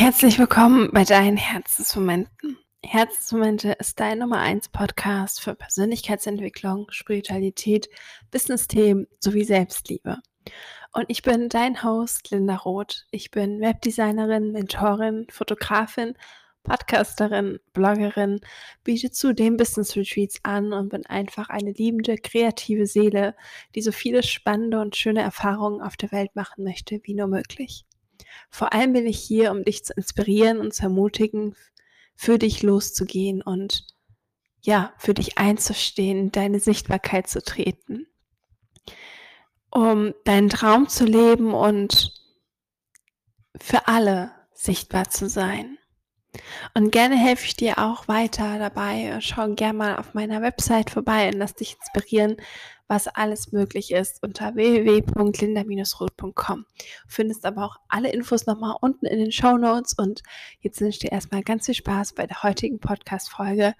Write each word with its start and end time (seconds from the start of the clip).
Herzlich 0.00 0.38
willkommen 0.38 0.88
bei 0.94 1.04
deinen 1.04 1.36
Herzensmomenten. 1.36 2.56
Herzensmomente 2.82 3.72
ist 3.72 4.00
dein 4.00 4.20
Nummer 4.20 4.38
1 4.38 4.70
Podcast 4.70 5.42
für 5.42 5.54
Persönlichkeitsentwicklung, 5.54 6.86
Spiritualität, 6.88 7.90
Business-Themen 8.30 9.08
sowie 9.18 9.44
Selbstliebe. 9.44 10.16
Und 10.94 11.04
ich 11.08 11.20
bin 11.20 11.50
dein 11.50 11.82
Host 11.84 12.30
Linda 12.30 12.56
Roth. 12.56 13.04
Ich 13.10 13.30
bin 13.30 13.60
Webdesignerin, 13.60 14.52
Mentorin, 14.52 15.26
Fotografin, 15.30 16.14
Podcasterin, 16.62 17.58
Bloggerin, 17.74 18.40
biete 18.82 19.10
zudem 19.10 19.58
Business 19.58 19.96
Retreats 19.96 20.40
an 20.44 20.72
und 20.72 20.88
bin 20.88 21.04
einfach 21.04 21.50
eine 21.50 21.72
liebende, 21.72 22.16
kreative 22.16 22.86
Seele, 22.86 23.36
die 23.74 23.82
so 23.82 23.92
viele 23.92 24.22
spannende 24.22 24.80
und 24.80 24.96
schöne 24.96 25.20
Erfahrungen 25.20 25.82
auf 25.82 25.98
der 25.98 26.10
Welt 26.10 26.34
machen 26.34 26.64
möchte 26.64 27.00
wie 27.02 27.12
nur 27.12 27.26
möglich. 27.26 27.84
Vor 28.50 28.72
allem 28.72 28.92
bin 28.92 29.06
ich 29.06 29.18
hier, 29.18 29.50
um 29.50 29.64
dich 29.64 29.84
zu 29.84 29.92
inspirieren 29.94 30.58
und 30.58 30.74
zu 30.74 30.84
ermutigen, 30.84 31.54
für 32.14 32.38
dich 32.38 32.62
loszugehen 32.62 33.42
und 33.42 33.86
ja, 34.62 34.92
für 34.98 35.14
dich 35.14 35.38
einzustehen, 35.38 36.32
deine 36.32 36.60
Sichtbarkeit 36.60 37.28
zu 37.28 37.42
treten, 37.42 38.06
um 39.70 40.14
deinen 40.24 40.50
Traum 40.50 40.88
zu 40.88 41.06
leben 41.06 41.54
und 41.54 42.12
für 43.58 43.88
alle 43.88 44.32
sichtbar 44.52 45.08
zu 45.08 45.28
sein. 45.28 45.78
Und 46.74 46.92
gerne 46.92 47.16
helfe 47.16 47.46
ich 47.46 47.56
dir 47.56 47.78
auch 47.78 48.06
weiter 48.06 48.58
dabei. 48.58 49.18
Schau 49.20 49.48
gerne 49.54 49.78
mal 49.78 49.96
auf 49.96 50.14
meiner 50.14 50.42
Website 50.42 50.90
vorbei 50.90 51.28
und 51.28 51.34
lass 51.34 51.54
dich 51.54 51.76
inspirieren, 51.76 52.36
was 52.90 53.06
alles 53.06 53.52
möglich 53.52 53.92
ist 53.92 54.20
unter 54.22 54.54
www.linda-roth.com. 54.56 56.66
Findest 57.06 57.46
aber 57.46 57.64
auch 57.64 57.76
alle 57.88 58.10
Infos 58.10 58.46
nochmal 58.46 58.74
unten 58.80 59.06
in 59.06 59.20
den 59.20 59.30
Show 59.30 59.56
Notes 59.56 59.94
und 59.96 60.24
jetzt 60.60 60.80
wünsche 60.80 60.96
ich 60.96 60.98
dir 60.98 61.12
erstmal 61.12 61.44
ganz 61.44 61.66
viel 61.66 61.76
Spaß 61.76 62.14
bei 62.14 62.26
der 62.26 62.42
heutigen 62.42 62.80
Podcast-Folge 62.80 63.76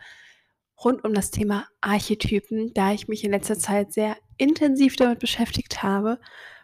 rund 0.82 1.04
um 1.04 1.12
das 1.12 1.30
Thema 1.32 1.66
Archetypen, 1.80 2.72
da 2.72 2.92
ich 2.92 3.08
mich 3.08 3.24
in 3.24 3.32
letzter 3.32 3.58
Zeit 3.58 3.92
sehr 3.92 4.16
intensiv 4.36 4.94
damit 4.94 5.18
beschäftigt 5.18 5.82
habe, 5.82 6.20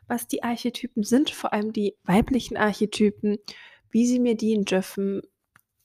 was 0.07 0.29
die 0.29 0.45
Archetypen 0.45 1.03
sind, 1.03 1.31
vor 1.31 1.53
allem 1.53 1.73
die 1.73 1.97
weiblichen 2.05 2.57
Archetypen, 2.57 3.39
wie 3.91 4.07
sie 4.07 4.21
mir 4.21 4.37
dienen 4.37 4.65
dürfen, 4.65 5.23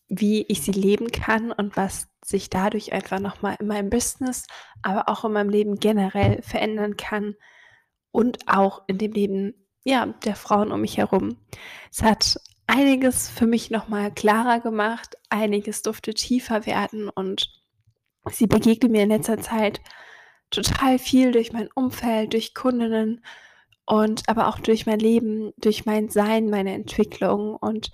wie 0.10 0.46
ich 0.48 0.62
sie 0.62 0.74
leben 0.74 1.12
kann 1.12 1.52
und 1.52 1.76
was 1.76 2.11
sich 2.24 2.50
dadurch 2.50 2.94
einfach 2.94 3.20
nochmal 3.20 3.56
in 3.60 3.68
meinem 3.68 3.90
Business, 3.90 4.46
aber 4.82 5.10
auch 5.10 5.26
in 5.26 5.34
meinem 5.34 5.50
Leben 5.50 5.80
generell 5.80 6.42
verändern 6.42 6.98
kann 6.98 7.36
und 8.12 8.48
auch 8.48 8.84
in 8.88 8.98
dem 8.98 9.12
Leben 9.12 9.54
ja, 9.84 10.06
der 10.06 10.36
Frauen 10.36 10.72
um 10.72 10.82
mich 10.82 10.98
herum. 10.98 11.38
Es 11.92 12.04
hat 12.04 12.40
einiges 12.68 13.30
für 13.30 13.48
mich 13.48 13.72
nochmal 13.72 14.12
klarer 14.12 14.60
gemacht, 14.60 15.16
einiges 15.30 15.82
durfte 15.82 16.14
tiefer 16.14 16.66
werden 16.66 17.10
und 17.10 17.50
sie 18.30 18.48
begegnet 18.48 18.92
mir 18.92 19.04
in 19.04 19.10
letzter 19.10 19.40
Zeit 19.40 19.82
total 20.52 21.00
viel 21.00 21.32
durch 21.32 21.52
mein 21.54 21.70
Umfeld, 21.74 22.34
durch 22.34 22.54
Kundinnen 22.54 23.24
und 23.86 24.30
aber 24.30 24.48
auch 24.48 24.60
durch 24.60 24.86
mein 24.86 25.00
Leben, 25.00 25.54
durch 25.58 25.86
mein 25.86 26.10
Sein, 26.10 26.50
meine 26.50 26.74
Entwicklung 26.74 27.56
und 27.56 27.92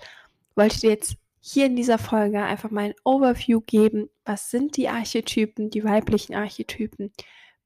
wollte 0.56 0.80
dir 0.82 0.90
jetzt 0.90 1.16
hier 1.40 1.66
in 1.66 1.76
dieser 1.76 1.98
Folge 1.98 2.44
einfach 2.44 2.72
mal 2.72 2.86
ein 2.86 2.96
Overview 3.04 3.62
geben. 3.62 4.10
Was 4.26 4.52
sind 4.52 4.78
die 4.78 4.90
Archetypen, 4.90 5.70
die 5.70 5.84
weiblichen 5.84 6.36
Archetypen? 6.36 7.12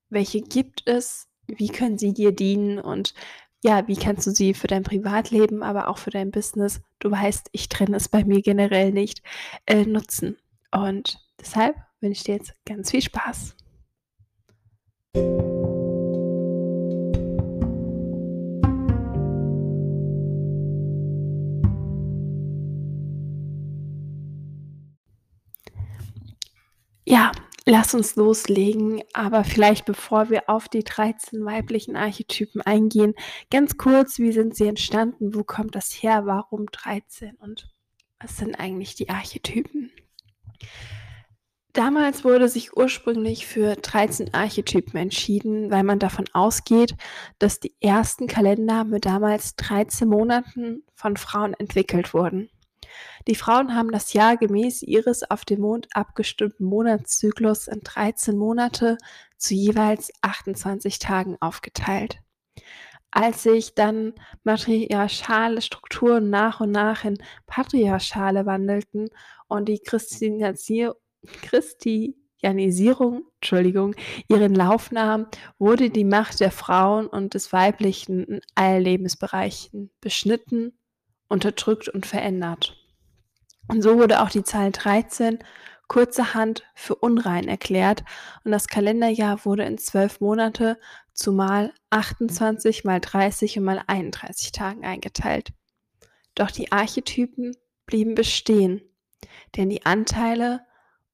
Welche 0.09 0.41
gibt 0.41 0.87
es? 0.87 1.27
Wie 1.47 1.69
können 1.69 1.97
sie 1.97 2.13
dir 2.13 2.31
dienen? 2.31 2.79
Und 2.79 3.13
ja, 3.63 3.87
wie 3.87 3.95
kannst 3.95 4.27
du 4.27 4.31
sie 4.31 4.53
für 4.53 4.67
dein 4.67 4.83
Privatleben, 4.83 5.63
aber 5.63 5.87
auch 5.87 5.97
für 5.97 6.09
dein 6.09 6.31
Business, 6.31 6.81
du 6.99 7.11
weißt, 7.11 7.49
ich 7.51 7.69
trenne 7.69 7.97
es 7.97 8.09
bei 8.09 8.23
mir 8.23 8.41
generell 8.41 8.91
nicht, 8.91 9.21
äh, 9.65 9.85
nutzen? 9.85 10.37
Und 10.71 11.19
deshalb 11.39 11.75
wünsche 11.99 12.19
ich 12.19 12.23
dir 12.23 12.35
jetzt 12.35 12.53
ganz 12.65 12.91
viel 12.91 13.01
Spaß. 13.01 13.55
Ja, 27.11 27.33
lass 27.65 27.93
uns 27.93 28.15
loslegen, 28.15 29.03
aber 29.11 29.43
vielleicht 29.43 29.83
bevor 29.83 30.29
wir 30.29 30.47
auf 30.47 30.69
die 30.69 30.85
13 30.85 31.43
weiblichen 31.43 31.97
Archetypen 31.97 32.61
eingehen, 32.61 33.15
ganz 33.49 33.75
kurz, 33.75 34.17
wie 34.17 34.31
sind 34.31 34.55
sie 34.55 34.67
entstanden? 34.67 35.35
Wo 35.35 35.43
kommt 35.43 35.75
das 35.75 35.91
her? 35.91 36.25
Warum 36.25 36.67
13? 36.67 37.35
Und 37.35 37.69
was 38.21 38.37
sind 38.37 38.57
eigentlich 38.57 38.95
die 38.95 39.09
Archetypen? 39.09 39.91
Damals 41.73 42.23
wurde 42.23 42.47
sich 42.47 42.77
ursprünglich 42.77 43.45
für 43.45 43.75
13 43.75 44.33
Archetypen 44.33 44.97
entschieden, 44.97 45.69
weil 45.69 45.83
man 45.83 45.99
davon 45.99 46.29
ausgeht, 46.31 46.95
dass 47.39 47.59
die 47.59 47.75
ersten 47.81 48.27
Kalender 48.27 48.85
mit 48.85 49.05
damals 49.05 49.57
13 49.57 50.07
Monaten 50.07 50.83
von 50.95 51.17
Frauen 51.17 51.55
entwickelt 51.55 52.13
wurden. 52.13 52.49
Die 53.27 53.35
Frauen 53.35 53.75
haben 53.75 53.91
das 53.91 54.13
Jahr 54.13 54.37
gemäß 54.37 54.81
ihres 54.81 55.29
auf 55.29 55.45
den 55.45 55.61
Mond 55.61 55.87
abgestimmten 55.93 56.65
Monatszyklus 56.65 57.67
in 57.67 57.81
13 57.81 58.37
Monate 58.37 58.97
zu 59.37 59.53
jeweils 59.53 60.11
28 60.21 60.99
Tagen 60.99 61.37
aufgeteilt. 61.39 62.19
Als 63.11 63.43
sich 63.43 63.75
dann 63.75 64.13
matriarchale 64.43 65.61
Strukturen 65.61 66.29
nach 66.29 66.61
und 66.61 66.71
nach 66.71 67.03
in 67.03 67.17
patriarchale 67.45 68.45
wandelten 68.45 69.09
und 69.47 69.67
die 69.67 69.79
Christianisierung 69.79 70.95
Entschuldigung, 73.41 73.95
ihren 74.27 74.55
Lauf 74.55 74.91
nahm, 74.91 75.25
wurde 75.57 75.89
die 75.89 76.05
Macht 76.05 76.39
der 76.39 76.51
Frauen 76.51 77.07
und 77.07 77.33
des 77.33 77.51
Weiblichen 77.51 78.23
in 78.23 78.41
allen 78.55 78.83
Lebensbereichen 78.83 79.89
beschnitten, 79.99 80.77
unterdrückt 81.27 81.89
und 81.89 82.05
verändert. 82.05 82.80
Und 83.71 83.81
so 83.81 83.97
wurde 83.97 84.21
auch 84.21 84.29
die 84.29 84.43
Zahl 84.43 84.71
13 84.71 85.39
kurzerhand 85.87 86.63
für 86.75 86.95
unrein 86.95 87.47
erklärt 87.47 88.03
und 88.43 88.51
das 88.51 88.67
Kalenderjahr 88.67 89.45
wurde 89.45 89.63
in 89.63 89.77
zwölf 89.77 90.19
Monate 90.19 90.77
zumal 91.13 91.73
28 91.89 92.83
mal 92.83 92.99
30 92.99 93.59
und 93.59 93.63
mal 93.63 93.81
31 93.87 94.51
Tagen 94.51 94.83
eingeteilt. 94.83 95.53
Doch 96.35 96.51
die 96.51 96.73
Archetypen 96.73 97.55
blieben 97.85 98.13
bestehen, 98.13 98.81
denn 99.55 99.69
die 99.69 99.85
Anteile 99.85 100.65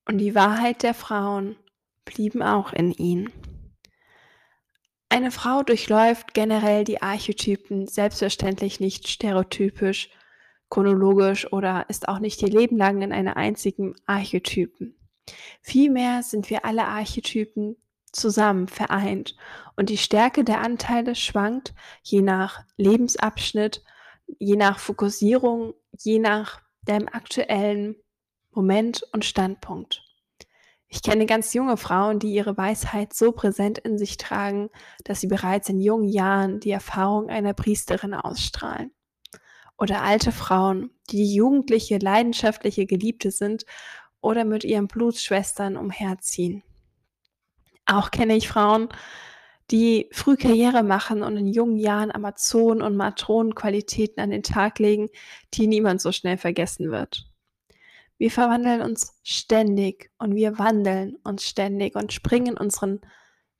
und 0.05 0.17
die 0.17 0.33
Wahrheit 0.33 0.81
der 0.81 0.95
Frauen 0.95 1.57
blieben 2.05 2.41
auch 2.41 2.73
in 2.73 2.91
ihnen. 2.91 3.31
Eine 5.09 5.29
Frau 5.29 5.61
durchläuft 5.61 6.33
generell 6.33 6.83
die 6.83 7.03
Archetypen 7.03 7.87
selbstverständlich 7.87 8.79
nicht 8.79 9.07
stereotypisch 9.07 10.09
chronologisch 10.69 11.51
oder 11.51 11.85
ist 11.89 12.07
auch 12.07 12.19
nicht 12.19 12.41
ihr 12.41 12.49
Leben 12.49 12.77
lang 12.77 13.01
in 13.01 13.11
einer 13.11 13.37
einzigen 13.37 13.95
Archetypen. 14.05 14.95
Vielmehr 15.61 16.23
sind 16.23 16.49
wir 16.49 16.65
alle 16.65 16.85
Archetypen 16.85 17.75
zusammen 18.11 18.67
vereint 18.67 19.35
und 19.75 19.89
die 19.89 19.97
Stärke 19.97 20.43
der 20.43 20.61
Anteile 20.61 21.15
schwankt 21.15 21.73
je 22.03 22.21
nach 22.21 22.63
Lebensabschnitt, 22.77 23.83
je 24.39 24.55
nach 24.55 24.79
Fokussierung, 24.79 25.73
je 25.97 26.19
nach 26.19 26.61
dem 26.81 27.07
aktuellen 27.07 27.95
Moment 28.51 29.03
und 29.11 29.25
Standpunkt. 29.25 30.03
Ich 30.89 31.03
kenne 31.03 31.25
ganz 31.25 31.53
junge 31.53 31.75
Frauen, 31.75 32.19
die 32.19 32.33
ihre 32.33 32.57
Weisheit 32.57 33.13
so 33.13 33.33
präsent 33.33 33.77
in 33.77 33.97
sich 33.97 34.15
tragen, 34.15 34.69
dass 35.03 35.19
sie 35.19 35.27
bereits 35.27 35.67
in 35.67 35.81
jungen 35.81 36.07
Jahren 36.07 36.61
die 36.61 36.71
Erfahrung 36.71 37.29
einer 37.29 37.53
Priesterin 37.53 38.13
ausstrahlen 38.13 38.91
oder 39.77 40.01
alte 40.01 40.31
Frauen, 40.31 40.91
die 41.09 41.33
jugendliche, 41.33 41.97
leidenschaftliche 41.97 42.85
Geliebte 42.85 43.31
sind 43.31 43.65
oder 44.21 44.45
mit 44.45 44.63
ihren 44.63 44.87
Blutsschwestern 44.87 45.77
umherziehen. 45.77 46.63
Auch 47.85 48.11
kenne 48.11 48.35
ich 48.35 48.47
Frauen, 48.47 48.89
die 49.71 50.09
früh 50.11 50.37
Karriere 50.37 50.83
machen 50.83 51.23
und 51.23 51.37
in 51.37 51.47
jungen 51.47 51.77
Jahren 51.77 52.11
Amazonen- 52.11 52.81
und 52.81 52.95
Matronenqualitäten 52.95 54.21
an 54.21 54.31
den 54.31 54.43
Tag 54.43 54.79
legen, 54.79 55.09
die 55.53 55.67
niemand 55.67 56.01
so 56.01 56.11
schnell 56.11 56.37
vergessen 56.37 56.91
wird. 56.91 57.29
Wir 58.17 58.31
verwandeln 58.31 58.81
uns 58.81 59.19
ständig 59.23 60.09
und 60.17 60.35
wir 60.35 60.57
wandeln 60.57 61.17
uns 61.23 61.47
ständig 61.47 61.95
und 61.95 62.13
springen 62.13 62.57
unseren 62.57 63.01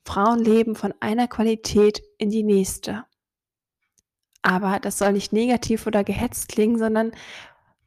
Frauenleben 0.04 0.76
von 0.76 0.94
einer 1.00 1.28
Qualität 1.28 2.02
in 2.18 2.30
die 2.30 2.44
nächste. 2.44 3.06
Aber 4.42 4.80
das 4.80 4.98
soll 4.98 5.14
nicht 5.14 5.34
negativ 5.34 5.88
oder 5.88 6.04
gehetzt 6.04 6.50
klingen, 6.50 6.78
sondern 6.78 7.12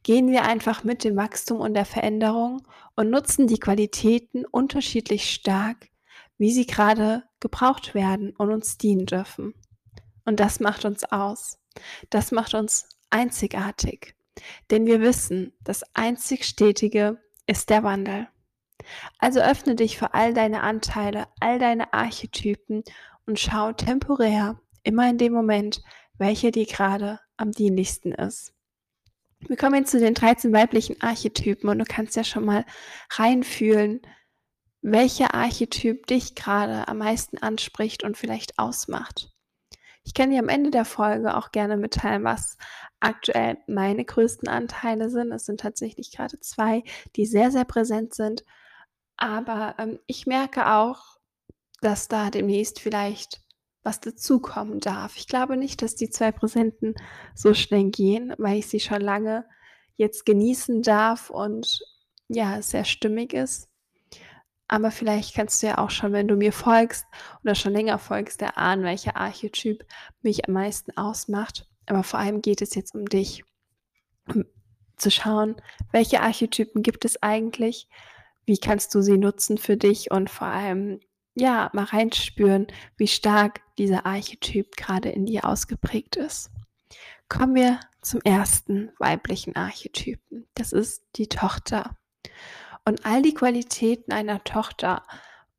gehen 0.02 0.30
wir 0.30 0.44
einfach 0.44 0.84
mit 0.84 1.04
dem 1.04 1.16
Wachstum 1.16 1.60
und 1.60 1.74
der 1.74 1.84
Veränderung 1.84 2.66
und 2.96 3.10
nutzen 3.10 3.46
die 3.46 3.58
Qualitäten 3.58 4.44
unterschiedlich 4.44 5.30
stark, 5.30 5.88
wie 6.38 6.52
sie 6.52 6.66
gerade 6.66 7.24
gebraucht 7.38 7.94
werden 7.94 8.34
und 8.36 8.50
uns 8.50 8.78
dienen 8.78 9.06
dürfen. 9.06 9.54
Und 10.24 10.40
das 10.40 10.60
macht 10.60 10.84
uns 10.84 11.04
aus. 11.04 11.58
Das 12.08 12.32
macht 12.32 12.54
uns 12.54 12.88
einzigartig. 13.10 14.14
Denn 14.70 14.86
wir 14.86 15.00
wissen, 15.00 15.52
das 15.62 15.82
einzig 15.94 16.44
Stetige 16.44 17.18
ist 17.46 17.70
der 17.70 17.82
Wandel. 17.82 18.28
Also 19.18 19.40
öffne 19.40 19.74
dich 19.74 19.98
für 19.98 20.14
all 20.14 20.32
deine 20.32 20.62
Anteile, 20.62 21.26
all 21.40 21.58
deine 21.58 21.92
Archetypen 21.92 22.82
und 23.26 23.38
schau 23.38 23.72
temporär, 23.72 24.58
immer 24.82 25.10
in 25.10 25.18
dem 25.18 25.32
Moment, 25.32 25.82
welcher 26.20 26.50
dir 26.50 26.66
gerade 26.66 27.18
am 27.36 27.50
dienlichsten 27.50 28.12
ist. 28.12 28.52
Wir 29.40 29.56
kommen 29.56 29.76
jetzt 29.76 29.90
zu 29.90 29.98
den 29.98 30.14
13 30.14 30.52
weiblichen 30.52 31.00
Archetypen 31.00 31.70
und 31.70 31.78
du 31.78 31.84
kannst 31.84 32.14
ja 32.14 32.24
schon 32.24 32.44
mal 32.44 32.64
reinfühlen, 33.10 34.02
welcher 34.82 35.34
Archetyp 35.34 36.06
dich 36.06 36.34
gerade 36.34 36.88
am 36.88 36.98
meisten 36.98 37.38
anspricht 37.38 38.04
und 38.04 38.18
vielleicht 38.18 38.58
ausmacht. 38.58 39.30
Ich 40.04 40.14
kann 40.14 40.30
dir 40.30 40.38
am 40.38 40.48
Ende 40.48 40.70
der 40.70 40.84
Folge 40.84 41.36
auch 41.36 41.52
gerne 41.52 41.76
mitteilen, 41.76 42.24
was 42.24 42.56
aktuell 43.00 43.58
meine 43.66 44.04
größten 44.04 44.48
Anteile 44.48 45.10
sind. 45.10 45.32
Es 45.32 45.46
sind 45.46 45.60
tatsächlich 45.60 46.12
gerade 46.12 46.38
zwei, 46.40 46.82
die 47.16 47.26
sehr, 47.26 47.50
sehr 47.50 47.64
präsent 47.64 48.14
sind. 48.14 48.44
Aber 49.16 49.74
ähm, 49.78 49.98
ich 50.06 50.26
merke 50.26 50.70
auch, 50.72 51.18
dass 51.82 52.08
da 52.08 52.30
demnächst 52.30 52.80
vielleicht 52.80 53.42
was 53.82 54.00
dazukommen 54.00 54.80
darf. 54.80 55.16
Ich 55.16 55.26
glaube 55.26 55.56
nicht, 55.56 55.82
dass 55.82 55.94
die 55.94 56.10
zwei 56.10 56.32
Präsenten 56.32 56.94
so 57.34 57.54
schnell 57.54 57.90
gehen, 57.90 58.34
weil 58.38 58.58
ich 58.58 58.66
sie 58.66 58.80
schon 58.80 59.00
lange 59.00 59.46
jetzt 59.96 60.26
genießen 60.26 60.82
darf 60.82 61.30
und 61.30 61.80
ja, 62.28 62.62
sehr 62.62 62.84
stimmig 62.84 63.32
ist. 63.32 63.68
Aber 64.68 64.90
vielleicht 64.92 65.34
kannst 65.34 65.62
du 65.62 65.66
ja 65.66 65.78
auch 65.78 65.90
schon, 65.90 66.12
wenn 66.12 66.28
du 66.28 66.36
mir 66.36 66.52
folgst 66.52 67.04
oder 67.42 67.56
schon 67.56 67.72
länger 67.72 67.98
folgst, 67.98 68.40
erahnen, 68.40 68.84
welcher 68.84 69.16
Archetyp 69.16 69.84
mich 70.22 70.46
am 70.46 70.54
meisten 70.54 70.96
ausmacht. 70.96 71.68
Aber 71.86 72.04
vor 72.04 72.20
allem 72.20 72.40
geht 72.40 72.62
es 72.62 72.74
jetzt 72.76 72.94
um 72.94 73.06
dich. 73.06 73.42
Um 74.32 74.44
zu 75.00 75.10
schauen, 75.10 75.56
welche 75.92 76.20
Archetypen 76.20 76.82
gibt 76.82 77.04
es 77.04 77.22
eigentlich? 77.22 77.88
Wie 78.46 78.58
kannst 78.58 78.94
du 78.94 79.00
sie 79.00 79.18
nutzen 79.18 79.58
für 79.58 79.76
dich? 79.76 80.10
Und 80.10 80.30
vor 80.30 80.46
allem, 80.46 81.00
ja, 81.34 81.70
mal 81.72 81.84
reinspüren, 81.84 82.66
wie 82.96 83.08
stark 83.08 83.62
dieser 83.80 84.04
Archetyp 84.04 84.76
gerade 84.76 85.08
in 85.08 85.24
dir 85.24 85.46
ausgeprägt 85.46 86.16
ist. 86.16 86.50
Kommen 87.28 87.54
wir 87.54 87.80
zum 88.02 88.20
ersten 88.22 88.92
weiblichen 88.98 89.56
Archetypen. 89.56 90.46
Das 90.54 90.72
ist 90.72 91.02
die 91.16 91.28
Tochter. 91.28 91.96
Und 92.84 93.06
all 93.06 93.22
die 93.22 93.32
Qualitäten 93.32 94.12
einer 94.12 94.44
Tochter, 94.44 95.02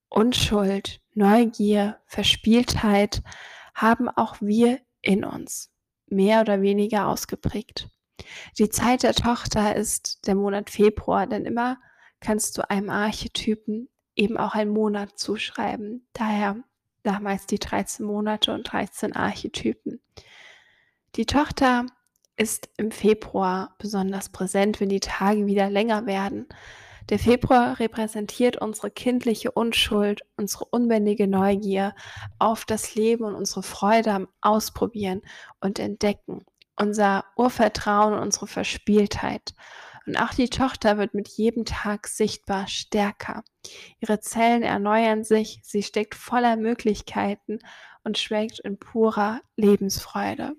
Unschuld, 0.08 1.02
Neugier, 1.16 2.00
Verspieltheit, 2.06 3.24
haben 3.74 4.08
auch 4.08 4.38
wir 4.40 4.80
in 5.02 5.26
uns, 5.26 5.72
mehr 6.08 6.42
oder 6.42 6.62
weniger 6.62 7.08
ausgeprägt. 7.08 7.90
Die 8.60 8.70
Zeit 8.70 9.02
der 9.02 9.14
Tochter 9.14 9.76
ist 9.76 10.28
der 10.28 10.36
Monat 10.36 10.70
Februar, 10.70 11.26
denn 11.26 11.46
immer 11.46 11.80
kannst 12.20 12.58
du 12.58 12.70
einem 12.70 12.92
Archetypen 12.92 13.90
eben 14.16 14.38
auch 14.38 14.54
einen 14.54 14.72
Monat 14.72 15.18
zuschreiben. 15.18 16.08
Daher 16.14 16.64
damals 17.04 17.46
die 17.48 17.60
13 17.60 18.06
Monate 18.06 18.54
und 18.54 18.72
13 18.72 19.16
Archetypen. 19.16 20.02
Die 21.16 21.26
Tochter 21.26 21.86
ist 22.38 22.70
im 22.78 22.92
Februar 22.92 23.76
besonders 23.78 24.30
präsent, 24.30 24.80
wenn 24.80 24.90
die 24.90 25.00
Tage 25.00 25.46
wieder 25.46 25.70
länger 25.70 26.06
werden. 26.06 26.48
Der 27.10 27.20
Februar 27.20 27.80
repräsentiert 27.80 28.58
unsere 28.58 28.90
kindliche 28.90 29.52
Unschuld, 29.52 30.22
unsere 30.38 30.66
unbändige 30.66 31.28
Neugier 31.28 31.94
auf 32.40 32.66
das 32.66 32.96
Leben 32.96 33.26
und 33.26 33.36
unsere 33.36 33.64
Freude 33.64 34.14
am 34.14 34.28
Ausprobieren 34.40 35.22
und 35.60 35.80
Entdecken, 35.80 36.46
unser 36.76 37.26
Urvertrauen 37.36 38.14
und 38.14 38.20
unsere 38.20 38.48
Verspieltheit. 38.48 39.54
Und 40.06 40.18
auch 40.18 40.34
die 40.34 40.50
Tochter 40.50 40.98
wird 40.98 41.14
mit 41.14 41.28
jedem 41.28 41.66
Tag 41.66 42.08
sichtbar 42.08 42.68
stärker. 42.68 43.44
Ihre 44.00 44.20
Zellen 44.20 44.64
erneuern 44.64 45.24
sich, 45.24 45.60
sie 45.64 45.84
steckt 45.84 46.16
voller 46.16 46.56
Möglichkeiten 46.56 47.60
und 48.04 48.18
schwelgt 48.18 48.60
in 48.60 48.80
purer 48.80 49.42
Lebensfreude. 49.56 50.56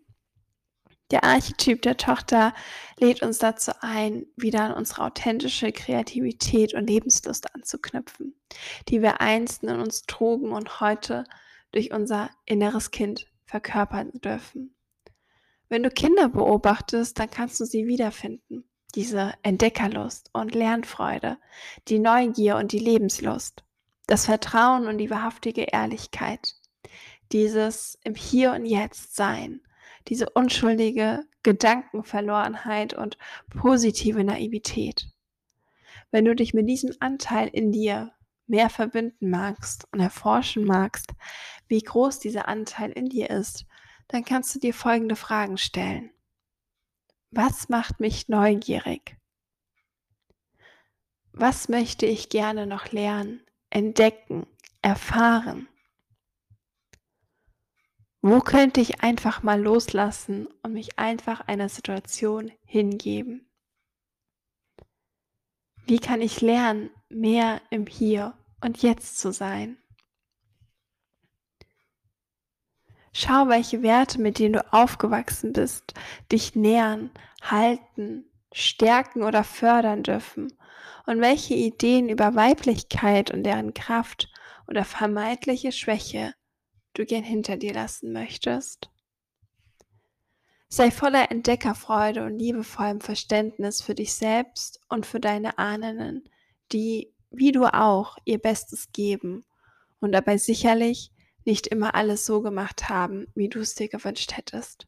Der 1.11 1.25
Archetyp 1.25 1.83
der 1.83 1.99
Tochter 1.99 2.55
lädt 2.99 3.23
uns 3.23 3.39
dazu 3.39 3.73
ein, 3.81 4.27
wieder 4.37 4.62
an 4.62 4.73
unsere 4.73 5.03
authentische 5.03 5.71
Kreativität 5.71 6.73
und 6.73 6.88
Lebenslust 6.88 7.55
anzuknüpfen, 7.55 8.35
die 8.88 9.03
wir 9.03 9.21
einst 9.21 9.62
in 9.62 9.79
uns 9.79 10.05
trugen 10.05 10.53
und 10.53 10.81
heute 10.81 11.25
durch 11.73 11.93
unser 11.93 12.31
inneres 12.47 12.93
Kind 12.93 13.27
verkörpern 13.45 14.12
dürfen. 14.12 14.75
Wenn 15.69 15.83
du 15.83 15.91
Kinder 15.91 16.31
beobachtest, 16.31 17.19
dann 17.19 17.29
kannst 17.29 17.61
du 17.61 17.67
sie 17.67 17.87
wiederfinden. 17.87 18.65
Diese 18.94 19.33
Entdeckerlust 19.43 20.31
und 20.33 20.55
Lernfreude, 20.55 21.39
die 21.89 21.99
Neugier 21.99 22.56
und 22.56 22.73
die 22.73 22.79
Lebenslust, 22.79 23.65
das 24.06 24.27
Vertrauen 24.27 24.87
und 24.87 24.99
die 24.99 25.11
wahrhaftige 25.11 25.62
Ehrlichkeit, 25.62 26.55
dieses 27.33 27.99
im 28.05 28.15
Hier 28.15 28.53
und 28.53 28.67
Jetzt 28.67 29.17
sein 29.17 29.62
diese 30.09 30.29
unschuldige 30.31 31.25
Gedankenverlorenheit 31.43 32.94
und 32.94 33.19
positive 33.50 34.25
Naivität. 34.25 35.09
Wenn 36.11 36.25
du 36.25 36.35
dich 36.35 36.55
mit 36.55 36.69
diesem 36.69 36.95
Anteil 37.00 37.49
in 37.49 37.73
dir 37.73 38.12
mehr 38.47 38.69
verbinden 38.69 39.31
magst 39.31 39.87
und 39.93 40.00
erforschen 40.00 40.65
magst, 40.65 41.12
wie 41.69 41.81
groß 41.81 42.19
dieser 42.19 42.49
Anteil 42.49 42.91
in 42.93 43.09
dir 43.09 43.31
ist, 43.31 43.67
dann 44.09 44.25
kannst 44.25 44.55
du 44.55 44.59
dir 44.59 44.75
folgende 44.75 45.17
Fragen 45.17 45.56
stellen. 45.56 46.11
Was 47.34 47.70
macht 47.70 47.99
mich 47.99 48.29
neugierig? 48.29 49.17
Was 51.32 51.70
möchte 51.70 52.05
ich 52.05 52.29
gerne 52.29 52.67
noch 52.67 52.93
lernen, 52.93 53.40
entdecken, 53.70 54.46
erfahren? 54.82 55.67
Wo 58.20 58.40
könnte 58.40 58.82
ich 58.82 59.00
einfach 59.02 59.43
mal 59.43 59.58
loslassen 59.58 60.46
und 60.62 60.75
mich 60.75 60.99
einfach 60.99 61.40
einer 61.40 61.70
Situation 61.70 62.52
hingeben? 62.67 63.50
Wie 65.87 66.00
kann 66.00 66.20
ich 66.20 66.43
lernen, 66.43 66.90
mehr 67.08 67.62
im 67.70 67.87
Hier 67.87 68.37
und 68.61 68.82
Jetzt 68.82 69.19
zu 69.19 69.32
sein? 69.32 69.81
Schau, 73.12 73.49
welche 73.49 73.82
Werte, 73.82 74.20
mit 74.20 74.38
denen 74.38 74.55
du 74.55 74.73
aufgewachsen 74.73 75.53
bist, 75.53 75.94
dich 76.31 76.55
nähern, 76.55 77.11
halten, 77.43 78.25
stärken 78.53 79.23
oder 79.23 79.44
fördern 79.44 80.03
dürfen 80.03 80.52
und 81.07 81.21
welche 81.21 81.54
Ideen 81.54 82.09
über 82.09 82.35
Weiblichkeit 82.35 83.31
und 83.31 83.45
deren 83.45 83.75
Kraft 83.75 84.33
oder 84.66 84.85
vermeintliche 84.85 85.73
Schwäche 85.73 86.35
du 86.95 87.04
gern 87.04 87.25
hinter 87.25 87.57
dir 87.57 87.75
lassen 87.75 88.12
möchtest. 88.12 88.90
Sei 90.69 90.90
voller 90.90 91.31
Entdeckerfreude 91.31 92.25
und 92.25 92.38
liebevollem 92.38 93.02
Verständnis 93.02 93.83
für 93.83 93.95
dich 93.95 94.14
selbst 94.14 94.81
und 94.88 95.04
für 95.04 95.21
deine 95.21 95.59
Ahnen, 95.59 96.25
die, 96.73 97.12
wie 97.31 97.52
du 97.52 97.66
auch, 97.66 98.16
ihr 98.25 98.38
Bestes 98.38 98.90
geben 98.92 99.45
und 100.00 100.12
dabei 100.12 100.38
sicherlich 100.38 101.12
nicht 101.44 101.66
immer 101.66 101.94
alles 101.94 102.26
so 102.26 102.42
gemacht 102.42 102.88
haben, 102.88 103.26
wie 103.34 103.49
du 103.49 103.61
es 103.61 103.75
dir 103.75 103.88
gewünscht 103.88 104.37
hättest. 104.37 104.87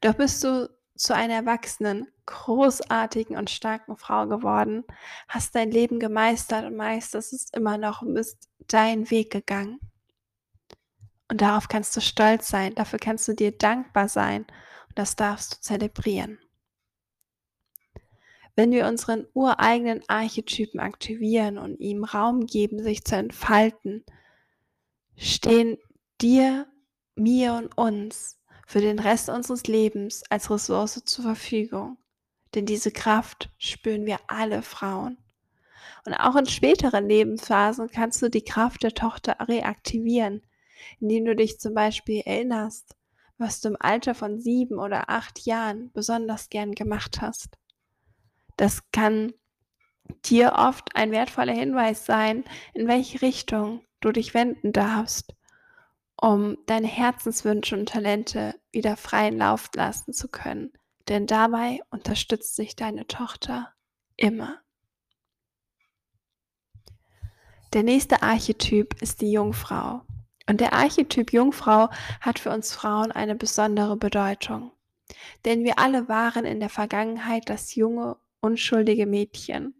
Doch 0.00 0.14
bist 0.14 0.42
du 0.44 0.68
zu 0.96 1.14
einer 1.14 1.34
erwachsenen, 1.34 2.08
großartigen 2.26 3.36
und 3.36 3.50
starken 3.50 3.96
Frau 3.96 4.26
geworden, 4.26 4.84
hast 5.28 5.54
dein 5.54 5.70
Leben 5.70 6.00
gemeistert 6.00 6.64
und 6.64 6.76
meisterst 6.76 7.32
es 7.32 7.50
immer 7.52 7.78
noch 7.78 8.02
und 8.02 8.14
bist 8.14 8.48
deinen 8.66 9.10
Weg 9.10 9.30
gegangen. 9.30 9.78
Und 11.28 11.40
darauf 11.40 11.68
kannst 11.68 11.96
du 11.96 12.00
stolz 12.00 12.48
sein, 12.48 12.74
dafür 12.74 12.98
kannst 12.98 13.28
du 13.28 13.34
dir 13.34 13.52
dankbar 13.52 14.08
sein 14.08 14.42
und 14.88 14.98
das 14.98 15.16
darfst 15.16 15.54
du 15.54 15.60
zelebrieren. 15.60 16.38
Wenn 18.54 18.72
wir 18.72 18.86
unseren 18.86 19.26
ureigenen 19.34 20.02
Archetypen 20.08 20.80
aktivieren 20.80 21.58
und 21.58 21.78
ihm 21.78 22.04
Raum 22.04 22.46
geben, 22.46 22.82
sich 22.82 23.04
zu 23.04 23.14
entfalten, 23.16 24.04
stehen 25.16 25.78
dir, 26.20 26.66
mir 27.14 27.54
und 27.54 27.76
uns 27.78 28.38
für 28.66 28.80
den 28.80 28.98
Rest 28.98 29.28
unseres 29.28 29.64
Lebens 29.64 30.22
als 30.28 30.50
Ressource 30.50 31.02
zur 31.04 31.24
Verfügung. 31.24 31.98
Denn 32.54 32.66
diese 32.66 32.90
Kraft 32.90 33.50
spüren 33.58 34.06
wir 34.06 34.18
alle 34.28 34.62
Frauen. 34.62 35.18
Und 36.04 36.14
auch 36.14 36.36
in 36.36 36.46
späteren 36.46 37.08
Lebensphasen 37.08 37.90
kannst 37.90 38.22
du 38.22 38.30
die 38.30 38.44
Kraft 38.44 38.82
der 38.82 38.94
Tochter 38.94 39.36
reaktivieren, 39.40 40.42
indem 41.00 41.24
du 41.24 41.34
dich 41.34 41.58
zum 41.58 41.74
Beispiel 41.74 42.22
erinnerst, 42.24 42.96
was 43.38 43.60
du 43.60 43.70
im 43.70 43.76
Alter 43.78 44.14
von 44.14 44.38
sieben 44.38 44.78
oder 44.78 45.10
acht 45.10 45.40
Jahren 45.46 45.90
besonders 45.92 46.48
gern 46.48 46.72
gemacht 46.72 47.20
hast. 47.20 47.58
Das 48.56 48.90
kann 48.92 49.32
dir 50.24 50.54
oft 50.56 50.94
ein 50.94 51.10
wertvoller 51.10 51.52
Hinweis 51.52 52.06
sein, 52.06 52.44
in 52.72 52.86
welche 52.88 53.20
Richtung 53.22 53.85
du 54.00 54.12
dich 54.12 54.34
wenden 54.34 54.72
darfst, 54.72 55.34
um 56.16 56.56
deine 56.66 56.86
Herzenswünsche 56.86 57.76
und 57.76 57.88
Talente 57.88 58.54
wieder 58.72 58.96
freien 58.96 59.38
Lauf 59.38 59.70
lassen 59.74 60.12
zu 60.12 60.28
können, 60.28 60.72
denn 61.08 61.26
dabei 61.26 61.80
unterstützt 61.90 62.56
sich 62.56 62.76
deine 62.76 63.06
Tochter 63.06 63.72
immer. 64.16 64.60
Der 67.72 67.82
nächste 67.82 68.22
Archetyp 68.22 69.02
ist 69.02 69.20
die 69.20 69.32
Jungfrau. 69.32 70.02
Und 70.48 70.60
der 70.60 70.72
Archetyp 70.72 71.32
Jungfrau 71.32 71.90
hat 72.20 72.38
für 72.38 72.50
uns 72.50 72.72
Frauen 72.72 73.10
eine 73.12 73.34
besondere 73.34 73.96
Bedeutung. 73.96 74.72
Denn 75.44 75.64
wir 75.64 75.78
alle 75.78 76.08
waren 76.08 76.44
in 76.44 76.60
der 76.60 76.68
Vergangenheit 76.68 77.50
das 77.50 77.74
junge, 77.74 78.16
unschuldige 78.40 79.06
Mädchen. 79.06 79.74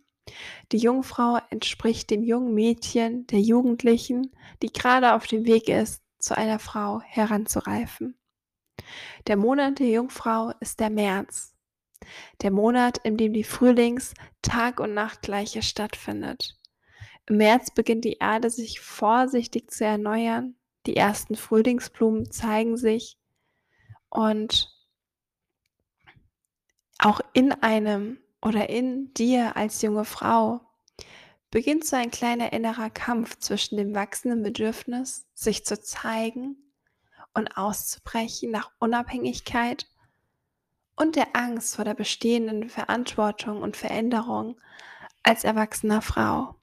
Die 0.73 0.79
Jungfrau 0.79 1.39
entspricht 1.51 2.11
dem 2.11 2.23
jungen 2.23 2.55
Mädchen, 2.55 3.27
der 3.29 3.41
Jugendlichen, 3.41 4.35
die 4.63 4.73
gerade 4.73 5.15
auf 5.15 5.27
dem 5.27 5.47
Weg 5.47 5.69
ist, 5.69 6.03
zu 6.19 6.37
einer 6.37 6.59
Frau 6.59 7.01
heranzureifen. 7.03 8.19
Der 9.27 9.37
Monat 9.37 9.79
der 9.79 9.89
Jungfrau 9.89 10.53
ist 10.61 10.81
der 10.81 10.91
März, 10.91 11.55
der 12.43 12.51
Monat, 12.51 12.99
in 12.99 13.17
dem 13.17 13.33
die 13.33 13.45
Frühlings-, 13.45 14.15
Tag- 14.43 14.81
und 14.81 14.95
Nachtgleiche 14.95 15.63
stattfindet. 15.63 16.59
Im 17.27 17.39
März 17.39 17.71
beginnt 17.71 18.05
die 18.05 18.19
Erde 18.19 18.51
sich 18.51 18.81
vorsichtig 18.81 19.71
zu 19.71 19.85
erneuern, 19.85 20.57
die 20.87 20.97
ersten 20.97 21.35
Frühlingsblumen 21.35 22.31
zeigen 22.31 22.77
sich 22.77 23.19
und 24.09 24.73
auch 26.99 27.21
in 27.33 27.53
einem 27.53 28.19
oder 28.43 28.69
in 28.69 29.13
dir 29.15 29.57
als 29.57 29.83
junge 29.83 30.05
Frau 30.05 30.61
beginnt 31.51 31.85
so 31.85 31.97
ein 31.97 32.11
kleiner 32.11 32.53
innerer 32.53 32.91
Kampf 32.91 33.39
zwischen 33.39 33.77
dem 33.77 33.95
wachsenden 33.95 34.43
Bedürfnis, 34.43 35.27
sich 35.35 35.65
zu 35.65 35.81
zeigen 35.81 36.57
und 37.35 37.57
auszubrechen 37.57 38.51
nach 38.51 38.71
Unabhängigkeit 38.79 39.87
und 40.97 41.17
der 41.17 41.35
Angst 41.35 41.77
vor 41.77 41.85
der 41.85 41.95
bestehenden 41.95 42.69
Verantwortung 42.69 43.63
und 43.63 43.77
Veränderung 43.77 44.61
als 45.23 45.45
erwachsener 45.45 46.03
Frau. 46.03 46.57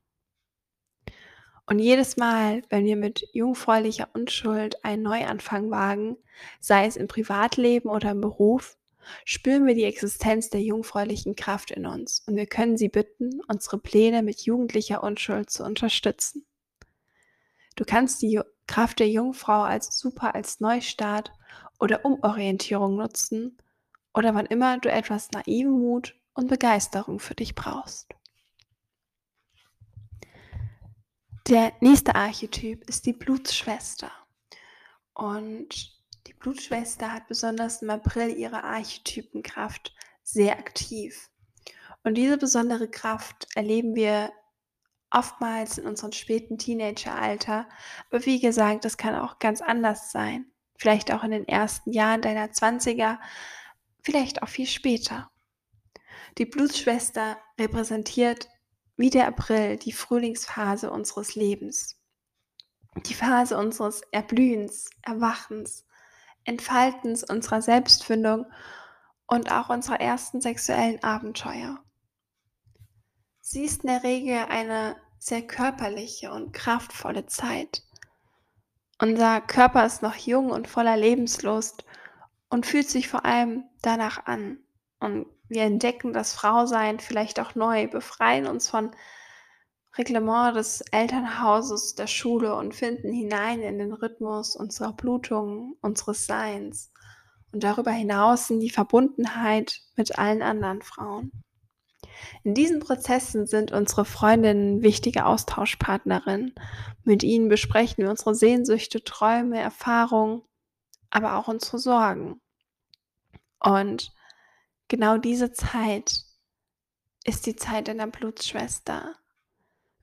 Und 1.66 1.80
jedes 1.80 2.18
Mal, 2.18 2.64
wenn 2.70 2.86
wir 2.86 2.98
mit 2.98 3.26
jungfräulicher 3.32 4.10
Unschuld 4.14 4.84
einen 4.84 5.04
Neuanfang 5.04 5.72
wagen, 5.72 6.18
sei 6.60 6.86
es 6.86 6.98
im 6.98 7.08
Privatleben 7.08 7.90
oder 7.90 8.12
im 8.12 8.22
Beruf, 8.22 8.78
spüren 9.26 9.66
wir 9.66 9.76
die 9.76 9.84
Existenz 9.84 10.50
der 10.50 10.62
jungfräulichen 10.62 11.36
Kraft 11.36 11.72
in 11.72 11.86
uns 11.86 12.24
und 12.28 12.36
wir 12.36 12.46
können 12.46 12.78
sie 12.78 12.90
bitten, 12.90 13.42
unsere 13.48 13.78
Pläne 13.78 14.24
mit 14.24 14.42
jugendlicher 14.42 15.04
Unschuld 15.04 15.50
zu 15.50 15.64
unterstützen. 15.64 16.46
Du 17.76 17.86
kannst 17.86 18.22
die 18.22 18.40
Kraft 18.68 19.00
der 19.00 19.10
Jungfrau 19.10 19.64
als 19.64 19.98
super 19.98 20.36
als 20.36 20.60
Neustart 20.60 21.32
oder 21.80 22.06
Umorientierung 22.06 22.96
nutzen 22.96 23.58
oder 24.14 24.36
wann 24.36 24.46
immer 24.46 24.78
du 24.80 24.92
etwas 24.92 25.32
naiven 25.32 25.72
Mut 25.72 26.16
und 26.34 26.48
Begeisterung 26.48 27.20
für 27.20 27.36
dich 27.36 27.56
brauchst. 27.56 28.14
Der 31.48 31.74
nächste 31.82 32.16
Archetyp 32.16 32.88
ist 32.88 33.06
die 33.06 33.14
Blutsschwester. 33.14 34.10
Und 35.14 35.94
die 36.28 36.34
Blutschwester 36.34 37.12
hat 37.12 37.28
besonders 37.28 37.82
im 37.82 37.90
April 37.90 38.30
ihre 38.30 38.64
Archetypenkraft 38.64 39.94
sehr 40.24 40.58
aktiv. 40.58 41.30
Und 42.04 42.16
diese 42.16 42.38
besondere 42.38 42.90
Kraft 42.90 43.48
erleben 43.56 43.96
wir 43.96 44.32
oftmals 45.10 45.78
in 45.78 45.86
unserem 45.86 46.12
späten 46.12 46.58
Teenageralter. 46.58 47.68
Aber 48.10 48.26
wie 48.26 48.40
gesagt, 48.40 48.84
das 48.86 48.98
kann 48.98 49.16
auch 49.16 49.40
ganz 49.40 49.62
anders 49.62 50.12
sein. 50.12 50.52
Vielleicht 50.78 51.14
auch 51.14 51.24
in 51.24 51.32
den 51.32 51.48
ersten 51.48 51.92
Jahren 51.92 52.22
deiner 52.22 52.48
20er, 52.48 53.20
vielleicht 54.02 54.42
auch 54.42 54.50
viel 54.50 54.66
später. 54.68 55.30
Die 56.38 56.46
Blutschwester 56.46 57.38
repräsentiert 57.60 58.50
wie 58.98 59.10
der 59.10 59.28
April 59.28 59.78
die 59.78 59.92
Frühlingsphase 59.92 60.92
unseres 60.92 61.36
Lebens. 61.36 62.00
Die 63.06 63.14
Phase 63.14 63.58
unseres 63.58 64.02
Erblühens, 64.12 64.90
Erwachens, 65.02 65.86
Entfaltens 66.46 67.24
unserer 67.24 67.62
Selbstfindung 67.62 68.46
und 69.28 69.52
auch 69.52 69.70
unserer 69.70 70.00
ersten 70.00 70.42
sexuellen 70.42 71.02
Abenteuer. 71.04 71.80
Sie 73.42 73.64
ist 73.64 73.84
in 73.84 73.90
der 73.90 74.04
Regel 74.04 74.46
eine 74.50 74.96
sehr 75.20 75.42
körperliche 75.42 76.32
und 76.32 76.54
kraftvolle 76.54 77.26
Zeit. 77.26 77.84
Unser 79.00 79.42
Körper 79.42 79.86
ist 79.86 80.02
noch 80.02 80.16
jung 80.16 80.50
und 80.50 80.68
voller 80.68 80.98
Lebenslust 80.98 81.86
und 82.50 82.66
fühlt 82.66 82.90
sich 82.90 83.08
vor 83.10 83.26
allem 83.26 83.64
danach 83.82 84.26
an. 84.26 84.60
Und 85.00 85.26
wir 85.50 85.64
entdecken 85.64 86.14
das 86.14 86.34
Frausein 86.34 87.00
vielleicht 87.00 87.40
auch 87.40 87.56
neu, 87.56 87.88
befreien 87.88 88.48
uns 88.48 88.70
von 88.70 88.92
Reglement 89.98 90.56
des 90.56 90.82
Elternhauses, 90.92 91.96
der 91.96 92.08
Schule 92.08 92.56
und 92.56 92.74
finden 92.74 93.12
hinein 93.12 93.62
in 93.62 93.78
den 93.78 93.94
Rhythmus 93.94 94.56
unserer 94.56 94.94
Blutung, 94.94 95.78
unseres 95.82 96.26
Seins 96.26 96.92
und 97.52 97.64
darüber 97.64 97.92
hinaus 97.92 98.50
in 98.50 98.60
die 98.60 98.72
Verbundenheit 98.72 99.82
mit 99.96 100.18
allen 100.18 100.42
anderen 100.42 100.82
Frauen. 100.82 101.32
In 102.44 102.54
diesen 102.54 102.80
Prozessen 102.80 103.46
sind 103.46 103.72
unsere 103.72 104.06
Freundinnen 104.06 104.82
wichtige 104.82 105.26
Austauschpartnerinnen. 105.26 106.56
Mit 107.04 107.24
ihnen 107.24 107.48
besprechen 107.48 108.04
wir 108.04 108.10
unsere 108.10 108.36
Sehnsüchte, 108.36 109.04
Träume, 109.04 109.60
Erfahrungen, 109.60 110.42
aber 111.10 111.38
auch 111.38 111.48
unsere 111.48 111.78
Sorgen. 111.78 112.42
Und 113.60 114.12
genau 114.88 115.18
diese 115.18 115.54
Zeit 115.54 116.22
ist 117.24 117.46
die 117.46 117.56
Zeit 117.56 117.88
deiner 117.88 118.08
Blutsschwester. 118.08 119.16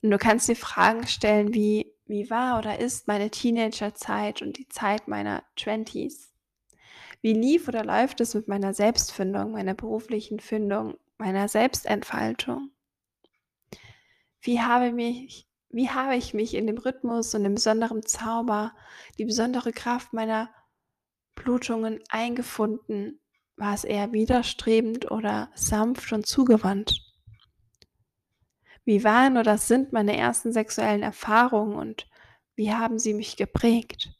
Und 0.02 0.10
du 0.10 0.18
kannst 0.18 0.48
dir 0.48 0.56
Fragen 0.56 1.06
stellen 1.06 1.52
wie, 1.52 1.92
wie 2.06 2.30
war 2.30 2.58
oder 2.58 2.78
ist 2.78 3.06
meine 3.06 3.30
Teenagerzeit 3.30 4.42
und 4.42 4.56
die 4.58 4.68
Zeit 4.68 5.08
meiner 5.08 5.42
Twenties? 5.56 6.32
Wie 7.20 7.34
lief 7.34 7.68
oder 7.68 7.84
läuft 7.84 8.20
es 8.20 8.34
mit 8.34 8.48
meiner 8.48 8.72
Selbstfindung, 8.72 9.52
meiner 9.52 9.74
beruflichen 9.74 10.40
Findung, 10.40 10.96
meiner 11.18 11.48
Selbstentfaltung? 11.48 12.70
Wie 14.40 14.60
habe, 14.60 14.90
mich, 14.92 15.46
wie 15.68 15.90
habe 15.90 16.16
ich 16.16 16.32
mich 16.32 16.54
in 16.54 16.66
dem 16.66 16.78
Rhythmus 16.78 17.34
und 17.34 17.44
dem 17.44 17.56
besonderen 17.56 18.06
Zauber, 18.06 18.74
die 19.18 19.26
besondere 19.26 19.72
Kraft 19.72 20.14
meiner 20.14 20.48
Blutungen 21.34 22.00
eingefunden? 22.08 23.20
War 23.56 23.74
es 23.74 23.84
eher 23.84 24.12
widerstrebend 24.12 25.10
oder 25.10 25.50
sanft 25.54 26.10
und 26.12 26.26
zugewandt? 26.26 27.09
Wie 28.90 29.04
waren 29.04 29.38
oder 29.38 29.56
sind 29.56 29.92
meine 29.92 30.16
ersten 30.16 30.52
sexuellen 30.52 31.04
Erfahrungen 31.04 31.76
und 31.76 32.08
wie 32.56 32.74
haben 32.74 32.98
sie 32.98 33.14
mich 33.14 33.36
geprägt? 33.36 34.10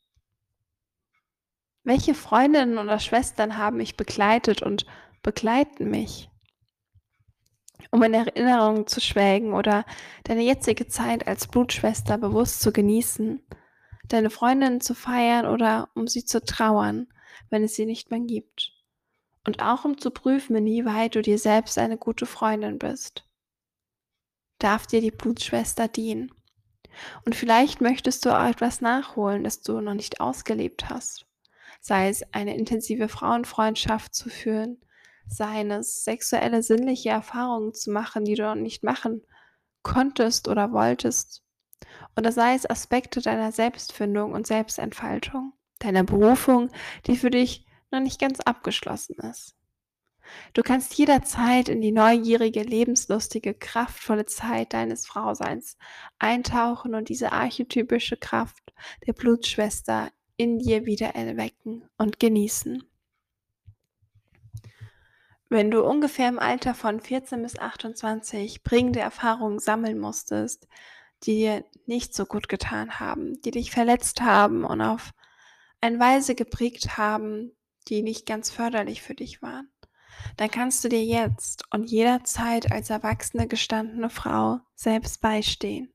Welche 1.83 2.15
Freundinnen 2.15 2.79
oder 2.79 3.01
Schwestern 3.01 3.57
haben 3.57 3.79
mich 3.79 3.97
begleitet 3.97 4.63
und 4.63 4.87
begleiten 5.25 5.91
mich? 5.91 6.31
Um 7.91 8.01
in 8.05 8.15
Erinnerungen 8.15 8.87
zu 8.87 9.01
schwelgen 9.01 9.55
oder 9.55 9.85
deine 10.23 10.43
jetzige 10.43 10.87
Zeit 10.87 11.27
als 11.27 11.49
Blutschwester 11.49 12.17
bewusst 12.17 12.61
zu 12.61 12.71
genießen, 12.71 13.45
deine 14.05 14.31
Freundinnen 14.31 14.81
zu 14.81 14.95
feiern 14.95 15.47
oder 15.47 15.89
um 15.97 16.07
sie 16.07 16.25
zu 16.25 16.45
trauern, 16.45 17.09
wenn 17.49 17.65
es 17.65 17.75
sie 17.75 17.87
nicht 17.87 18.13
mehr 18.13 18.21
gibt. 18.21 18.71
Und 19.45 19.65
auch 19.65 19.85
um 19.85 19.99
zu 19.99 20.13
prüfen, 20.13 20.55
inwieweit 20.55 21.17
du 21.17 21.23
dir 21.23 21.39
selbst 21.39 21.77
eine 21.77 21.99
gute 21.99 22.25
Freundin 22.25 22.79
bist 22.79 23.27
darf 24.63 24.87
dir 24.87 25.01
die 25.01 25.11
Blutschwester 25.11 25.89
dienen. 25.89 26.33
Und 27.25 27.35
vielleicht 27.35 27.81
möchtest 27.81 28.25
du 28.25 28.31
auch 28.31 28.49
etwas 28.49 28.81
nachholen, 28.81 29.45
das 29.45 29.63
du 29.63 29.81
noch 29.81 29.95
nicht 29.95 30.21
ausgelebt 30.21 30.91
hast. 30.91 31.27
Sei 31.81 32.09
es 32.09 32.23
eine 32.33 32.57
intensive 32.57 33.09
Frauenfreundschaft 33.09 34.15
zu 34.15 34.29
führen, 34.29 34.79
sei 35.27 35.63
es 35.63 36.05
sexuelle, 36.05 36.63
sinnliche 36.63 37.11
Erfahrungen 37.11 37.73
zu 37.75 37.91
machen, 37.91 38.25
die 38.25 38.35
du 38.35 38.43
noch 38.43 38.55
nicht 38.55 38.83
machen 38.83 39.23
konntest 39.83 40.49
oder 40.49 40.73
wolltest. 40.73 41.43
Oder 42.17 42.33
sei 42.33 42.55
es 42.55 42.69
Aspekte 42.69 43.21
deiner 43.21 43.53
Selbstfindung 43.53 44.33
und 44.33 44.47
Selbstentfaltung, 44.47 45.55
deiner 45.79 46.05
Berufung, 46.05 46.71
die 47.07 47.17
für 47.17 47.31
dich 47.31 47.65
noch 47.91 48.01
nicht 48.01 48.21
ganz 48.21 48.41
abgeschlossen 48.41 49.17
ist. 49.31 49.57
Du 50.53 50.63
kannst 50.63 50.95
jederzeit 50.95 51.69
in 51.69 51.81
die 51.81 51.93
neugierige, 51.93 52.63
lebenslustige, 52.63 53.55
kraftvolle 53.55 54.27
Zeit 54.27 54.73
deines 54.73 55.07
Frauseins 55.07 55.77
eintauchen 56.19 56.95
und 56.95 57.09
diese 57.09 57.33
archetypische 57.33 58.17
Kraft 58.17 58.73
der 59.07 59.13
Blutschwester 59.13 60.11
in 60.37 60.59
dir 60.59 60.87
wieder 60.87 61.15
erwecken 61.15 61.89
und 61.99 62.19
genießen. 62.19 62.83
Wenn 65.49 65.71
du 65.71 65.85
ungefähr 65.85 66.29
im 66.29 66.39
Alter 66.39 66.75
von 66.75 67.01
14 67.01 67.43
bis 67.43 67.59
28 67.59 68.63
bringende 68.63 69.01
Erfahrungen 69.01 69.59
sammeln 69.59 69.99
musstest, 69.99 70.69
die 71.25 71.35
dir 71.35 71.65
nicht 71.87 72.15
so 72.15 72.25
gut 72.25 72.49
getan 72.49 73.01
haben, 73.01 73.41
die 73.43 73.51
dich 73.51 73.71
verletzt 73.71 74.23
haben 74.23 74.65
und 74.65 74.81
auf 74.81 75.11
eine 75.81 75.99
Weise 75.99 76.35
geprägt 76.35 76.97
haben, 76.97 77.53
die 77.89 78.03
nicht 78.03 78.27
ganz 78.27 78.51
förderlich 78.51 79.03
für 79.03 79.15
dich 79.15 79.43
waren, 79.43 79.69
dann 80.37 80.51
kannst 80.51 80.85
du 80.85 80.89
dir 80.89 81.05
jetzt 81.05 81.65
und 81.71 81.91
jederzeit 81.91 82.73
als 82.73 82.91
erwachsene 82.91 83.47
gestandene 83.47 84.11
Frau 84.11 84.61
selbst 84.75 85.21
beistehen. 85.21 85.93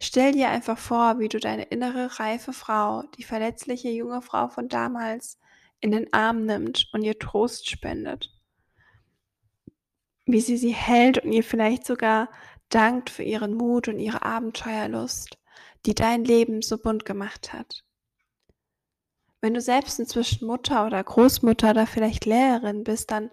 Stell 0.00 0.32
dir 0.32 0.48
einfach 0.48 0.78
vor, 0.78 1.18
wie 1.18 1.28
du 1.28 1.38
deine 1.38 1.64
innere 1.64 2.18
reife 2.18 2.52
Frau, 2.52 3.02
die 3.16 3.22
verletzliche 3.22 3.88
junge 3.88 4.20
Frau 4.20 4.48
von 4.48 4.68
damals, 4.68 5.38
in 5.80 5.90
den 5.90 6.12
Arm 6.12 6.44
nimmt 6.44 6.88
und 6.92 7.02
ihr 7.02 7.18
Trost 7.18 7.68
spendet. 7.68 8.32
Wie 10.26 10.40
sie 10.40 10.56
sie 10.56 10.74
hält 10.74 11.18
und 11.18 11.32
ihr 11.32 11.44
vielleicht 11.44 11.86
sogar 11.86 12.28
dankt 12.68 13.10
für 13.10 13.22
ihren 13.22 13.54
Mut 13.54 13.88
und 13.88 13.98
ihre 13.98 14.22
Abenteuerlust, 14.22 15.38
die 15.86 15.94
dein 15.94 16.24
Leben 16.24 16.62
so 16.62 16.78
bunt 16.78 17.04
gemacht 17.04 17.52
hat. 17.52 17.85
Wenn 19.46 19.54
du 19.54 19.60
selbst 19.60 20.00
inzwischen 20.00 20.44
Mutter 20.44 20.84
oder 20.86 21.04
Großmutter 21.04 21.70
oder 21.70 21.86
vielleicht 21.86 22.24
Lehrerin 22.24 22.82
bist, 22.82 23.12
dann 23.12 23.30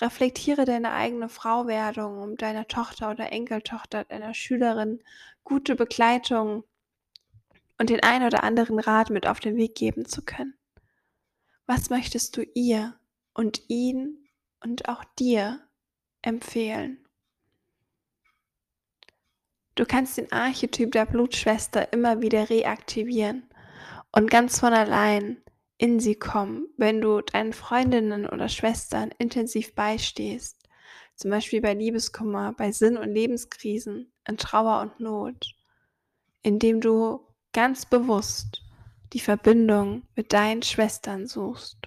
reflektiere 0.00 0.64
deine 0.64 0.92
eigene 0.92 1.28
Frauwerdung, 1.28 2.22
um 2.22 2.36
deiner 2.38 2.68
Tochter 2.68 3.10
oder 3.10 3.30
Enkeltochter, 3.30 4.04
deiner 4.04 4.32
Schülerin 4.32 5.02
gute 5.44 5.76
Begleitung 5.76 6.64
und 7.76 7.90
den 7.90 8.02
ein 8.02 8.22
oder 8.22 8.44
anderen 8.44 8.78
Rat 8.78 9.10
mit 9.10 9.26
auf 9.26 9.40
den 9.40 9.56
Weg 9.56 9.74
geben 9.74 10.06
zu 10.06 10.24
können. 10.24 10.54
Was 11.66 11.90
möchtest 11.90 12.34
du 12.38 12.42
ihr 12.54 12.98
und 13.34 13.60
ihn 13.68 14.26
und 14.60 14.88
auch 14.88 15.04
dir 15.18 15.60
empfehlen? 16.22 17.06
Du 19.74 19.84
kannst 19.84 20.16
den 20.16 20.32
Archetyp 20.32 20.92
der 20.92 21.04
Blutschwester 21.04 21.92
immer 21.92 22.22
wieder 22.22 22.48
reaktivieren 22.48 23.50
und 24.12 24.30
ganz 24.30 24.58
von 24.58 24.72
allein 24.72 25.41
in 25.82 25.98
sie 25.98 26.14
kommen, 26.14 26.68
wenn 26.76 27.00
du 27.00 27.22
deinen 27.22 27.52
Freundinnen 27.52 28.28
oder 28.28 28.48
Schwestern 28.48 29.10
intensiv 29.18 29.74
beistehst, 29.74 30.68
zum 31.16 31.32
Beispiel 31.32 31.60
bei 31.60 31.74
Liebeskummer, 31.74 32.52
bei 32.52 32.70
Sinn- 32.70 32.96
und 32.96 33.12
Lebenskrisen, 33.12 34.12
in 34.28 34.36
Trauer 34.36 34.80
und 34.80 35.00
Not, 35.00 35.56
indem 36.40 36.80
du 36.80 37.26
ganz 37.52 37.84
bewusst 37.84 38.62
die 39.12 39.18
Verbindung 39.18 40.06
mit 40.14 40.32
deinen 40.32 40.62
Schwestern 40.62 41.26
suchst 41.26 41.78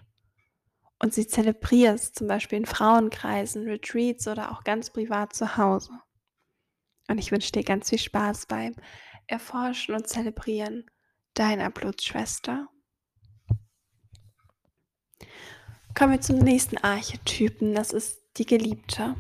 und 1.00 1.14
sie 1.14 1.26
zelebrierst, 1.26 2.16
zum 2.16 2.28
Beispiel 2.28 2.58
in 2.58 2.66
Frauenkreisen, 2.66 3.64
Retreats 3.64 4.28
oder 4.28 4.52
auch 4.52 4.66
ganz 4.66 4.90
privat 4.90 5.32
zu 5.32 5.56
Hause. 5.56 5.92
Und 7.08 7.18
ich 7.18 7.32
wünsche 7.32 7.54
dir 7.54 7.64
ganz 7.64 7.92
viel 7.92 8.00
Spaß 8.00 8.48
beim 8.48 8.76
Erforschen 9.26 9.96
und 9.96 10.10
Zelebrieren 10.10 10.86
deiner 11.34 11.70
Blutschwester. 11.70 12.68
Kommen 15.98 16.12
wir 16.12 16.22
zum 16.22 16.40
nächsten 16.40 16.78
Archetypen, 16.78 17.74
das 17.74 17.94
ist 17.94 18.22
die 18.36 18.46
Geliebte. 18.46 19.16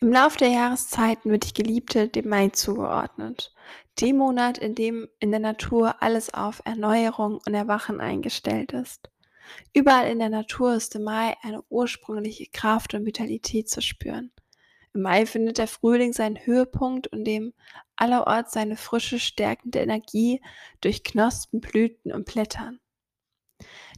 Im 0.00 0.12
Laufe 0.12 0.38
der 0.38 0.50
Jahreszeiten 0.50 1.28
wird 1.28 1.48
die 1.48 1.60
Geliebte 1.60 2.06
dem 2.06 2.28
Mai 2.28 2.50
zugeordnet, 2.50 3.52
dem 4.00 4.18
Monat, 4.18 4.58
in 4.58 4.76
dem 4.76 5.08
in 5.18 5.32
der 5.32 5.40
Natur 5.40 6.00
alles 6.00 6.32
auf 6.34 6.62
Erneuerung 6.64 7.40
und 7.44 7.54
Erwachen 7.54 8.00
eingestellt 8.00 8.72
ist. 8.72 9.10
Überall 9.72 10.08
in 10.08 10.20
der 10.20 10.28
Natur 10.28 10.72
ist 10.76 10.94
im 10.94 11.02
Mai 11.02 11.34
eine 11.42 11.64
ursprüngliche 11.68 12.46
Kraft 12.52 12.94
und 12.94 13.04
Vitalität 13.04 13.68
zu 13.68 13.82
spüren. 13.82 14.30
Im 14.94 15.02
Mai 15.02 15.26
findet 15.26 15.58
der 15.58 15.66
Frühling 15.66 16.12
seinen 16.12 16.38
Höhepunkt, 16.46 17.08
in 17.08 17.24
dem 17.24 17.54
allerorts 17.96 18.52
seine 18.52 18.76
frische, 18.76 19.18
stärkende 19.18 19.80
Energie 19.80 20.40
durch 20.80 21.02
Knospen, 21.02 21.60
Blüten 21.60 22.12
und 22.12 22.24
Blättern. 22.24 22.78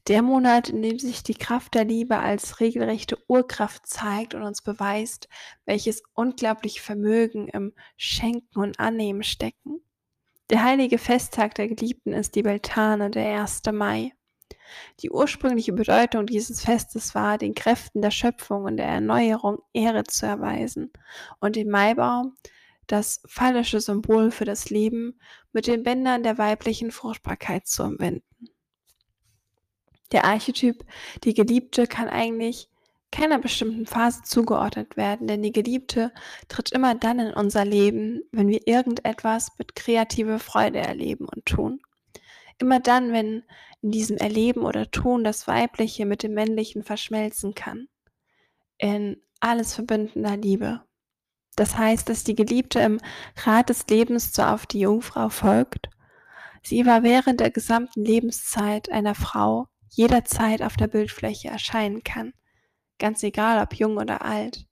Der 0.06 0.20
Monat, 0.20 0.68
in 0.68 0.82
dem 0.82 0.98
sich 0.98 1.22
die 1.22 1.34
Kraft 1.34 1.74
der 1.74 1.86
Liebe 1.86 2.18
als 2.18 2.60
regelrechte 2.60 3.16
Urkraft 3.26 3.86
zeigt 3.86 4.34
und 4.34 4.42
uns 4.42 4.60
beweist, 4.60 5.28
welches 5.64 6.02
unglaubliche 6.12 6.82
Vermögen 6.82 7.48
im 7.48 7.72
Schenken 7.96 8.58
und 8.58 8.78
Annehmen 8.78 9.22
stecken. 9.22 9.80
Der 10.50 10.62
heilige 10.62 10.98
Festtag 10.98 11.54
der 11.54 11.68
Geliebten 11.68 12.12
ist 12.12 12.34
die 12.34 12.42
Beltane, 12.42 13.10
der 13.10 13.40
1. 13.40 13.62
Mai. 13.72 14.12
Die 15.00 15.10
ursprüngliche 15.10 15.72
Bedeutung 15.72 16.26
dieses 16.26 16.62
Festes 16.62 17.14
war, 17.14 17.38
den 17.38 17.54
Kräften 17.54 18.02
der 18.02 18.10
Schöpfung 18.10 18.64
und 18.64 18.76
der 18.76 18.86
Erneuerung 18.86 19.62
Ehre 19.72 20.04
zu 20.04 20.26
erweisen 20.26 20.92
und 21.40 21.56
den 21.56 21.70
Maibaum, 21.70 22.36
das 22.86 23.22
phallische 23.26 23.80
Symbol 23.80 24.30
für 24.30 24.44
das 24.44 24.68
Leben, 24.68 25.18
mit 25.52 25.66
den 25.66 25.82
Bändern 25.82 26.22
der 26.22 26.36
weiblichen 26.36 26.90
Fruchtbarkeit 26.90 27.66
zu 27.66 27.84
umwenden. 27.84 28.53
Der 30.12 30.24
Archetyp, 30.24 30.84
die 31.24 31.34
Geliebte, 31.34 31.86
kann 31.86 32.08
eigentlich 32.08 32.68
keiner 33.10 33.38
bestimmten 33.38 33.86
Phase 33.86 34.22
zugeordnet 34.24 34.96
werden, 34.96 35.28
denn 35.28 35.42
die 35.42 35.52
Geliebte 35.52 36.12
tritt 36.48 36.72
immer 36.72 36.96
dann 36.96 37.20
in 37.20 37.32
unser 37.32 37.64
Leben, 37.64 38.22
wenn 38.32 38.48
wir 38.48 38.66
irgendetwas 38.66 39.52
mit 39.56 39.76
kreativer 39.76 40.40
Freude 40.40 40.80
erleben 40.80 41.28
und 41.28 41.46
tun. 41.46 41.80
Immer 42.58 42.80
dann, 42.80 43.12
wenn 43.12 43.44
in 43.82 43.90
diesem 43.90 44.16
Erleben 44.16 44.62
oder 44.62 44.90
Tun 44.90 45.24
das 45.24 45.46
Weibliche 45.46 46.06
mit 46.06 46.22
dem 46.22 46.34
Männlichen 46.34 46.82
verschmelzen 46.82 47.54
kann. 47.54 47.86
In 48.78 49.20
alles 49.40 49.74
verbindender 49.74 50.36
Liebe. 50.36 50.82
Das 51.54 51.76
heißt, 51.76 52.08
dass 52.08 52.24
die 52.24 52.34
Geliebte 52.34 52.80
im 52.80 52.98
Rat 53.44 53.68
des 53.68 53.86
Lebens 53.88 54.32
zwar 54.32 54.54
auf 54.54 54.66
die 54.66 54.80
Jungfrau 54.80 55.28
folgt, 55.28 55.88
sie 56.62 56.86
war 56.86 57.02
während 57.02 57.40
der 57.40 57.50
gesamten 57.50 58.04
Lebenszeit 58.04 58.90
einer 58.90 59.14
Frau 59.14 59.68
jederzeit 59.96 60.62
auf 60.62 60.76
der 60.76 60.88
Bildfläche 60.88 61.48
erscheinen 61.48 62.02
kann, 62.02 62.34
ganz 62.98 63.22
egal 63.22 63.62
ob 63.62 63.74
jung 63.74 63.96
oder 63.96 64.22
alt. 64.22 64.66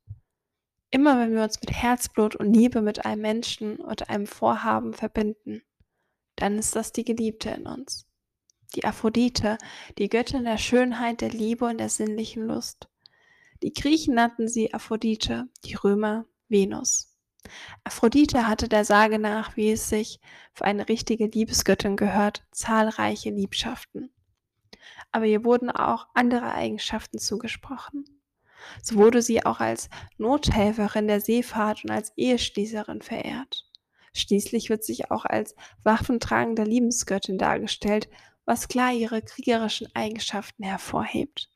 Immer 0.90 1.18
wenn 1.18 1.34
wir 1.34 1.42
uns 1.42 1.60
mit 1.60 1.72
Herzblut 1.72 2.36
und 2.36 2.52
Liebe 2.52 2.82
mit 2.82 3.06
einem 3.06 3.22
Menschen 3.22 3.78
oder 3.78 4.10
einem 4.10 4.26
Vorhaben 4.26 4.92
verbinden, 4.92 5.62
dann 6.36 6.58
ist 6.58 6.76
das 6.76 6.92
die 6.92 7.04
Geliebte 7.04 7.50
in 7.50 7.66
uns. 7.66 8.06
Die 8.74 8.84
Aphrodite, 8.84 9.58
die 9.98 10.08
Göttin 10.08 10.44
der 10.44 10.58
Schönheit, 10.58 11.20
der 11.20 11.30
Liebe 11.30 11.66
und 11.66 11.78
der 11.78 11.88
sinnlichen 11.88 12.46
Lust. 12.46 12.88
Die 13.62 13.72
Griechen 13.72 14.14
nannten 14.14 14.48
sie 14.48 14.74
Aphrodite, 14.74 15.48
die 15.64 15.74
Römer 15.74 16.26
Venus. 16.48 17.16
Aphrodite 17.84 18.46
hatte 18.46 18.68
der 18.68 18.84
Sage 18.84 19.18
nach, 19.18 19.56
wie 19.56 19.72
es 19.72 19.88
sich 19.88 20.20
für 20.52 20.64
eine 20.64 20.88
richtige 20.88 21.26
Liebesgöttin 21.26 21.96
gehört, 21.96 22.44
zahlreiche 22.50 23.30
Liebschaften. 23.30 24.10
Aber 25.12 25.26
ihr 25.26 25.44
wurden 25.44 25.70
auch 25.70 26.08
andere 26.14 26.52
Eigenschaften 26.52 27.18
zugesprochen. 27.18 28.04
So 28.82 28.96
wurde 28.96 29.22
sie 29.22 29.44
auch 29.44 29.60
als 29.60 29.88
Nothelferin 30.18 31.06
der 31.06 31.20
Seefahrt 31.20 31.84
und 31.84 31.90
als 31.90 32.12
Eheschließerin 32.16 33.02
verehrt. 33.02 33.68
Schließlich 34.14 34.70
wird 34.70 34.84
sich 34.84 35.10
auch 35.10 35.24
als 35.24 35.54
waffentragende 35.82 36.64
Liebesgöttin 36.64 37.38
dargestellt, 37.38 38.08
was 38.44 38.68
klar 38.68 38.92
ihre 38.92 39.22
kriegerischen 39.22 39.88
Eigenschaften 39.94 40.64
hervorhebt. 40.64 41.48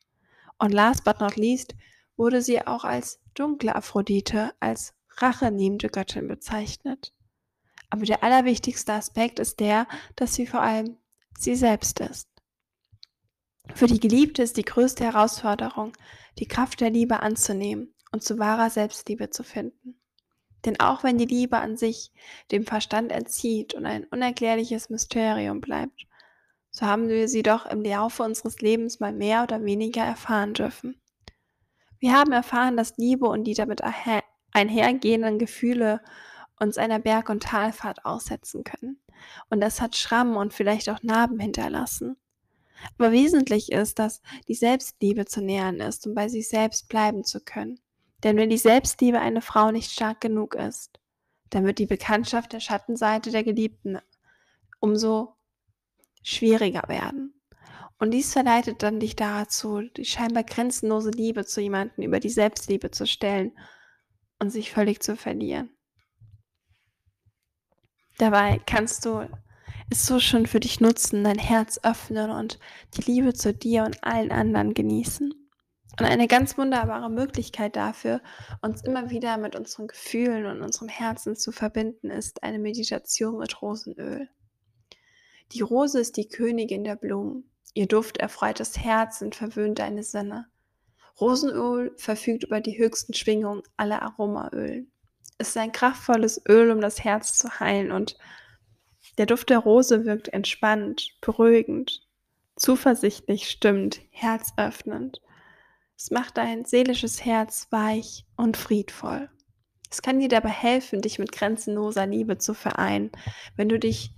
Und 0.59 0.73
last 0.73 1.05
but 1.05 1.21
not 1.21 1.37
least 1.37 1.75
wurde 2.17 2.41
sie 2.41 2.67
auch 2.67 2.85
als 2.85 3.21
dunkle 3.35 3.75
Aphrodite, 3.75 4.55
als 4.61 4.95
rachenehmende 5.19 5.89
Göttin 5.89 6.29
bezeichnet. 6.29 7.13
Aber 7.91 8.05
der 8.05 8.23
allerwichtigste 8.23 8.93
Aspekt 8.93 9.39
ist 9.39 9.61
der, 9.61 9.87
dass 10.17 10.35
sie 10.35 10.47
vor 10.47 10.63
allem 10.63 10.97
sie 11.39 11.55
selbst 11.55 12.01
ist. 12.01 12.29
Für 13.77 13.87
die 13.87 14.01
Geliebte 14.01 14.43
ist 14.43 14.57
die 14.57 14.65
größte 14.65 15.05
Herausforderung, 15.05 15.93
die 16.39 16.49
Kraft 16.49 16.81
der 16.81 16.89
Liebe 16.89 17.21
anzunehmen 17.21 17.93
und 18.11 18.25
zu 18.25 18.39
wahrer 18.39 18.71
Selbstliebe 18.71 19.29
zu 19.29 19.43
finden. 19.43 20.01
Denn 20.65 20.81
auch 20.81 21.05
wenn 21.05 21.19
die 21.19 21.27
Liebe 21.27 21.59
an 21.59 21.77
sich 21.77 22.11
dem 22.51 22.65
Verstand 22.65 23.13
entzieht 23.13 23.75
und 23.75 23.85
ein 23.85 24.05
unerklärliches 24.05 24.89
Mysterium 24.89 25.61
bleibt, 25.61 26.07
so 26.71 26.87
haben 26.87 27.11
wir 27.11 27.29
sie 27.29 27.43
doch 27.43 27.67
im 27.67 27.85
Laufe 27.85 28.23
unseres 28.23 28.63
Lebens 28.63 28.99
mal 28.99 29.13
mehr 29.13 29.43
oder 29.43 29.63
weniger 29.63 30.03
erfahren 30.03 30.55
dürfen. 30.55 30.99
Wir 31.99 32.15
haben 32.15 32.33
erfahren, 32.33 32.79
dass 32.79 32.97
Liebe 32.97 33.27
und 33.27 33.45
die 33.45 33.53
damit 33.53 33.83
einhergehenden 34.53 35.39
Gefühle 35.39 36.01
uns 36.59 36.79
einer 36.79 36.99
Berg- 36.99 37.29
und 37.29 37.43
Talfahrt 37.43 38.07
aussetzen 38.07 38.65
können. 38.65 39.03
Und 39.51 39.61
das 39.61 39.83
hat 39.83 39.97
Schrammen 39.97 40.37
und 40.37 40.55
vielleicht 40.55 40.89
auch 40.89 41.03
Narben 41.03 41.39
hinterlassen. 41.39 42.17
Aber 42.99 43.13
wesentlich 43.13 43.73
ist, 43.73 43.99
dass 43.99 44.21
die 44.49 44.55
Selbstliebe 44.55 45.25
zu 45.27 45.41
nähern 45.41 45.81
ist, 45.81 46.07
um 46.07 46.15
bei 46.15 46.29
sich 46.29 46.49
selbst 46.49 46.89
bleiben 46.89 47.25
zu 47.25 47.41
können. 47.41 47.81
Denn 48.23 48.37
wenn 48.37 48.51
die 48.51 48.59
Selbstliebe 48.59 49.21
einer 49.21 49.43
Frau 49.43 49.71
nicht 49.71 49.93
stark 49.93 50.21
genug 50.21 50.55
ist, 50.55 51.01
dann 51.51 51.65
wird 51.65 51.79
die 51.79 51.87
Bekanntschaft 51.87 52.53
der 52.53 52.61
Schattenseite 52.61 53.31
der 53.31 53.45
Geliebten 53.45 53.99
umso 54.81 55.35
schwieriger 56.23 56.85
werden. 56.89 57.35
Und 57.99 58.11
dies 58.11 58.33
verleitet 58.33 58.83
dann 58.83 59.01
dich 59.01 59.17
dazu, 59.17 59.81
die 59.81 60.05
scheinbar 60.05 60.45
grenzenlose 60.45 61.11
Liebe 61.11 61.47
zu 61.47 61.61
jemandem 61.61 62.05
über 62.05 62.21
die 62.21 62.31
Selbstliebe 62.31 62.91
zu 62.91 63.07
stellen 63.07 63.57
und 64.39 64.51
sich 64.51 64.71
völlig 64.71 65.01
zu 65.01 65.17
verlieren. 65.17 65.71
Dabei 68.19 68.61
kannst 68.67 69.05
du 69.05 69.29
es 69.91 70.07
so 70.07 70.19
schon 70.21 70.47
für 70.47 70.61
dich 70.61 70.81
nutzen, 70.81 71.25
dein 71.25 71.39
Herz 71.39 71.79
öffnen 71.83 72.31
und 72.31 72.59
die 72.97 73.11
Liebe 73.11 73.35
zu 73.35 73.55
dir 73.55 73.85
und 73.85 74.03
allen 74.03 74.33
anderen 74.33 74.75
genießen. 74.75 75.33
Und 75.99 76.05
eine 76.05 76.29
ganz 76.29 76.59
wunderbare 76.59 77.09
Möglichkeit 77.09 77.77
dafür, 77.77 78.21
uns 78.61 78.83
immer 78.83 79.09
wieder 79.11 79.39
mit 79.39 79.57
unseren 79.57 79.87
Gefühlen 79.87 80.45
und 80.45 80.61
unserem 80.61 80.89
Herzen 80.89 81.37
zu 81.37 81.53
verbinden, 81.53 82.11
ist 82.11 82.43
eine 82.43 82.59
Meditation 82.59 83.39
mit 83.39 83.63
Rosenöl. 83.63 84.29
Die 85.53 85.63
Rose 85.63 86.01
ist 86.01 86.17
die 86.17 86.29
Königin 86.29 86.85
der 86.85 86.97
Blumen. 86.97 87.51
Ihr 87.73 87.87
Duft 87.87 88.19
erfreut 88.19 88.61
das 88.61 88.79
Herz 88.79 89.23
und 89.23 89.35
verwöhnt 89.35 89.79
deine 89.79 90.03
Sinne. 90.03 90.49
Rosenöl 91.19 91.95
verfügt 91.97 92.45
über 92.45 92.61
die 92.61 92.77
höchsten 92.77 93.15
Schwingungen 93.15 93.63
aller 93.77 94.03
Aromaölen. 94.03 94.91
Es 95.39 95.49
ist 95.49 95.57
ein 95.57 95.73
kraftvolles 95.73 96.43
Öl, 96.47 96.71
um 96.71 96.81
das 96.81 97.05
Herz 97.05 97.39
zu 97.39 97.59
heilen 97.59 97.91
und 97.91 98.19
der 99.19 99.27
Duft 99.27 99.51
der 99.51 99.59
Rose 99.59 100.05
wirkt 100.05 100.29
entspannt, 100.29 101.17
beruhigend, 101.21 102.07
zuversichtlich 102.57 103.49
stimmt, 103.49 104.01
herzöffnend. 104.11 105.21
Es 105.97 106.11
macht 106.11 106.37
dein 106.37 106.65
seelisches 106.65 107.25
Herz 107.25 107.69
weich 107.71 108.27
und 108.37 108.57
friedvoll. 108.57 109.31
Es 109.91 110.03
kann 110.03 110.19
dir 110.19 110.29
dabei 110.29 110.51
helfen, 110.51 111.01
dich 111.01 111.19
mit 111.19 111.33
grenzenloser 111.33 112.07
Liebe 112.07 112.39
zu 112.39 112.55
vereinen, 112.55 113.11
wenn 113.57 113.69
du 113.69 113.79
dich 113.79 114.11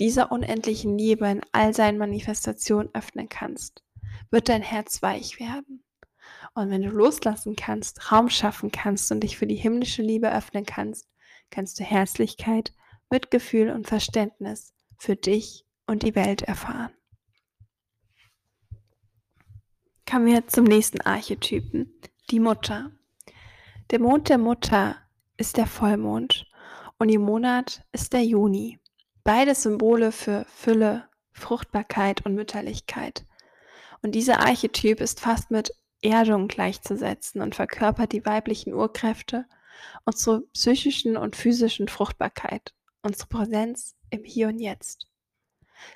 dieser 0.00 0.32
unendlichen 0.32 0.98
Liebe 0.98 1.28
in 1.28 1.42
all 1.52 1.74
seinen 1.74 1.98
Manifestationen 1.98 2.90
öffnen 2.94 3.28
kannst, 3.28 3.82
wird 4.30 4.48
dein 4.48 4.62
Herz 4.62 5.02
weich 5.02 5.38
werden. 5.38 5.84
Und 6.54 6.70
wenn 6.70 6.82
du 6.82 6.88
loslassen 6.88 7.56
kannst, 7.56 8.10
Raum 8.10 8.28
schaffen 8.28 8.72
kannst 8.72 9.10
und 9.12 9.20
dich 9.20 9.36
für 9.36 9.46
die 9.46 9.56
himmlische 9.56 10.02
Liebe 10.02 10.32
öffnen 10.32 10.66
kannst, 10.66 11.08
kannst 11.50 11.78
du 11.78 11.84
Herzlichkeit, 11.84 12.72
Mitgefühl 13.12 13.70
und 13.70 13.86
Verständnis 13.86 14.74
für 14.98 15.14
dich 15.14 15.64
und 15.86 16.02
die 16.02 16.16
Welt 16.16 16.42
erfahren. 16.42 16.92
Kommen 20.10 20.26
wir 20.26 20.48
zum 20.48 20.64
nächsten 20.64 21.00
Archetypen, 21.02 21.92
die 22.30 22.40
Mutter. 22.40 22.90
Der 23.90 24.00
Mond 24.00 24.28
der 24.28 24.38
Mutter 24.38 24.96
ist 25.36 25.56
der 25.56 25.66
Vollmond 25.66 26.46
und 26.98 27.10
ihr 27.10 27.20
Monat 27.20 27.84
ist 27.92 28.12
der 28.12 28.24
Juni. 28.24 28.80
Beide 29.24 29.54
Symbole 29.54 30.10
für 30.10 30.44
Fülle, 30.48 31.08
Fruchtbarkeit 31.32 32.26
und 32.26 32.34
Mütterlichkeit. 32.34 33.26
Und 34.02 34.14
dieser 34.14 34.40
Archetyp 34.40 35.00
ist 35.00 35.20
fast 35.20 35.50
mit 35.50 35.72
Erdung 36.02 36.48
gleichzusetzen 36.48 37.40
und 37.40 37.54
verkörpert 37.54 38.12
die 38.12 38.24
weiblichen 38.24 38.74
Urkräfte, 38.74 39.46
unsere 40.04 40.40
psychischen 40.52 41.16
und 41.16 41.36
physischen 41.36 41.88
Fruchtbarkeit, 41.88 42.74
unsere 43.02 43.28
Präsenz 43.28 43.96
im 44.10 44.24
Hier 44.24 44.48
und 44.48 44.58
Jetzt. 44.58 45.08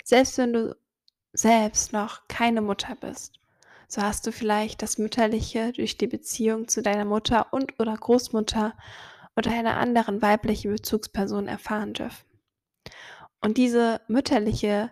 Selbst 0.03 0.37
wenn 0.37 0.53
du 0.53 0.75
selbst 1.33 1.93
noch 1.93 2.27
keine 2.27 2.61
Mutter 2.61 2.95
bist, 2.95 3.39
so 3.87 4.01
hast 4.01 4.27
du 4.27 4.31
vielleicht 4.31 4.81
das 4.81 4.97
Mütterliche 4.97 5.71
durch 5.71 5.97
die 5.97 6.07
Beziehung 6.07 6.67
zu 6.67 6.81
deiner 6.81 7.05
Mutter 7.05 7.53
und 7.53 7.79
oder 7.79 7.95
Großmutter 7.95 8.73
oder 9.35 9.51
einer 9.51 9.77
anderen 9.77 10.21
weiblichen 10.21 10.71
Bezugsperson 10.71 11.47
erfahren 11.47 11.93
dürfen. 11.93 12.25
Und 13.39 13.57
diese 13.57 14.01
mütterliche 14.07 14.91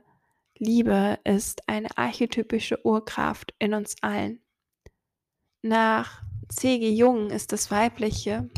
Liebe 0.57 1.19
ist 1.25 1.67
eine 1.67 1.89
archetypische 1.97 2.85
Urkraft 2.85 3.53
in 3.59 3.73
uns 3.73 3.95
allen. 4.01 4.39
Nach 5.61 6.21
C.G. 6.47 6.93
Jung 6.93 7.31
ist 7.31 7.51
das 7.51 7.71
Weibliche 7.71 8.49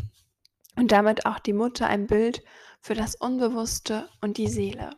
und 0.76 0.92
damit 0.92 1.26
auch 1.26 1.40
die 1.40 1.54
Mutter 1.54 1.88
ein 1.88 2.06
Bild 2.06 2.44
für 2.80 2.94
das 2.94 3.14
Unbewusste 3.14 4.08
und 4.20 4.38
die 4.38 4.48
Seele. 4.48 4.90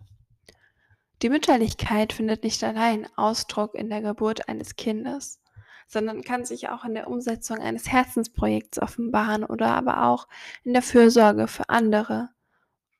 Die 1.23 1.29
Mütterlichkeit 1.29 2.13
findet 2.13 2.45
nicht 2.45 2.65
allein 2.65 3.07
Ausdruck 3.17 3.75
in 3.75 3.91
der 3.91 4.01
Geburt 4.01 4.49
eines 4.49 4.77
Kindes, 4.77 5.41
sondern 5.87 6.23
kann 6.23 6.45
sich 6.45 6.69
auch 6.69 6.85
in 6.85 6.95
der 6.95 7.09
Umsetzung 7.09 7.59
eines 7.59 7.91
Herzensprojekts 7.91 8.81
offenbaren 8.81 9.45
oder 9.45 9.75
aber 9.75 10.05
auch 10.05 10.29
in 10.65 10.73
der 10.73 10.83
Fürsorge 10.83 11.47
für 11.47 11.69
andere 11.69 12.31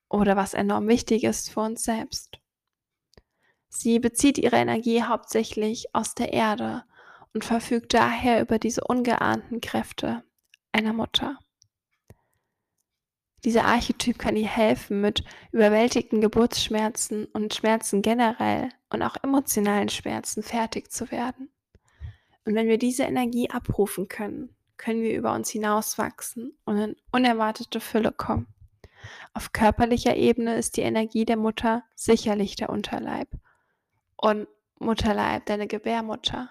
oder 0.09 0.37
was 0.37 0.55
enorm 0.55 0.89
wichtig 0.89 1.25
ist 1.25 1.51
für 1.51 1.61
uns 1.61 1.85
selbst. 1.85 2.41
Sie 3.69 4.01
bezieht 4.01 4.37
ihre 4.37 4.57
Energie 4.57 5.03
hauptsächlich 5.03 5.95
aus 5.95 6.15
der 6.15 6.33
Erde 6.33 6.85
und 7.33 7.45
verfügt 7.45 7.95
daher 7.95 8.43
über 8.43 8.59
diese 8.59 8.83
ungeahnten 8.83 9.61
Kräfte 9.61 10.25
einer 10.73 10.93
Mutter. 10.93 11.39
Dieser 13.45 13.65
Archetyp 13.65 14.19
kann 14.19 14.37
ihr 14.37 14.49
helfen, 14.49 15.01
mit 15.01 15.25
überwältigten 15.53 16.21
Geburtsschmerzen 16.21 17.27
und 17.27 17.55
Schmerzen 17.55 18.03
generell 18.03 18.69
und 18.91 19.03
auch 19.03 19.17
emotionalen 19.23 19.89
Schmerzen 19.89 20.43
fertig 20.43 20.91
zu 20.91 21.11
werden. 21.11 21.49
Und 22.45 22.55
wenn 22.55 22.69
wir 22.69 22.79
diese 22.79 23.05
Energie 23.05 23.51
abrufen 23.51 24.09
können, 24.09 24.55
können 24.77 25.03
wir 25.03 25.17
über 25.17 25.33
uns 25.35 25.51
hinauswachsen 25.51 26.53
und 26.65 26.79
in 26.79 26.97
unerwartete 27.13 27.81
Fülle 27.81 28.13
kommen. 28.13 28.47
Auf 29.33 29.53
körperlicher 29.53 30.17
Ebene 30.17 30.57
ist 30.57 30.77
die 30.77 30.83
Energie 30.83 31.25
der 31.25 31.37
Mutter 31.37 31.85
sicherlich 31.95 32.57
der 32.57 32.71
Unterleib. 32.71 33.29
Und 34.17 34.49
Mutterleib, 34.79 35.47
deine 35.47 35.67
Gebärmutter. 35.67 36.51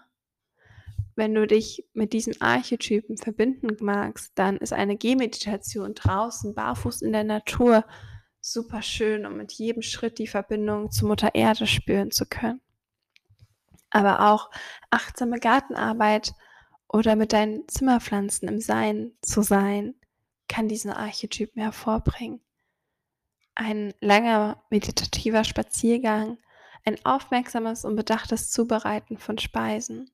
Wenn 1.19 1.35
du 1.35 1.45
dich 1.45 1.85
mit 1.91 2.13
diesen 2.13 2.39
Archetypen 2.39 3.17
verbinden 3.17 3.75
magst, 3.81 4.31
dann 4.35 4.55
ist 4.55 4.71
eine 4.71 4.95
Gehmeditation 4.95 5.93
draußen, 5.93 6.55
barfuß 6.55 7.01
in 7.01 7.11
der 7.11 7.25
Natur, 7.25 7.83
super 8.39 8.81
schön, 8.81 9.25
um 9.25 9.35
mit 9.35 9.51
jedem 9.51 9.81
Schritt 9.81 10.17
die 10.17 10.27
Verbindung 10.27 10.91
zu 10.91 11.05
Mutter 11.05 11.35
Erde 11.35 11.67
spüren 11.67 12.11
zu 12.11 12.25
können. 12.25 12.61
Aber 13.89 14.31
auch 14.31 14.49
achtsame 14.91 15.41
Gartenarbeit 15.41 16.35
oder 16.87 17.17
mit 17.17 17.33
deinen 17.33 17.67
Zimmerpflanzen 17.67 18.47
im 18.47 18.61
Sein 18.61 19.11
zu 19.21 19.41
sein, 19.41 19.95
kann 20.47 20.69
diesen 20.69 20.91
Archetypen 20.91 21.61
hervorbringen. 21.61 22.39
Ein 23.55 23.93
langer 23.99 24.63
meditativer 24.69 25.43
Spaziergang, 25.43 26.37
ein 26.85 26.95
aufmerksames 27.03 27.83
und 27.83 27.97
bedachtes 27.97 28.51
Zubereiten 28.51 29.17
von 29.17 29.37
Speisen 29.37 30.09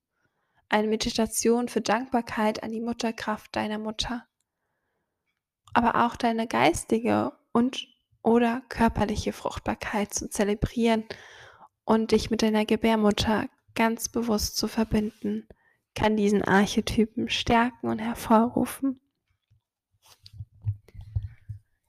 eine 0.70 0.88
Meditation 0.88 1.68
für 1.68 1.82
Dankbarkeit 1.82 2.64
an 2.64 2.72
die 2.72 2.82
Mutterkraft 2.82 3.56
deiner 3.56 3.78
Mutter, 3.78 4.26
aber 5.74 6.06
auch 6.06 6.16
deine 6.16 6.48
geistige 6.48 7.34
und 7.52 7.88
oder 8.24 8.62
körperliche 8.70 9.34
Fruchtbarkeit 9.34 10.14
zu 10.14 10.30
zelebrieren 10.30 11.04
und 11.84 12.12
dich 12.12 12.32
mit 12.32 12.42
deiner 12.42 12.66
Gebärmutter 12.66 13.48
ganz 13.76 14.10
bewusst 14.10 14.58
zu 14.58 14.68
verbinden, 14.68 15.48
kann 15.94 16.18
diesen 16.18 16.44
Archetypen 16.44 17.30
stärken 17.30 17.88
und 17.88 18.00
hervorrufen. 18.00 19.00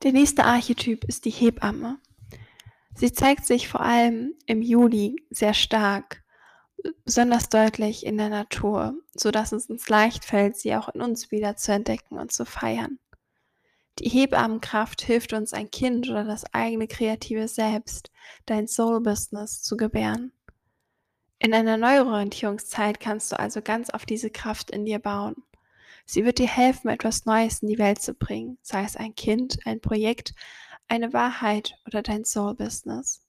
Der 0.02 0.12
nächste 0.12 0.44
Archetyp 0.44 1.04
ist 1.04 1.24
die 1.24 1.30
Hebamme. 1.30 1.98
Sie 2.94 3.12
zeigt 3.12 3.46
sich 3.46 3.68
vor 3.68 3.80
allem 3.80 4.34
im 4.46 4.62
Juli 4.62 5.16
sehr 5.30 5.54
stark 5.54 6.22
besonders 7.04 7.48
deutlich 7.48 8.04
in 8.04 8.18
der 8.18 8.28
Natur, 8.28 8.94
sodass 9.14 9.52
es 9.52 9.66
uns 9.66 9.88
leicht 9.88 10.24
fällt, 10.24 10.56
sie 10.56 10.74
auch 10.74 10.88
in 10.88 11.00
uns 11.00 11.30
wieder 11.30 11.56
zu 11.56 11.72
entdecken 11.72 12.18
und 12.18 12.32
zu 12.32 12.44
feiern. 12.44 12.98
Die 13.98 14.08
Hebammenkraft 14.08 15.00
hilft 15.02 15.32
uns, 15.32 15.54
ein 15.54 15.70
Kind 15.70 16.08
oder 16.10 16.24
das 16.24 16.52
eigene 16.52 16.86
kreative 16.86 17.48
Selbst, 17.48 18.10
dein 18.44 18.68
Soul-Business 18.68 19.62
zu 19.62 19.76
gebären. 19.76 20.32
In 21.38 21.54
einer 21.54 21.76
Neuorientierungszeit 21.76 23.00
kannst 23.00 23.32
du 23.32 23.38
also 23.38 23.62
ganz 23.62 23.90
auf 23.90 24.04
diese 24.04 24.30
Kraft 24.30 24.70
in 24.70 24.84
dir 24.84 24.98
bauen. 24.98 25.36
Sie 26.04 26.24
wird 26.24 26.38
dir 26.38 26.48
helfen, 26.48 26.88
etwas 26.88 27.24
Neues 27.24 27.62
in 27.62 27.68
die 27.68 27.78
Welt 27.78 28.00
zu 28.00 28.14
bringen, 28.14 28.58
sei 28.62 28.84
es 28.84 28.96
ein 28.96 29.14
Kind, 29.14 29.58
ein 29.66 29.80
Projekt, 29.80 30.34
eine 30.88 31.12
Wahrheit 31.12 31.78
oder 31.86 32.02
dein 32.02 32.24
Soul-Business. 32.24 33.22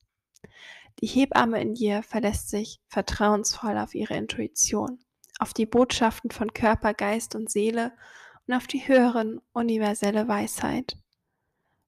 Die 1.00 1.08
Hebamme 1.08 1.62
in 1.62 1.76
dir 1.76 2.02
verlässt 2.02 2.50
sich 2.50 2.80
vertrauensvoll 2.88 3.78
auf 3.78 3.94
ihre 3.94 4.16
Intuition, 4.16 5.00
auf 5.38 5.54
die 5.54 5.68
Botschaften 5.68 6.32
von 6.32 6.54
Körper, 6.54 6.96
Geist 6.96 7.36
und 7.36 7.52
Seele 7.52 7.92
und 8.48 8.56
auf 8.56 8.66
die 8.66 8.88
höheren 8.88 9.40
universelle 9.54 10.28
Weisheit. 10.28 10.98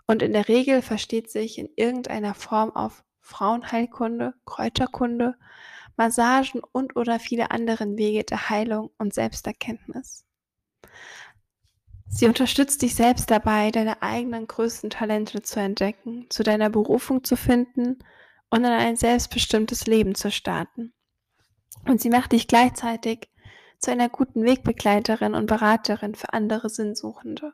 Und 0.05 0.21
in 0.21 0.33
der 0.33 0.47
Regel 0.47 0.83
versteht 0.83 1.31
sich 1.31 1.57
in 1.57 1.69
irgendeiner 1.75 2.35
Form 2.35 2.71
auf 2.71 3.03
Frauenheilkunde, 3.21 4.35
Kräuterkunde, 4.45 5.35
Massagen 5.97 6.61
und 6.71 6.95
oder 6.95 7.19
viele 7.19 7.51
anderen 7.51 7.97
Wege 7.97 8.23
der 8.23 8.49
Heilung 8.49 8.91
und 8.97 9.13
Selbsterkenntnis. 9.13 10.23
Sie 12.07 12.25
unterstützt 12.25 12.81
dich 12.81 12.95
selbst 12.95 13.29
dabei, 13.29 13.69
deine 13.71 14.01
eigenen 14.01 14.47
größten 14.47 14.89
Talente 14.89 15.41
zu 15.41 15.59
entdecken, 15.59 16.27
zu 16.29 16.43
deiner 16.43 16.69
Berufung 16.69 17.23
zu 17.23 17.35
finden 17.35 17.99
und 18.49 18.63
in 18.63 18.71
ein 18.71 18.95
selbstbestimmtes 18.95 19.87
Leben 19.87 20.15
zu 20.15 20.31
starten. 20.31 20.93
Und 21.85 22.01
sie 22.01 22.09
macht 22.09 22.31
dich 22.31 22.47
gleichzeitig 22.47 23.29
zu 23.79 23.91
einer 23.91 24.09
guten 24.09 24.43
Wegbegleiterin 24.43 25.35
und 25.35 25.45
Beraterin 25.45 26.15
für 26.15 26.33
andere 26.33 26.69
Sinnsuchende. 26.69 27.53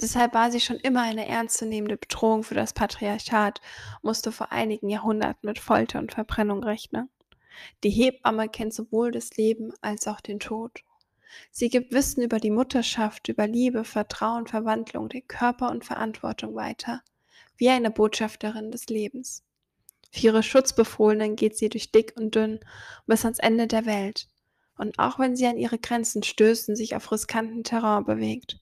Deshalb 0.00 0.32
war 0.32 0.50
sie 0.50 0.60
schon 0.60 0.76
immer 0.76 1.02
eine 1.02 1.28
ernstzunehmende 1.28 1.98
Bedrohung 1.98 2.42
für 2.42 2.54
das 2.54 2.72
Patriarchat, 2.72 3.60
musste 4.02 4.32
vor 4.32 4.50
einigen 4.50 4.88
Jahrhunderten 4.88 5.46
mit 5.46 5.58
Folter 5.58 5.98
und 5.98 6.12
Verbrennung 6.12 6.62
rechnen. 6.64 7.10
Die 7.82 7.90
Hebamme 7.90 8.48
kennt 8.48 8.72
sowohl 8.72 9.10
das 9.10 9.36
Leben 9.36 9.72
als 9.82 10.06
auch 10.06 10.20
den 10.20 10.40
Tod. 10.40 10.82
Sie 11.50 11.68
gibt 11.68 11.92
Wissen 11.92 12.22
über 12.22 12.38
die 12.38 12.50
Mutterschaft, 12.50 13.28
über 13.28 13.46
Liebe, 13.46 13.84
Vertrauen, 13.84 14.46
Verwandlung, 14.46 15.08
den 15.08 15.26
Körper 15.28 15.70
und 15.70 15.84
Verantwortung 15.84 16.54
weiter, 16.54 17.02
wie 17.56 17.68
eine 17.68 17.90
Botschafterin 17.90 18.70
des 18.70 18.86
Lebens. 18.86 19.44
Für 20.10 20.26
ihre 20.26 20.42
Schutzbefohlenen 20.42 21.36
geht 21.36 21.56
sie 21.56 21.68
durch 21.68 21.92
dick 21.92 22.14
und 22.16 22.34
dünn 22.34 22.60
bis 23.06 23.24
ans 23.24 23.38
Ende 23.38 23.66
der 23.66 23.86
Welt. 23.86 24.28
Und 24.76 24.98
auch 24.98 25.18
wenn 25.18 25.36
sie 25.36 25.46
an 25.46 25.58
ihre 25.58 25.78
Grenzen 25.78 26.22
stößt 26.22 26.70
und 26.70 26.76
sich 26.76 26.96
auf 26.96 27.12
riskanten 27.12 27.64
Terrain 27.64 28.04
bewegt. 28.04 28.60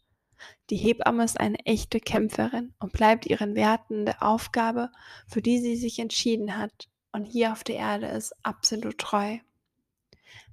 Die 0.70 0.76
Hebamme 0.76 1.24
ist 1.24 1.40
eine 1.40 1.58
echte 1.64 2.00
Kämpferin 2.00 2.74
und 2.78 2.92
bleibt 2.92 3.26
ihren 3.26 3.54
Werten 3.54 4.04
der 4.04 4.22
Aufgabe, 4.22 4.90
für 5.26 5.42
die 5.42 5.58
sie 5.58 5.76
sich 5.76 5.98
entschieden 5.98 6.56
hat 6.56 6.88
und 7.12 7.24
hier 7.24 7.52
auf 7.52 7.64
der 7.64 7.76
Erde 7.76 8.06
ist, 8.06 8.34
absolut 8.42 8.98
treu. 8.98 9.38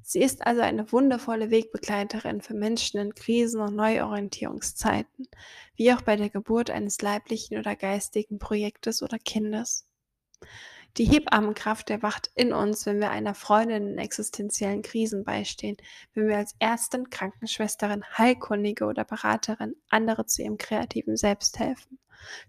Sie 0.02 0.22
ist 0.22 0.46
also 0.46 0.62
eine 0.62 0.92
wundervolle 0.92 1.50
Wegbegleiterin 1.50 2.42
für 2.42 2.54
Menschen 2.54 3.00
in 3.00 3.16
Krisen 3.16 3.60
und 3.60 3.76
Neuorientierungszeiten, 3.76 5.28
wie 5.76 5.92
auch 5.94 6.02
bei 6.02 6.16
der 6.16 6.30
Geburt 6.30 6.70
eines 6.70 7.02
leiblichen 7.02 7.58
oder 7.58 7.76
geistigen 7.76 8.38
Projektes 8.38 9.02
oder 9.02 9.18
Kindes. 9.18 9.88
Die 10.98 11.06
Hebammenkraft 11.06 11.90
erwacht 11.90 12.32
in 12.36 12.54
uns, 12.54 12.86
wenn 12.86 13.02
wir 13.02 13.10
einer 13.10 13.36
Freundin 13.36 13.86
in 13.86 13.98
existenziellen 13.98 14.82
Krisen 14.82 15.26
beistehen, 15.26 15.76
wenn 16.14 16.30
wir 16.30 16.38
als 16.38 16.56
Ärztin, 16.60 17.10
Krankenschwesterin, 17.10 18.06
Heilkundige 18.18 18.86
oder 18.86 19.04
Beraterin 19.04 19.76
andere 19.90 20.26
zu 20.26 20.42
ihrem 20.42 20.58
kreativen 20.58 21.18
Selbst 21.18 21.60
helfen, 21.60 22.00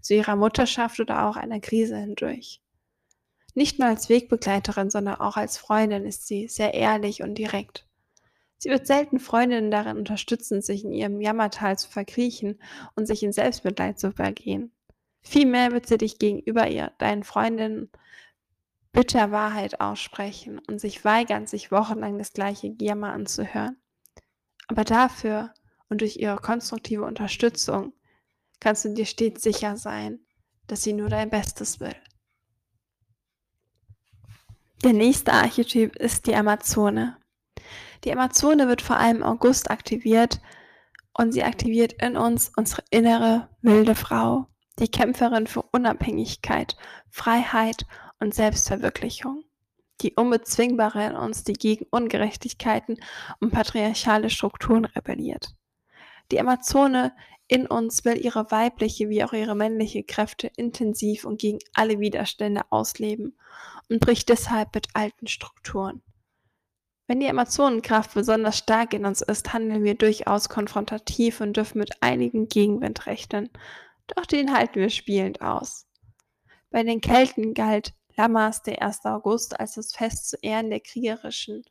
zu 0.01 0.15
ihrer 0.15 0.37
Mutterschaft 0.37 1.01
oder 1.01 1.27
auch 1.27 1.37
einer 1.37 1.59
Krise 1.59 1.97
hindurch. 1.97 2.63
Nicht 3.55 3.81
nur 3.81 3.89
als 3.89 4.09
Wegbegleiterin, 4.09 4.91
sondern 4.91 5.17
auch 5.17 5.37
als 5.37 5.59
Freundin 5.59 6.05
ist 6.05 6.29
sie 6.29 6.47
sehr 6.47 6.73
ehrlich 6.75 7.23
und 7.23 7.35
direkt. 7.35 7.89
Sie 8.59 8.71
wird 8.71 8.87
selten 8.87 9.19
Freundinnen 9.19 9.73
darin 9.73 9.97
unterstützen, 9.97 10.63
sich 10.63 10.85
in 10.85 10.93
ihrem 10.93 11.21
Jammertal 11.21 11.77
zu 11.79 11.91
verkriechen 11.91 12.61
und 12.95 13.07
sich 13.07 13.25
in 13.25 13.33
Selbstmitleid 13.33 13.99
zu 13.99 14.13
vergehen. 14.13 14.71
Vielmehr 15.23 15.73
wird 15.73 15.87
sie 15.87 15.99
dich 15.99 16.19
gegenüber 16.19 16.69
ihr, 16.69 16.93
deinen 16.99 17.25
Freundinnen, 17.25 17.91
bitter 18.97 19.31
Wahrheit 19.31 19.79
aussprechen 19.83 20.59
und 20.59 20.81
sich 20.81 21.05
weigern, 21.05 21.47
sich 21.47 21.71
wochenlang 21.71 22.17
das 22.17 22.33
gleiche 22.33 22.75
Jammer 22.81 23.13
anzuhören. 23.13 23.77
Aber 24.69 24.85
dafür 24.85 25.53
und 25.91 26.01
durch 26.01 26.17
ihre 26.17 26.39
konstruktive 26.39 27.05
Unterstützung 27.05 27.93
kannst 28.59 28.87
du 28.87 28.95
dir 28.95 29.05
stets 29.05 29.43
sicher 29.43 29.77
sein, 29.77 30.21
dass 30.67 30.83
sie 30.83 30.95
nur 30.95 31.11
dein 31.11 31.29
Bestes 31.29 31.79
will. 31.79 31.95
Der 34.83 34.95
nächste 34.95 35.35
Archetyp 35.35 35.95
ist 35.97 36.27
die 36.27 36.35
Amazone. 36.35 37.19
Die 38.05 38.13
Amazone 38.13 38.67
wird 38.67 38.81
vor 38.81 38.97
allem 38.97 39.19
im 39.19 39.23
August 39.25 39.71
aktiviert 39.71 40.41
und 41.13 41.33
sie 41.33 41.45
aktiviert 41.45 41.93
in 42.03 42.17
uns 42.17 42.51
unsere 42.57 42.83
innere 42.89 43.51
wilde 43.61 43.95
Frau, 43.95 44.47
die 44.79 44.89
Kämpferin 44.89 45.47
für 45.47 45.63
Unabhängigkeit, 45.63 46.77
Freiheit 47.11 47.85
und 48.21 48.35
Selbstverwirklichung, 48.35 49.45
die 50.01 50.15
Unbezwingbare 50.15 51.07
in 51.07 51.17
uns, 51.17 51.45
die 51.45 51.55
gegen 51.55 51.87
Ungerechtigkeiten 51.91 52.99
und 53.41 53.53
patriarchale 53.53 54.31
Strukturen 54.31 54.85
rebelliert. 54.85 55.55
Die 56.31 56.41
Amazone 56.41 57.13
in 57.49 57.67
uns 57.67 58.05
will 58.05 58.17
ihre 58.17 58.51
weibliche 58.51 59.09
wie 59.09 59.23
auch 59.23 59.33
ihre 59.33 59.55
männliche 59.55 60.03
Kräfte 60.03 60.51
intensiv 60.57 61.25
und 61.25 61.41
gegen 61.41 61.61
alle 61.75 62.01
Widerstände 62.01 62.63
ausleben 62.71 63.39
und 63.89 64.01
bricht 64.01 64.29
deshalb 64.29 64.75
mit 64.75 64.89
alten 64.95 65.29
Strukturen. 65.29 66.03
Wenn 67.07 67.21
die 67.21 67.29
Amazonenkraft 67.29 68.15
besonders 68.15 68.59
stark 68.59 68.93
in 68.93 69.07
uns 69.07 69.21
ist, 69.21 69.53
handeln 69.53 69.85
wir 69.85 69.95
durchaus 69.95 70.49
konfrontativ 70.49 71.41
und 71.41 71.57
dürfen 71.57 71.79
mit 71.79 72.03
einigen 72.03 72.49
Gegenwind 72.49 73.07
rechnen, 73.07 73.49
doch 74.09 74.27
den 74.27 74.53
halten 74.53 74.81
wir 74.81 74.91
spielend 74.91 75.41
aus. 75.41 75.87
Bei 76.71 76.83
den 76.83 77.01
Kelten 77.01 77.55
galt 77.55 77.95
Lammers 78.17 78.63
der 78.63 78.83
1. 78.83 79.05
August 79.05 79.59
als 79.61 79.75
das 79.75 79.95
Fest 79.95 80.29
zu 80.29 80.37
Ehren 80.43 80.71
der 80.71 80.81
kriegerischen 80.81 81.65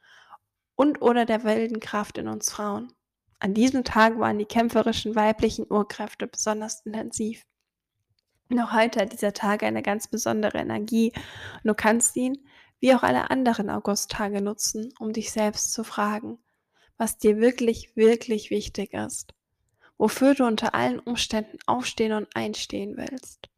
und 0.75 1.01
oder 1.01 1.25
der 1.25 1.43
wilden 1.43 1.79
Kraft 1.79 2.17
in 2.17 2.27
uns 2.27 2.51
Frauen. 2.51 2.93
An 3.39 3.53
diesem 3.53 3.83
Tag 3.83 4.19
waren 4.19 4.37
die 4.37 4.45
kämpferischen 4.45 5.15
weiblichen 5.15 5.65
Urkräfte 5.69 6.27
besonders 6.27 6.81
intensiv. 6.85 7.45
Noch 8.49 8.73
heute 8.73 9.01
hat 9.01 9.13
dieser 9.13 9.33
Tag 9.33 9.63
eine 9.63 9.81
ganz 9.81 10.07
besondere 10.07 10.59
Energie 10.59 11.11
und 11.55 11.65
du 11.65 11.73
kannst 11.73 12.15
ihn, 12.15 12.47
wie 12.79 12.93
auch 12.93 13.03
alle 13.03 13.31
anderen 13.31 13.69
Augusttage, 13.69 14.41
nutzen, 14.41 14.93
um 14.99 15.13
dich 15.13 15.31
selbst 15.31 15.73
zu 15.73 15.83
fragen, 15.83 16.37
was 16.97 17.17
dir 17.17 17.39
wirklich, 17.39 17.95
wirklich 17.95 18.51
wichtig 18.51 18.93
ist, 18.93 19.33
wofür 19.97 20.35
du 20.35 20.45
unter 20.45 20.75
allen 20.75 20.99
Umständen 20.99 21.57
aufstehen 21.65 22.13
und 22.13 22.27
einstehen 22.35 22.97
willst, 22.97 23.49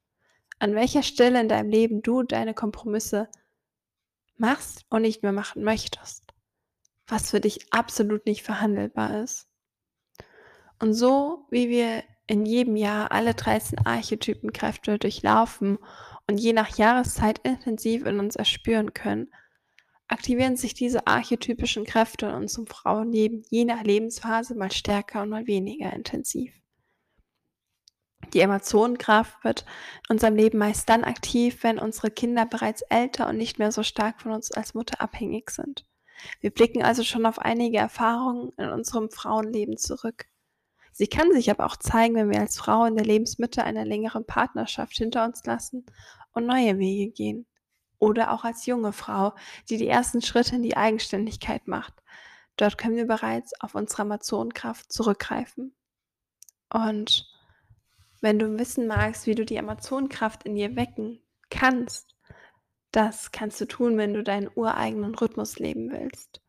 an 0.59 0.75
welcher 0.75 1.03
Stelle 1.03 1.39
in 1.39 1.49
deinem 1.49 1.69
Leben 1.69 2.01
du 2.01 2.23
deine 2.23 2.53
Kompromisse 2.53 3.29
machst 4.37 4.85
und 4.89 5.01
nicht 5.01 5.23
mehr 5.23 5.31
machen 5.31 5.63
möchtest, 5.63 6.23
was 7.07 7.31
für 7.31 7.39
dich 7.39 7.71
absolut 7.73 8.25
nicht 8.25 8.43
verhandelbar 8.43 9.23
ist. 9.23 9.47
Und 10.79 10.93
so 10.93 11.45
wie 11.49 11.69
wir 11.69 12.03
in 12.27 12.45
jedem 12.45 12.75
Jahr 12.75 13.11
alle 13.11 13.33
13 13.33 13.85
Archetypenkräfte 13.85 14.99
durchlaufen 14.99 15.79
und 16.27 16.37
je 16.39 16.53
nach 16.53 16.77
Jahreszeit 16.77 17.39
intensiv 17.39 18.05
in 18.05 18.19
uns 18.19 18.35
erspüren 18.35 18.93
können, 18.93 19.31
aktivieren 20.07 20.57
sich 20.57 20.73
diese 20.73 21.07
archetypischen 21.07 21.85
Kräfte 21.85 22.27
in 22.27 22.33
unserem 22.33 22.67
Frauenleben 22.67 23.43
je 23.49 23.65
nach 23.65 23.83
Lebensphase 23.83 24.55
mal 24.55 24.71
stärker 24.71 25.23
und 25.23 25.29
mal 25.29 25.47
weniger 25.47 25.91
intensiv. 25.93 26.53
Die 28.33 28.43
Amazonenkraft 28.43 29.43
wird 29.43 29.65
in 30.09 30.15
unserem 30.15 30.35
Leben 30.35 30.57
meist 30.57 30.89
dann 30.89 31.03
aktiv, 31.03 31.63
wenn 31.63 31.79
unsere 31.79 32.11
Kinder 32.11 32.45
bereits 32.45 32.81
älter 32.83 33.27
und 33.27 33.37
nicht 33.37 33.59
mehr 33.59 33.71
so 33.71 33.83
stark 33.83 34.21
von 34.21 34.31
uns 34.31 34.51
als 34.51 34.73
Mutter 34.73 35.01
abhängig 35.01 35.49
sind. 35.49 35.85
Wir 36.41 36.51
blicken 36.51 36.83
also 36.83 37.03
schon 37.03 37.25
auf 37.25 37.39
einige 37.39 37.77
Erfahrungen 37.77 38.51
in 38.57 38.69
unserem 38.69 39.09
Frauenleben 39.09 39.77
zurück. 39.77 40.25
Sie 40.91 41.07
kann 41.07 41.31
sich 41.31 41.51
aber 41.51 41.65
auch 41.65 41.77
zeigen, 41.77 42.15
wenn 42.15 42.31
wir 42.31 42.39
als 42.39 42.57
Frau 42.57 42.85
in 42.85 42.95
der 42.95 43.05
Lebensmitte 43.05 43.63
einer 43.63 43.85
längeren 43.85 44.25
Partnerschaft 44.25 44.97
hinter 44.97 45.25
uns 45.25 45.45
lassen 45.45 45.85
und 46.31 46.47
neue 46.47 46.79
Wege 46.79 47.11
gehen. 47.11 47.45
Oder 47.99 48.31
auch 48.31 48.43
als 48.43 48.65
junge 48.65 48.93
Frau, 48.93 49.33
die 49.69 49.77
die 49.77 49.87
ersten 49.87 50.21
Schritte 50.21 50.55
in 50.55 50.63
die 50.63 50.75
Eigenständigkeit 50.75 51.67
macht. 51.67 51.93
Dort 52.57 52.77
können 52.77 52.95
wir 52.95 53.07
bereits 53.07 53.59
auf 53.61 53.75
unsere 53.75 54.03
Amazonenkraft 54.03 54.91
zurückgreifen. 54.91 55.75
Und 56.73 57.27
wenn 58.21 58.39
du 58.39 58.57
wissen 58.57 58.87
magst, 58.87 59.27
wie 59.27 59.35
du 59.35 59.45
die 59.45 59.59
Amazonenkraft 59.59 60.43
in 60.43 60.55
dir 60.55 60.75
wecken 60.75 61.21
kannst, 61.49 62.15
das 62.91 63.31
kannst 63.31 63.59
du 63.61 63.65
tun, 63.65 63.97
wenn 63.97 64.13
du 64.13 64.23
deinen 64.23 64.49
ureigenen 64.55 65.15
Rhythmus 65.15 65.59
leben 65.59 65.91
willst. 65.91 66.41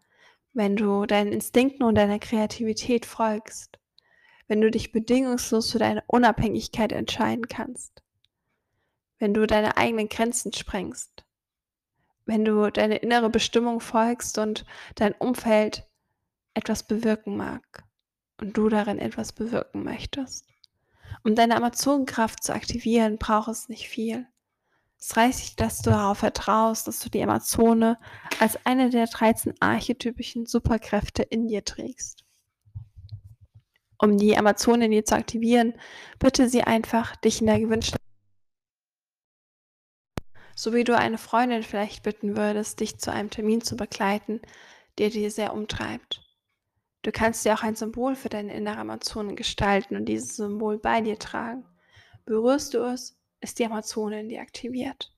Wenn 0.53 0.77
du 0.77 1.07
deinen 1.07 1.33
Instinkten 1.33 1.85
und 1.85 1.95
deiner 1.95 2.19
Kreativität 2.19 3.07
folgst 3.07 3.79
wenn 4.49 4.63
du 4.63 4.71
dich 4.71 4.93
bedingungslos 4.93 5.71
für 5.71 5.79
deine 5.79 6.03
Unabhängigkeit 6.07 6.91
entscheiden 6.93 7.49
kannst, 7.49 8.03
wenn 9.19 9.35
du 9.35 9.47
deine 9.47 9.77
eigenen 9.77 10.09
Grenzen 10.09 10.53
sprengst, 10.53 11.25
wenn 12.25 12.45
du 12.45 12.71
deine 12.71 12.97
innere 12.97 13.31
Bestimmung 13.31 13.81
folgst 13.81 14.39
und 14.39 14.65
dein 14.97 15.13
Umfeld 15.13 15.87
etwas 16.55 16.83
bewirken 16.83 17.37
mag 17.37 17.85
und 18.41 18.57
du 18.57 18.69
darin 18.69 18.99
etwas 18.99 19.33
bewirken 19.33 19.85
möchtest. 19.85 20.48
Um 21.29 21.35
deine 21.35 21.57
Amazonenkraft 21.57 22.43
zu 22.43 22.55
aktivieren, 22.55 23.19
braucht 23.19 23.49
es 23.49 23.69
nicht 23.69 23.87
viel. 23.87 24.27
Es 24.99 25.15
reicht, 25.15 25.61
dass 25.61 25.83
du 25.83 25.91
darauf 25.91 26.17
vertraust, 26.17 26.89
dass 26.89 27.01
du 27.01 27.11
die 27.11 27.23
Amazone 27.23 27.99
als 28.41 28.59
eine 28.65 28.89
der 28.89 29.09
13 29.09 29.53
archetypischen 29.61 30.47
Superkräfte 30.47 31.23
in 31.23 31.47
dir 31.47 31.67
trägst 31.67 32.25
um 33.99 34.17
die 34.17 34.39
Amazone 34.39 34.87
in 34.87 34.93
dir 34.93 35.05
zu 35.05 35.17
aktivieren, 35.17 35.75
bitte 36.19 36.49
sie 36.49 36.63
einfach, 36.63 37.17
dich 37.17 37.41
in 37.41 37.49
der 37.49 37.61
gewünschten 37.61 37.99
so 40.55 40.73
wie 40.73 40.85
du 40.85 40.97
eine 40.97 41.19
Freundin 41.19 41.63
vielleicht 41.63 42.05
bitten 42.05 42.37
würdest, 42.37 42.81
dich 42.81 42.99
zu 42.99 43.13
einem 43.13 43.29
Termin 43.29 43.61
zu 43.61 43.77
begleiten, 43.77 44.41
der 44.97 45.11
dir 45.11 45.31
sehr 45.31 45.53
umtreibt. 45.53 46.28
Du 47.03 47.13
kannst 47.13 47.45
dir 47.45 47.55
auch 47.55 47.63
ein 47.63 47.77
Symbol 47.77 48.17
für 48.17 48.29
deine 48.29 48.55
innere 48.55 48.79
Amazone 48.79 49.35
gestalten 49.35 49.97
und 49.97 50.07
dieses 50.07 50.37
Symbol 50.37 50.79
bei 50.79 51.01
dir 51.01 51.19
tragen. 51.19 51.65
Berührst 52.25 52.75
du 52.75 52.79
es, 52.79 53.17
ist 53.41 53.59
die 53.59 53.67
Amazone 53.67 54.21
in 54.21 54.29
dir 54.29 54.41
aktiviert. 54.41 55.13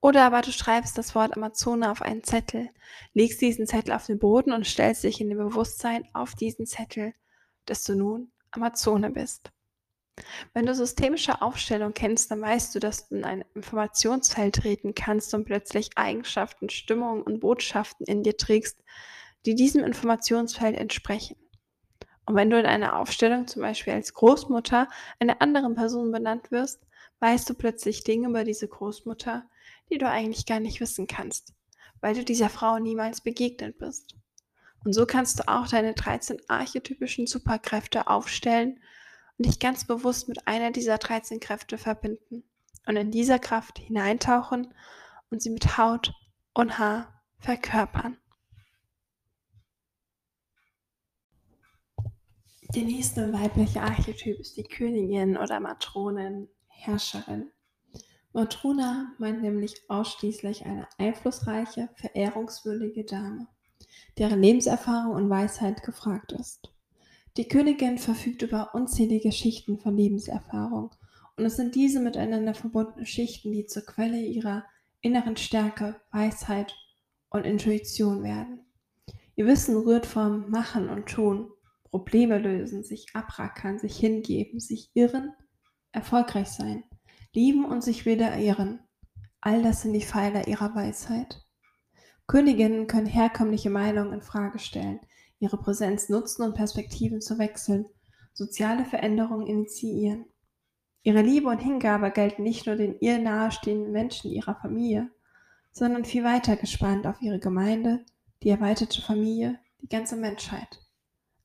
Oder 0.00 0.24
aber 0.24 0.42
du 0.42 0.52
schreibst 0.52 0.98
das 0.98 1.14
Wort 1.14 1.36
Amazone 1.36 1.90
auf 1.90 2.02
einen 2.02 2.22
Zettel, 2.22 2.70
legst 3.14 3.40
diesen 3.40 3.66
Zettel 3.66 3.92
auf 3.92 4.06
den 4.06 4.18
Boden 4.18 4.52
und 4.52 4.66
stellst 4.66 5.04
dich 5.04 5.20
in 5.20 5.28
dem 5.28 5.38
Bewusstsein 5.38 6.06
auf 6.12 6.34
diesen 6.34 6.66
Zettel 6.66 7.14
dass 7.66 7.84
du 7.84 7.94
nun 7.94 8.32
Amazone 8.52 9.10
bist. 9.10 9.50
Wenn 10.54 10.64
du 10.64 10.74
systemische 10.74 11.42
Aufstellung 11.42 11.92
kennst, 11.92 12.30
dann 12.30 12.40
weißt 12.40 12.74
du, 12.74 12.78
dass 12.78 13.08
du 13.08 13.16
in 13.16 13.24
ein 13.24 13.44
Informationsfeld 13.54 14.54
treten 14.54 14.94
kannst 14.94 15.34
und 15.34 15.44
plötzlich 15.44 15.90
Eigenschaften, 15.96 16.70
Stimmungen 16.70 17.22
und 17.22 17.40
Botschaften 17.40 18.06
in 18.06 18.22
dir 18.22 18.36
trägst, 18.36 18.82
die 19.46 19.54
diesem 19.54 19.84
Informationsfeld 19.84 20.76
entsprechen. 20.76 21.36
Und 22.26 22.34
wenn 22.34 22.50
du 22.50 22.58
in 22.58 22.66
einer 22.66 22.98
Aufstellung 22.98 23.46
zum 23.46 23.62
Beispiel 23.62 23.92
als 23.92 24.12
Großmutter 24.12 24.88
einer 25.20 25.40
anderen 25.40 25.76
Person 25.76 26.10
benannt 26.10 26.50
wirst, 26.50 26.80
weißt 27.20 27.48
du 27.48 27.54
plötzlich 27.54 28.02
Dinge 28.02 28.28
über 28.28 28.44
diese 28.44 28.66
Großmutter, 28.66 29.48
die 29.90 29.98
du 29.98 30.08
eigentlich 30.08 30.44
gar 30.44 30.58
nicht 30.58 30.80
wissen 30.80 31.06
kannst, 31.06 31.54
weil 32.00 32.14
du 32.14 32.24
dieser 32.24 32.50
Frau 32.50 32.78
niemals 32.78 33.20
begegnet 33.20 33.78
bist. 33.78 34.16
Und 34.84 34.92
so 34.92 35.06
kannst 35.06 35.38
du 35.38 35.48
auch 35.48 35.68
deine 35.68 35.94
13 35.94 36.38
archetypischen 36.48 37.26
Superkräfte 37.26 38.08
aufstellen 38.08 38.80
und 39.38 39.46
dich 39.46 39.60
ganz 39.60 39.86
bewusst 39.86 40.28
mit 40.28 40.46
einer 40.48 40.72
dieser 40.72 40.98
13 40.98 41.38
Kräfte 41.40 41.78
verbinden 41.78 42.42
und 42.86 42.96
in 42.96 43.10
dieser 43.10 43.38
Kraft 43.38 43.78
hineintauchen 43.78 44.74
und 45.30 45.42
sie 45.42 45.50
mit 45.50 45.78
Haut 45.78 46.12
und 46.54 46.78
Haar 46.78 47.22
verkörpern. 47.38 48.18
Der 52.74 52.82
nächste 52.82 53.32
weibliche 53.32 53.80
Archetyp 53.80 54.40
ist 54.40 54.56
die 54.56 54.64
Königin 54.64 55.36
oder 55.36 55.60
Matronin, 55.60 56.48
Herrscherin. 56.68 57.50
Matrona 58.32 59.14
meint 59.18 59.40
nämlich 59.40 59.82
ausschließlich 59.88 60.66
eine 60.66 60.88
einflussreiche, 60.98 61.88
verehrungswürdige 61.94 63.04
Dame, 63.04 63.46
deren 64.18 64.42
Lebenserfahrung 64.42 65.14
und 65.14 65.30
Weisheit 65.30 65.82
gefragt 65.84 66.32
ist. 66.32 66.72
Die 67.36 67.48
Königin 67.48 67.98
verfügt 67.98 68.42
über 68.42 68.74
unzählige 68.74 69.32
Schichten 69.32 69.78
von 69.78 69.96
Lebenserfahrung 69.96 70.90
und 71.36 71.44
es 71.44 71.56
sind 71.56 71.74
diese 71.74 72.00
miteinander 72.00 72.54
verbundene 72.54 73.06
Schichten, 73.06 73.52
die 73.52 73.66
zur 73.66 73.86
Quelle 73.86 74.20
ihrer 74.20 74.64
inneren 75.00 75.36
Stärke, 75.36 76.00
Weisheit 76.10 76.74
und 77.30 77.44
Intuition 77.44 78.22
werden. 78.22 78.60
Ihr 79.36 79.46
Wissen 79.46 79.76
rührt 79.76 80.06
vom 80.06 80.50
Machen 80.50 80.88
und 80.88 81.06
Tun, 81.06 81.50
Probleme 81.96 82.36
lösen, 82.36 82.84
sich 82.84 83.06
abrackern, 83.14 83.78
sich 83.78 83.96
hingeben, 83.96 84.60
sich 84.60 84.90
irren, 84.92 85.32
erfolgreich 85.92 86.48
sein, 86.48 86.84
lieben 87.32 87.64
und 87.64 87.82
sich 87.82 88.04
wieder 88.04 88.34
ehren. 88.34 88.80
All 89.40 89.62
das 89.62 89.80
sind 89.80 89.94
die 89.94 90.02
Pfeiler 90.02 90.46
ihrer 90.46 90.74
Weisheit. 90.74 91.42
Königinnen 92.26 92.86
können 92.86 93.06
herkömmliche 93.06 93.70
Meinungen 93.70 94.12
in 94.12 94.20
Frage 94.20 94.58
stellen, 94.58 95.00
ihre 95.38 95.56
Präsenz 95.56 96.10
nutzen 96.10 96.42
und 96.42 96.54
Perspektiven 96.54 97.22
zu 97.22 97.38
wechseln, 97.38 97.86
soziale 98.34 98.84
Veränderungen 98.84 99.46
initiieren. 99.46 100.26
Ihre 101.02 101.22
Liebe 101.22 101.48
und 101.48 101.60
Hingabe 101.60 102.10
gelten 102.10 102.42
nicht 102.42 102.66
nur 102.66 102.76
den 102.76 103.00
ihr 103.00 103.18
nahestehenden 103.18 103.90
Menschen 103.90 104.30
ihrer 104.30 104.56
Familie, 104.56 105.10
sondern 105.72 106.04
viel 106.04 106.24
weiter 106.24 106.56
gespannt 106.56 107.06
auf 107.06 107.22
ihre 107.22 107.38
Gemeinde, 107.38 108.04
die 108.42 108.50
erweiterte 108.50 109.00
Familie, 109.00 109.58
die 109.80 109.88
ganze 109.88 110.16
Menschheit. 110.16 110.85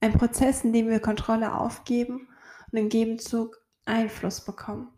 Ein 0.01 0.13
Prozess, 0.13 0.63
in 0.63 0.73
dem 0.73 0.89
wir 0.89 0.99
Kontrolle 0.99 1.53
aufgeben 1.53 2.27
und 2.71 2.77
im 2.77 2.89
Gegenzug 2.89 3.61
Einfluss 3.85 4.43
bekommen. 4.43 4.89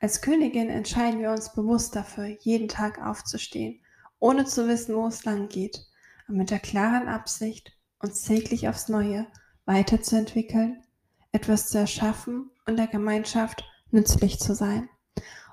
Als 0.00 0.22
Königin 0.22 0.70
entscheiden 0.70 1.20
wir 1.20 1.32
uns 1.32 1.52
bewusst 1.52 1.96
dafür, 1.96 2.26
jeden 2.26 2.68
Tag 2.68 3.04
aufzustehen, 3.04 3.80
ohne 4.20 4.44
zu 4.44 4.68
wissen, 4.68 4.94
wo 4.94 5.08
es 5.08 5.24
lang 5.24 5.48
geht, 5.48 5.84
aber 6.26 6.36
mit 6.36 6.50
der 6.50 6.60
klaren 6.60 7.08
Absicht, 7.08 7.76
uns 7.98 8.22
täglich 8.22 8.68
aufs 8.68 8.88
Neue 8.88 9.26
weiterzuentwickeln, 9.64 10.84
etwas 11.32 11.68
zu 11.68 11.78
erschaffen 11.78 12.50
und 12.64 12.76
der 12.76 12.86
Gemeinschaft 12.86 13.64
nützlich 13.90 14.38
zu 14.38 14.54
sein. 14.54 14.88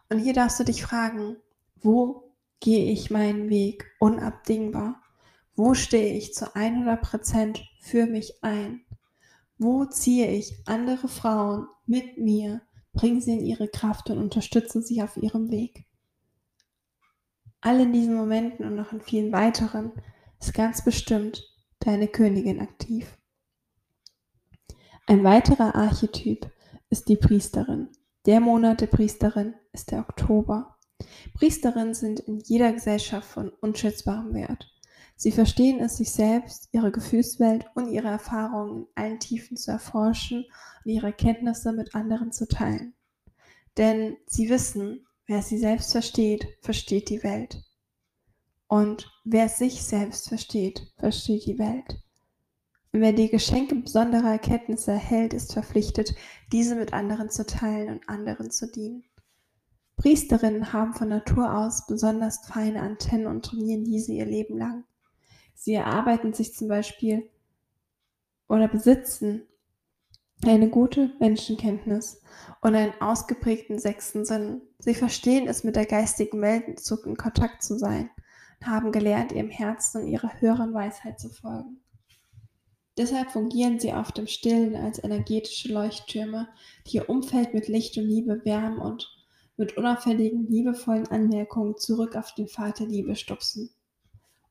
Und 0.10 0.19
hier 0.19 0.34
darfst 0.34 0.60
du 0.60 0.63
dich 0.63 0.84
fragen, 0.84 1.38
wo 1.82 2.32
gehe 2.60 2.91
ich 2.91 3.10
meinen 3.10 3.50
Weg 3.50 3.91
unabdingbar? 3.98 5.02
Wo 5.56 5.74
stehe 5.74 6.18
ich 6.18 6.34
zu 6.34 6.54
100% 6.56 7.62
für 7.80 8.06
mich 8.06 8.44
ein? 8.44 8.82
Wo 9.58 9.86
ziehe 9.86 10.30
ich 10.30 10.54
andere 10.65 11.08
Frauen 11.08 11.68
mit 11.86 12.18
mir, 12.18 12.62
bringe 12.94 13.22
sie 13.22 13.34
in 13.34 13.46
ihre 13.46 13.70
Kraft 13.70 14.10
und 14.10 14.18
unterstütze 14.18 14.82
sie 14.82 15.02
auf 15.02 15.15
ihrem 15.15 15.50
Weg? 15.52 15.86
All 17.62 17.80
in 17.80 17.94
diesen 17.94 18.15
Momenten 18.15 18.65
und 18.65 18.76
noch 18.76 18.91
in 18.91 19.02
vielen 19.02 19.32
weiteren 19.32 19.94
ist 20.39 20.54
ganz 20.54 20.84
bestimmt 20.84 21.41
deine 21.80 22.08
Königin 22.08 22.60
aktiv. 22.60 23.18
Ein 25.08 25.24
weiterer 25.24 25.74
Archetyp 25.74 26.52
ist 26.89 27.08
die 27.08 27.15
Priesterin. 27.15 27.89
Der 28.26 28.39
Monat 28.39 28.82
der 28.82 28.88
Priesterin 28.88 29.54
ist 29.72 29.91
der 29.91 30.00
Oktober. 30.00 30.76
Priesterinnen 31.34 31.94
sind 31.94 32.20
in 32.20 32.39
jeder 32.39 32.74
Gesellschaft 32.74 33.28
von 33.28 33.50
unschätzbarem 33.50 34.34
Wert. 34.34 34.75
Sie 35.17 35.32
verstehen 35.32 35.80
es, 35.80 35.97
sich 35.97 36.12
selbst, 36.12 36.67
ihre 36.73 36.91
Gefühlswelt 36.91 37.65
und 37.73 37.89
ihre 37.89 38.10
Erfahrungen 38.10 38.84
in 38.84 38.88
allen 38.95 39.19
Tiefen 39.19 39.56
zu 39.56 39.71
erforschen 39.71 40.45
und 40.84 40.91
ihre 40.91 41.13
Kenntnisse 41.13 41.71
mit 41.71 41.95
anderen 41.95 42.32
zu 42.32 42.47
teilen. 42.47 42.93
Denn 43.78 44.17
sie 44.28 44.49
wissen, 44.49 45.06
wer 45.25 45.41
sie 45.41 45.58
selbst 45.58 45.93
versteht, 45.93 46.47
versteht 46.62 47.10
die 47.10 47.23
Welt. 47.23 47.63
Und 48.67 49.10
wer 49.23 49.47
sich 49.47 49.84
selbst 49.84 50.28
versteht, 50.28 50.93
versteht 50.97 51.45
die 51.45 51.60
Welt. 51.60 52.01
Und 52.91 53.01
wer 53.01 53.13
die 53.13 53.30
Geschenke 53.30 53.75
besonderer 53.75 54.32
Erkenntnisse 54.32 54.91
erhält, 54.91 55.34
ist 55.34 55.54
verpflichtet, 55.54 56.15
diese 56.51 56.75
mit 56.75 56.93
anderen 56.93 57.30
zu 57.30 57.45
teilen 57.45 57.89
und 57.89 58.10
anderen 58.10 58.51
zu 58.51 58.71
dienen. 58.71 59.04
Priesterinnen 59.97 60.73
haben 60.73 60.93
von 60.93 61.10
Natur 61.10 61.58
aus 61.58 61.88
besonders 61.88 62.45
feine 62.47 62.82
Antennen 62.82 63.28
und 63.28 63.45
trainieren 63.45 63.86
diese 63.86 64.12
ihr 64.12 64.25
Leben 64.25 64.58
lang. 64.58 64.84
Sie 65.56 65.74
erarbeiten 65.74 66.34
sich 66.34 66.54
zum 66.54 66.68
Beispiel 66.68 67.30
oder 68.48 68.68
besitzen 68.68 69.48
eine 70.46 70.70
gute 70.70 71.12
Menschenkenntnis 71.20 72.22
und 72.62 72.76
einen 72.76 72.94
ausgeprägten 73.00 73.80
sechsten 73.80 74.26
Sinn. 74.26 74.62
Sie 74.80 74.94
verstehen 74.94 75.48
es, 75.48 75.63
mit 75.63 75.76
der 75.76 75.86
geistigen 75.86 76.41
Welt 76.41 76.65
in 76.68 77.18
Kontakt 77.18 77.63
zu 77.63 77.80
sein 77.80 78.10
und 78.60 78.68
haben 78.68 78.91
gelernt, 78.91 79.32
ihrem 79.32 79.50
Herzen 79.50 80.04
und 80.04 80.08
ihrer 80.10 80.39
höheren 80.39 80.74
Weisheit 80.74 81.20
zu 81.20 81.30
folgen. 81.30 81.80
Deshalb 82.98 83.32
fungieren 83.32 83.80
sie 83.80 83.94
oft 83.94 84.18
im 84.20 84.28
Stillen 84.28 84.76
als 84.76 85.04
energetische 85.04 85.74
Leuchttürme, 85.74 86.48
die 86.88 86.98
ihr 86.98 87.10
Umfeld 87.10 87.54
mit 87.54 87.68
Licht 87.68 87.98
und 87.98 88.06
Liebe 88.06 88.46
wärmen 88.46 88.78
und 88.78 89.12
mit 89.58 89.78
unauffälligen, 89.78 90.48
liebevollen 90.48 91.08
Anmerkungen 91.08 91.78
zurück 91.78 92.15
auf 92.15 92.34
den 92.36 92.48
der 92.48 92.88
Liebe 92.88 93.15
stupsen. 93.15 93.70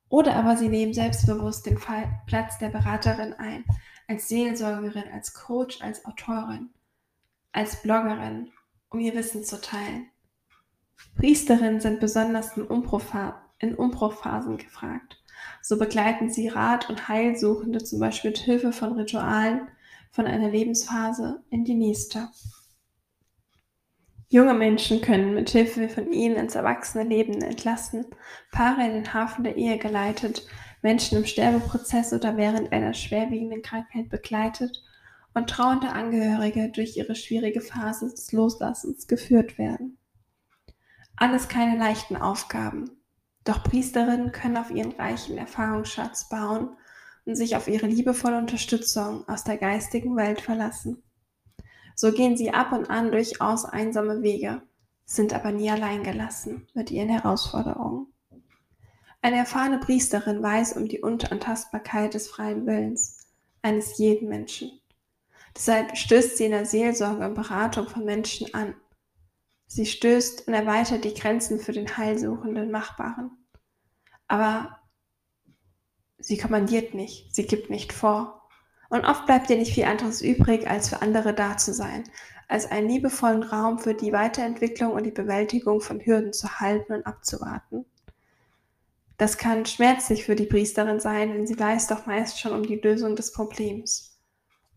Oder 0.08 0.36
aber 0.36 0.56
sie 0.56 0.68
nehmen 0.68 0.94
selbstbewusst 0.94 1.66
den 1.66 1.78
Platz 2.26 2.58
der 2.58 2.68
Beraterin 2.68 3.32
ein, 3.34 3.64
als 4.06 4.28
Seelsorgerin, 4.28 5.10
als 5.12 5.34
Coach, 5.34 5.80
als 5.80 6.04
Autorin, 6.04 6.70
als 7.52 7.82
Bloggerin, 7.82 8.52
um 8.90 9.00
ihr 9.00 9.14
Wissen 9.14 9.44
zu 9.44 9.60
teilen. 9.60 10.08
Priesterinnen 11.16 11.80
sind 11.80 12.00
besonders 12.00 12.56
in, 12.56 12.64
Umbruchphasen 13.74 14.56
gefragt. 14.58 15.22
So 15.62 15.78
begleiten 15.78 16.30
sie 16.30 16.48
Rat- 16.48 16.88
und 16.88 17.08
Heilsuchende 17.08 17.82
zum 17.82 18.00
Beispiel 18.00 18.30
mit 18.30 18.38
Hilfe 18.38 18.72
von 18.72 18.92
Ritualen 18.92 19.68
von 20.10 20.26
einer 20.26 20.50
Lebensphase 20.50 21.42
in 21.50 21.64
die 21.64 21.74
nächste. 21.74 22.28
Junge 24.34 24.54
Menschen 24.54 25.00
können 25.00 25.32
mit 25.32 25.50
Hilfe 25.50 25.88
von 25.88 26.12
ihnen 26.12 26.34
ins 26.34 26.56
erwachsene 26.56 27.04
Leben 27.04 27.40
entlassen, 27.40 28.04
Paare 28.50 28.84
in 28.84 28.94
den 28.94 29.14
Hafen 29.14 29.44
der 29.44 29.54
Ehe 29.54 29.78
geleitet, 29.78 30.44
Menschen 30.82 31.18
im 31.18 31.24
Sterbeprozess 31.24 32.12
oder 32.12 32.36
während 32.36 32.72
einer 32.72 32.94
schwerwiegenden 32.94 33.62
Krankheit 33.62 34.08
begleitet 34.08 34.82
und 35.34 35.48
trauernde 35.48 35.90
Angehörige 35.90 36.68
durch 36.70 36.96
ihre 36.96 37.14
schwierige 37.14 37.60
Phase 37.60 38.10
des 38.10 38.32
Loslassens 38.32 39.06
geführt 39.06 39.56
werden. 39.56 39.98
Alles 41.14 41.46
keine 41.46 41.78
leichten 41.78 42.16
Aufgaben. 42.16 42.90
Doch 43.44 43.62
Priesterinnen 43.62 44.32
können 44.32 44.56
auf 44.56 44.72
ihren 44.72 44.96
reichen 44.96 45.38
Erfahrungsschatz 45.38 46.28
bauen 46.28 46.70
und 47.24 47.36
sich 47.36 47.54
auf 47.54 47.68
ihre 47.68 47.86
liebevolle 47.86 48.38
Unterstützung 48.38 49.28
aus 49.28 49.44
der 49.44 49.58
geistigen 49.58 50.16
Welt 50.16 50.40
verlassen. 50.40 51.03
So 51.94 52.12
gehen 52.12 52.36
sie 52.36 52.52
ab 52.52 52.72
und 52.72 52.90
an 52.90 53.12
durchaus 53.12 53.64
einsame 53.64 54.22
Wege, 54.22 54.62
sind 55.04 55.32
aber 55.32 55.52
nie 55.52 55.70
allein 55.70 56.02
gelassen 56.02 56.66
mit 56.74 56.90
ihren 56.90 57.08
Herausforderungen. 57.08 58.06
Eine 59.22 59.36
erfahrene 59.38 59.78
Priesterin 59.78 60.42
weiß 60.42 60.76
um 60.76 60.86
die 60.86 61.00
Unantastbarkeit 61.00 62.14
des 62.14 62.28
freien 62.28 62.66
Willens 62.66 63.26
eines 63.62 63.96
jeden 63.96 64.28
Menschen. 64.28 64.80
Deshalb 65.56 65.96
stößt 65.96 66.36
sie 66.36 66.46
in 66.46 66.50
der 66.50 66.66
Seelsorge 66.66 67.24
und 67.24 67.34
Beratung 67.34 67.88
von 67.88 68.04
Menschen 68.04 68.52
an. 68.52 68.74
Sie 69.66 69.86
stößt 69.86 70.46
und 70.46 70.54
erweitert 70.54 71.04
die 71.04 71.14
Grenzen 71.14 71.58
für 71.58 71.72
den 71.72 71.96
Heilsuchenden 71.96 72.70
Machbaren. 72.70 73.30
Aber 74.28 74.78
sie 76.18 76.36
kommandiert 76.36 76.94
nicht, 76.94 77.34
sie 77.34 77.46
gibt 77.46 77.70
nicht 77.70 77.92
vor. 77.92 78.43
Und 78.94 79.06
oft 79.06 79.26
bleibt 79.26 79.50
dir 79.50 79.56
nicht 79.56 79.74
viel 79.74 79.86
anderes 79.86 80.22
übrig, 80.22 80.70
als 80.70 80.88
für 80.88 81.02
andere 81.02 81.34
da 81.34 81.56
zu 81.56 81.74
sein, 81.74 82.04
als 82.46 82.70
einen 82.70 82.88
liebevollen 82.88 83.42
Raum 83.42 83.80
für 83.80 83.92
die 83.92 84.12
Weiterentwicklung 84.12 84.92
und 84.92 85.02
die 85.02 85.10
Bewältigung 85.10 85.80
von 85.80 85.98
Hürden 85.98 86.32
zu 86.32 86.60
halten 86.60 86.92
und 86.92 87.04
abzuwarten. 87.04 87.86
Das 89.16 89.36
kann 89.36 89.66
schmerzlich 89.66 90.24
für 90.24 90.36
die 90.36 90.46
Priesterin 90.46 91.00
sein, 91.00 91.32
denn 91.32 91.44
sie 91.44 91.58
weiß 91.58 91.88
doch 91.88 92.06
meist 92.06 92.38
schon 92.38 92.52
um 92.52 92.62
die 92.62 92.76
Lösung 92.76 93.16
des 93.16 93.32
Problems. 93.32 94.16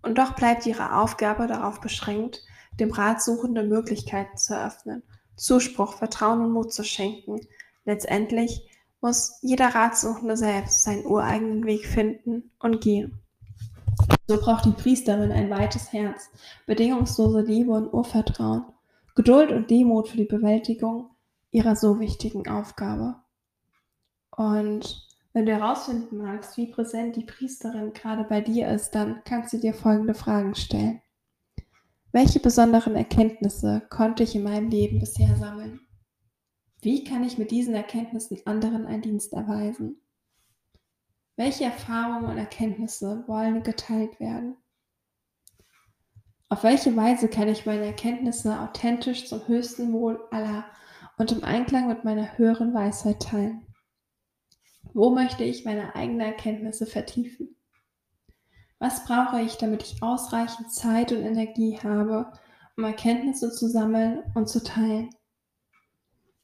Und 0.01 0.17
doch 0.17 0.33
bleibt 0.33 0.65
ihre 0.65 0.97
Aufgabe 0.97 1.45
darauf 1.45 1.79
beschränkt, 1.79 2.41
dem 2.79 2.89
Ratsuchenden 2.89 3.69
Möglichkeiten 3.69 4.35
zu 4.35 4.55
eröffnen, 4.55 5.03
Zuspruch, 5.35 5.93
Vertrauen 5.93 6.41
und 6.41 6.53
Mut 6.53 6.73
zu 6.73 6.83
schenken. 6.83 7.41
Letztendlich 7.85 8.67
muss 8.99 9.37
jeder 9.43 9.75
Ratsuchende 9.75 10.37
selbst 10.37 10.81
seinen 10.81 11.05
ureigenen 11.05 11.67
Weg 11.67 11.85
finden 11.85 12.49
und 12.57 12.81
gehen. 12.81 13.21
So 14.27 14.37
braucht 14.39 14.65
die 14.65 14.71
Priesterin 14.71 15.31
ein 15.31 15.49
weites 15.49 15.93
Herz, 15.93 16.29
bedingungslose 16.65 17.41
Liebe 17.41 17.71
und 17.71 17.93
Urvertrauen, 17.93 18.65
Geduld 19.15 19.51
und 19.51 19.69
Demut 19.69 20.09
für 20.09 20.17
die 20.17 20.25
Bewältigung 20.25 21.11
ihrer 21.51 21.75
so 21.75 21.99
wichtigen 21.99 22.47
Aufgabe. 22.47 23.15
Und 24.31 25.07
wenn 25.33 25.45
du 25.45 25.53
herausfinden 25.53 26.17
magst, 26.17 26.57
wie 26.57 26.67
präsent 26.67 27.15
die 27.15 27.25
Priesterin 27.25 27.93
gerade 27.93 28.23
bei 28.23 28.41
dir 28.41 28.69
ist, 28.69 28.91
dann 28.91 29.21
kannst 29.23 29.53
du 29.53 29.59
dir 29.59 29.73
folgende 29.73 30.13
Fragen 30.13 30.55
stellen. 30.55 31.01
Welche 32.11 32.39
besonderen 32.39 32.95
Erkenntnisse 32.95 33.83
konnte 33.89 34.23
ich 34.23 34.35
in 34.35 34.43
meinem 34.43 34.69
Leben 34.69 34.99
bisher 34.99 35.35
sammeln? 35.35 35.81
Wie 36.81 37.03
kann 37.03 37.23
ich 37.23 37.37
mit 37.37 37.51
diesen 37.51 37.75
Erkenntnissen 37.75 38.39
anderen 38.45 38.85
einen 38.85 39.01
Dienst 39.01 39.33
erweisen? 39.33 40.01
Welche 41.37 41.65
Erfahrungen 41.65 42.25
und 42.25 42.37
Erkenntnisse 42.39 43.23
wollen 43.27 43.61
geteilt 43.61 44.19
werden? 44.19 44.57
Auf 46.49 46.63
welche 46.63 46.95
Weise 46.95 47.27
kann 47.27 47.47
ich 47.47 47.67
meine 47.67 47.85
Erkenntnisse 47.85 48.59
authentisch 48.59 49.27
zum 49.27 49.47
höchsten 49.47 49.93
Wohl 49.93 50.19
aller 50.31 50.65
und 51.17 51.31
im 51.31 51.43
Einklang 51.43 51.89
mit 51.89 52.03
meiner 52.03 52.39
höheren 52.39 52.73
Weisheit 52.73 53.21
teilen? 53.21 53.67
Wo 54.95 55.11
möchte 55.11 55.43
ich 55.43 55.63
meine 55.63 55.93
eigenen 55.93 56.21
Erkenntnisse 56.21 56.87
vertiefen? 56.87 57.55
Was 58.79 59.05
brauche 59.05 59.39
ich, 59.39 59.57
damit 59.57 59.83
ich 59.83 60.01
ausreichend 60.01 60.71
Zeit 60.71 61.11
und 61.11 61.21
Energie 61.21 61.77
habe, 61.77 62.33
um 62.77 62.83
Erkenntnisse 62.83 63.51
zu 63.51 63.69
sammeln 63.69 64.23
und 64.33 64.49
zu 64.49 64.63
teilen? 64.63 65.11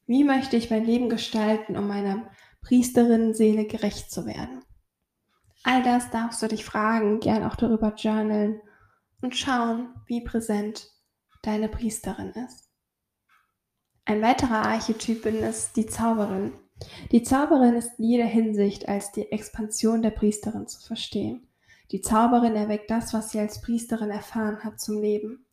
Wie 0.05 0.23
möchte 0.23 0.55
ich 0.55 0.69
mein 0.69 0.85
Leben 0.85 1.09
gestalten, 1.09 1.77
um 1.77 1.87
meiner 1.87 2.29
Priesterinnenseele 2.61 3.65
gerecht 3.65 4.11
zu 4.11 4.27
werden? 4.27 4.63
All 5.63 5.81
das 5.81 6.11
darfst 6.11 6.41
du 6.41 6.47
dich 6.47 6.65
fragen, 6.65 7.21
gern 7.21 7.43
auch 7.43 7.55
darüber 7.55 7.93
journalen 7.95 8.61
und 9.21 9.35
schauen, 9.35 9.95
wie 10.05 10.21
präsent 10.21 10.91
deine 11.41 11.69
Priesterin 11.69 12.31
ist. 12.31 12.69
Ein 14.03 14.21
weiterer 14.21 14.65
Archetyp 14.65 15.25
ist 15.25 15.77
die 15.77 15.85
Zauberin. 15.85 16.51
Die 17.13 17.23
Zauberin 17.23 17.75
ist 17.75 17.97
in 17.97 18.05
jeder 18.05 18.25
Hinsicht 18.25 18.89
als 18.89 19.13
die 19.13 19.31
Expansion 19.31 20.01
der 20.01 20.11
Priesterin 20.11 20.67
zu 20.67 20.81
verstehen. 20.81 21.47
Die 21.91 22.01
Zauberin 22.01 22.57
erweckt 22.57 22.91
das, 22.91 23.13
was 23.13 23.31
sie 23.31 23.39
als 23.39 23.61
Priesterin 23.61 24.09
erfahren 24.09 24.65
hat, 24.65 24.81
zum 24.81 25.01
Leben. 25.01 25.45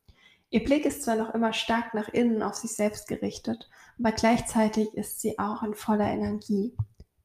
Ihr 0.48 0.64
Blick 0.64 0.84
ist 0.84 1.04
zwar 1.04 1.14
noch 1.14 1.32
immer 1.32 1.52
stark 1.52 1.94
nach 1.94 2.08
innen 2.08 2.42
auf 2.42 2.56
sich 2.56 2.74
selbst 2.74 3.06
gerichtet, 3.06 3.70
aber 4.00 4.11
gleichzeitig 4.11 4.92
ist 4.94 5.20
sie 5.20 5.38
auch 5.38 5.62
in 5.62 5.74
voller 5.74 6.11
Energie. 6.11 6.74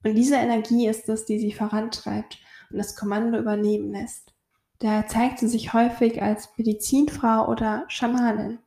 Und 0.03 0.13
diese 0.13 0.35
Energie 0.35 0.87
ist 0.87 1.09
es, 1.09 1.25
die 1.25 1.39
sie 1.39 1.51
vorantreibt 1.51 2.37
und 2.69 2.77
das 2.77 2.95
Kommando 2.95 3.37
übernehmen 3.37 3.91
lässt. 3.91 4.33
Daher 4.79 5.07
zeigt 5.07 5.39
sie 5.39 5.47
sich 5.47 5.73
häufig 5.73 6.21
als 6.21 6.49
Medizinfrau 6.57 7.47
oder 7.47 7.85
Schamanin. 7.87 8.59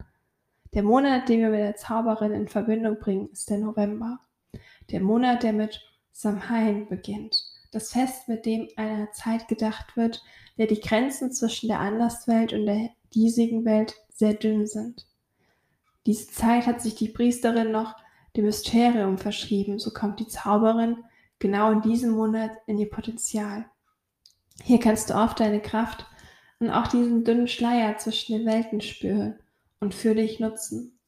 Der 0.74 0.82
Monat, 0.82 1.28
den 1.28 1.40
wir 1.40 1.50
mit 1.50 1.60
der 1.60 1.76
Zauberin 1.76 2.32
in 2.32 2.48
Verbindung 2.48 2.98
bringen, 2.98 3.28
ist 3.32 3.50
der 3.50 3.58
November. 3.58 4.20
Der 4.90 5.00
Monat, 5.00 5.42
der 5.42 5.52
mit 5.52 5.80
Samhain 6.12 6.88
beginnt. 6.88 7.44
Das 7.72 7.92
Fest, 7.92 8.28
mit 8.28 8.46
dem 8.46 8.68
einer 8.76 9.12
Zeit 9.12 9.48
gedacht 9.48 9.96
wird, 9.96 10.22
der 10.56 10.66
die 10.66 10.80
Grenzen 10.80 11.32
zwischen 11.32 11.68
der 11.68 11.80
Anderswelt 11.80 12.52
und 12.52 12.66
der 12.66 12.90
diesigen 13.14 13.64
Welt 13.64 13.94
sehr 14.10 14.34
dünn 14.34 14.66
sind. 14.66 15.06
Diese 16.06 16.28
Zeit 16.28 16.66
hat 16.66 16.80
sich 16.80 16.94
die 16.94 17.08
Priesterin 17.08 17.70
noch 17.70 17.94
dem 18.36 18.46
Mysterium 18.46 19.18
verschrieben, 19.18 19.78
so 19.78 19.90
kommt 19.90 20.20
die 20.20 20.28
Zauberin 20.28 21.04
genau 21.38 21.70
in 21.70 21.82
diesem 21.82 22.10
Monat 22.10 22.52
in 22.66 22.78
ihr 22.78 22.90
Potenzial. 22.90 23.66
Hier 24.62 24.80
kannst 24.80 25.10
du 25.10 25.14
oft 25.14 25.40
deine 25.40 25.60
Kraft 25.60 26.06
und 26.58 26.70
auch 26.70 26.88
diesen 26.88 27.24
dünnen 27.24 27.48
Schleier 27.48 27.96
zwischen 27.98 28.36
den 28.36 28.46
Welten 28.46 28.80
spüren 28.80 29.38
und 29.80 29.94
für 29.94 30.14
dich 30.14 30.40
nutzen. 30.40 30.98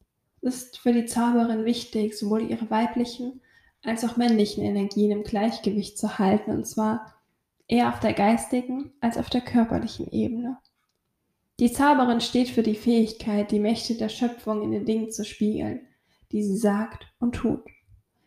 Es 0.43 0.63
ist 0.63 0.79
für 0.79 0.93
die 0.93 1.07
Zauberin 1.07 1.65
wichtig, 1.65 2.17
sowohl 2.17 2.51
ihre 2.51 2.71
weiblichen 2.71 3.41
als 3.83 4.05
auch 4.05 4.17
männlichen 4.17 4.65
Energien 4.65 5.11
im 5.11 5.25
Gleichgewicht 5.25 5.99
zu 5.99 6.19
halten, 6.19 6.51
und 6.51 6.67
zwar 6.67 7.15
eher 7.67 7.89
auf 7.89 8.01
der 8.01 8.13
geistigen 8.13 8.93
als 9.01 9.17
auf 9.17 9.31
der 9.31 9.41
körperlichen 9.41 10.11
Ebene. 10.11 10.59
Die 11.61 11.73
Zauberin 11.73 12.21
steht 12.21 12.49
für 12.49 12.63
die 12.63 12.75
Fähigkeit, 12.75 13.51
die 13.51 13.61
Mächte 13.61 13.95
der 13.95 14.09
Schöpfung 14.09 14.63
in 14.63 14.71
den 14.71 14.87
Dingen 14.87 15.11
zu 15.11 15.25
spiegeln, 15.25 15.87
die 16.33 16.43
sie 16.43 16.57
sagt 16.57 17.07
und 17.19 17.35
tut. 17.35 17.65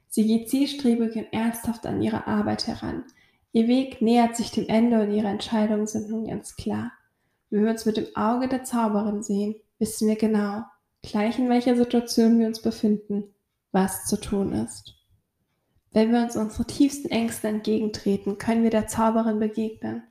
Sie 0.07 0.28
geht 0.28 0.49
zielstrebig 0.49 1.15
und 1.15 1.34
ernsthaft 1.34 1.86
an 1.88 2.01
ihre 2.01 2.28
Arbeit 2.28 2.67
heran, 2.67 3.05
Ihr 3.53 3.67
Weg 3.67 4.01
nähert 4.01 4.35
sich 4.35 4.49
dem 4.49 4.67
Ende 4.67 4.99
und 5.01 5.11
ihre 5.11 5.27
Entscheidungen 5.27 5.85
sind 5.85 6.09
nun 6.09 6.25
ganz 6.25 6.55
klar. 6.55 6.91
Wenn 7.51 7.63
wir 7.63 7.71
uns 7.71 7.85
mit 7.85 7.97
dem 7.97 8.07
Auge 8.15 8.47
der 8.47 8.63
Zauberin 8.63 9.21
sehen, 9.21 9.55
wissen 9.77 10.07
wir 10.07 10.15
genau, 10.15 10.63
gleich 11.03 11.37
in 11.37 11.49
welcher 11.49 11.75
Situation 11.75 12.39
wir 12.39 12.47
uns 12.47 12.63
befinden, 12.63 13.25
was 13.71 14.05
zu 14.05 14.19
tun 14.19 14.53
ist. 14.53 14.95
Wenn 15.91 16.11
wir 16.11 16.23
uns 16.23 16.35
unsere 16.35 16.65
tiefsten 16.65 17.09
Ängste 17.09 17.47
entgegentreten, 17.47 18.39
können 18.39 18.63
wir 18.63 18.71
der 18.71 18.87
Zauberin 18.87 19.39
begegnen. 19.39 20.01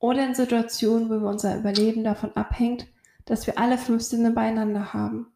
Oder 0.00 0.26
in 0.26 0.34
Situationen, 0.34 1.08
wo 1.08 1.28
unser 1.28 1.56
Überleben 1.56 2.02
davon 2.02 2.32
abhängt, 2.34 2.88
dass 3.26 3.46
wir 3.46 3.58
alle 3.58 3.78
fünf 3.78 4.02
Sinne 4.02 4.32
beieinander 4.32 4.92
haben 4.92 5.28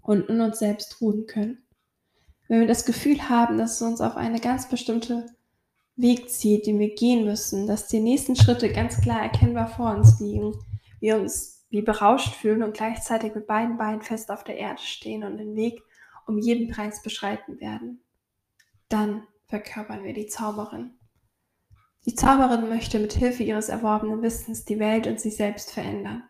und 0.00 0.30
in 0.30 0.40
uns 0.40 0.58
selbst 0.58 1.02
ruhen 1.02 1.26
können. 1.26 1.62
Wenn 2.48 2.60
wir 2.60 2.66
das 2.66 2.86
Gefühl 2.86 3.28
haben, 3.28 3.58
dass 3.58 3.74
es 3.74 3.82
uns 3.82 4.00
auf 4.00 4.16
eine 4.16 4.40
ganz 4.40 4.70
bestimmte 4.70 5.26
Weg 5.96 6.30
zieht, 6.30 6.66
den 6.66 6.78
wir 6.78 6.94
gehen 6.94 7.24
müssen, 7.24 7.66
dass 7.66 7.88
die 7.88 8.00
nächsten 8.00 8.36
Schritte 8.36 8.72
ganz 8.72 9.00
klar 9.00 9.22
erkennbar 9.22 9.68
vor 9.68 9.94
uns 9.94 10.20
liegen, 10.20 10.54
wir 11.00 11.16
uns 11.16 11.66
wie 11.70 11.82
berauscht 11.82 12.34
fühlen 12.34 12.62
und 12.62 12.74
gleichzeitig 12.74 13.34
mit 13.34 13.46
beiden 13.46 13.76
Beinen 13.76 14.02
fest 14.02 14.30
auf 14.30 14.44
der 14.44 14.56
Erde 14.56 14.82
stehen 14.82 15.24
und 15.24 15.36
den 15.36 15.54
Weg 15.54 15.82
um 16.26 16.38
jeden 16.38 16.70
Preis 16.70 17.02
beschreiten 17.02 17.60
werden. 17.60 18.02
Dann 18.88 19.26
verkörpern 19.46 20.04
wir 20.04 20.14
die 20.14 20.26
Zauberin. 20.26 20.94
Die 22.06 22.14
Zauberin 22.14 22.68
möchte 22.68 22.98
mit 22.98 23.12
Hilfe 23.12 23.42
ihres 23.42 23.68
erworbenen 23.68 24.22
Wissens 24.22 24.64
die 24.64 24.78
Welt 24.78 25.06
und 25.06 25.20
sich 25.20 25.36
selbst 25.36 25.70
verändern. 25.70 26.22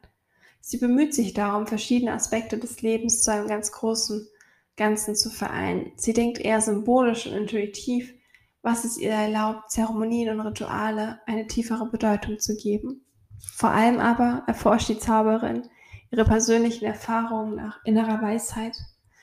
Sie 0.61 0.79
bemüht 0.79 1.15
sich 1.15 1.33
darum, 1.33 1.67
verschiedene 1.67 2.13
Aspekte 2.13 2.59
des 2.59 2.83
Lebens 2.83 3.23
zu 3.23 3.33
einem 3.33 3.47
ganz 3.47 3.73
großen 3.73 4.29
Ganzen 4.77 5.15
zu 5.15 5.31
vereinen. 5.31 5.93
Sie 5.97 6.13
denkt 6.13 6.39
eher 6.39 6.61
symbolisch 6.61 7.27
und 7.27 7.35
intuitiv, 7.35 8.15
was 8.63 8.85
es 8.85 8.99
ihr 8.99 9.11
erlaubt, 9.11 9.71
Zeremonien 9.71 10.39
und 10.39 10.47
Rituale 10.47 11.21
eine 11.27 11.47
tiefere 11.47 11.87
Bedeutung 11.87 12.39
zu 12.39 12.57
geben. 12.57 13.05
Vor 13.39 13.71
allem 13.71 13.99
aber 13.99 14.45
erforscht 14.47 14.89
die 14.89 14.99
Zauberin 14.99 15.69
ihre 16.11 16.25
persönlichen 16.25 16.85
Erfahrungen 16.85 17.55
nach 17.55 17.85
innerer 17.85 18.21
Weisheit, 18.21 18.77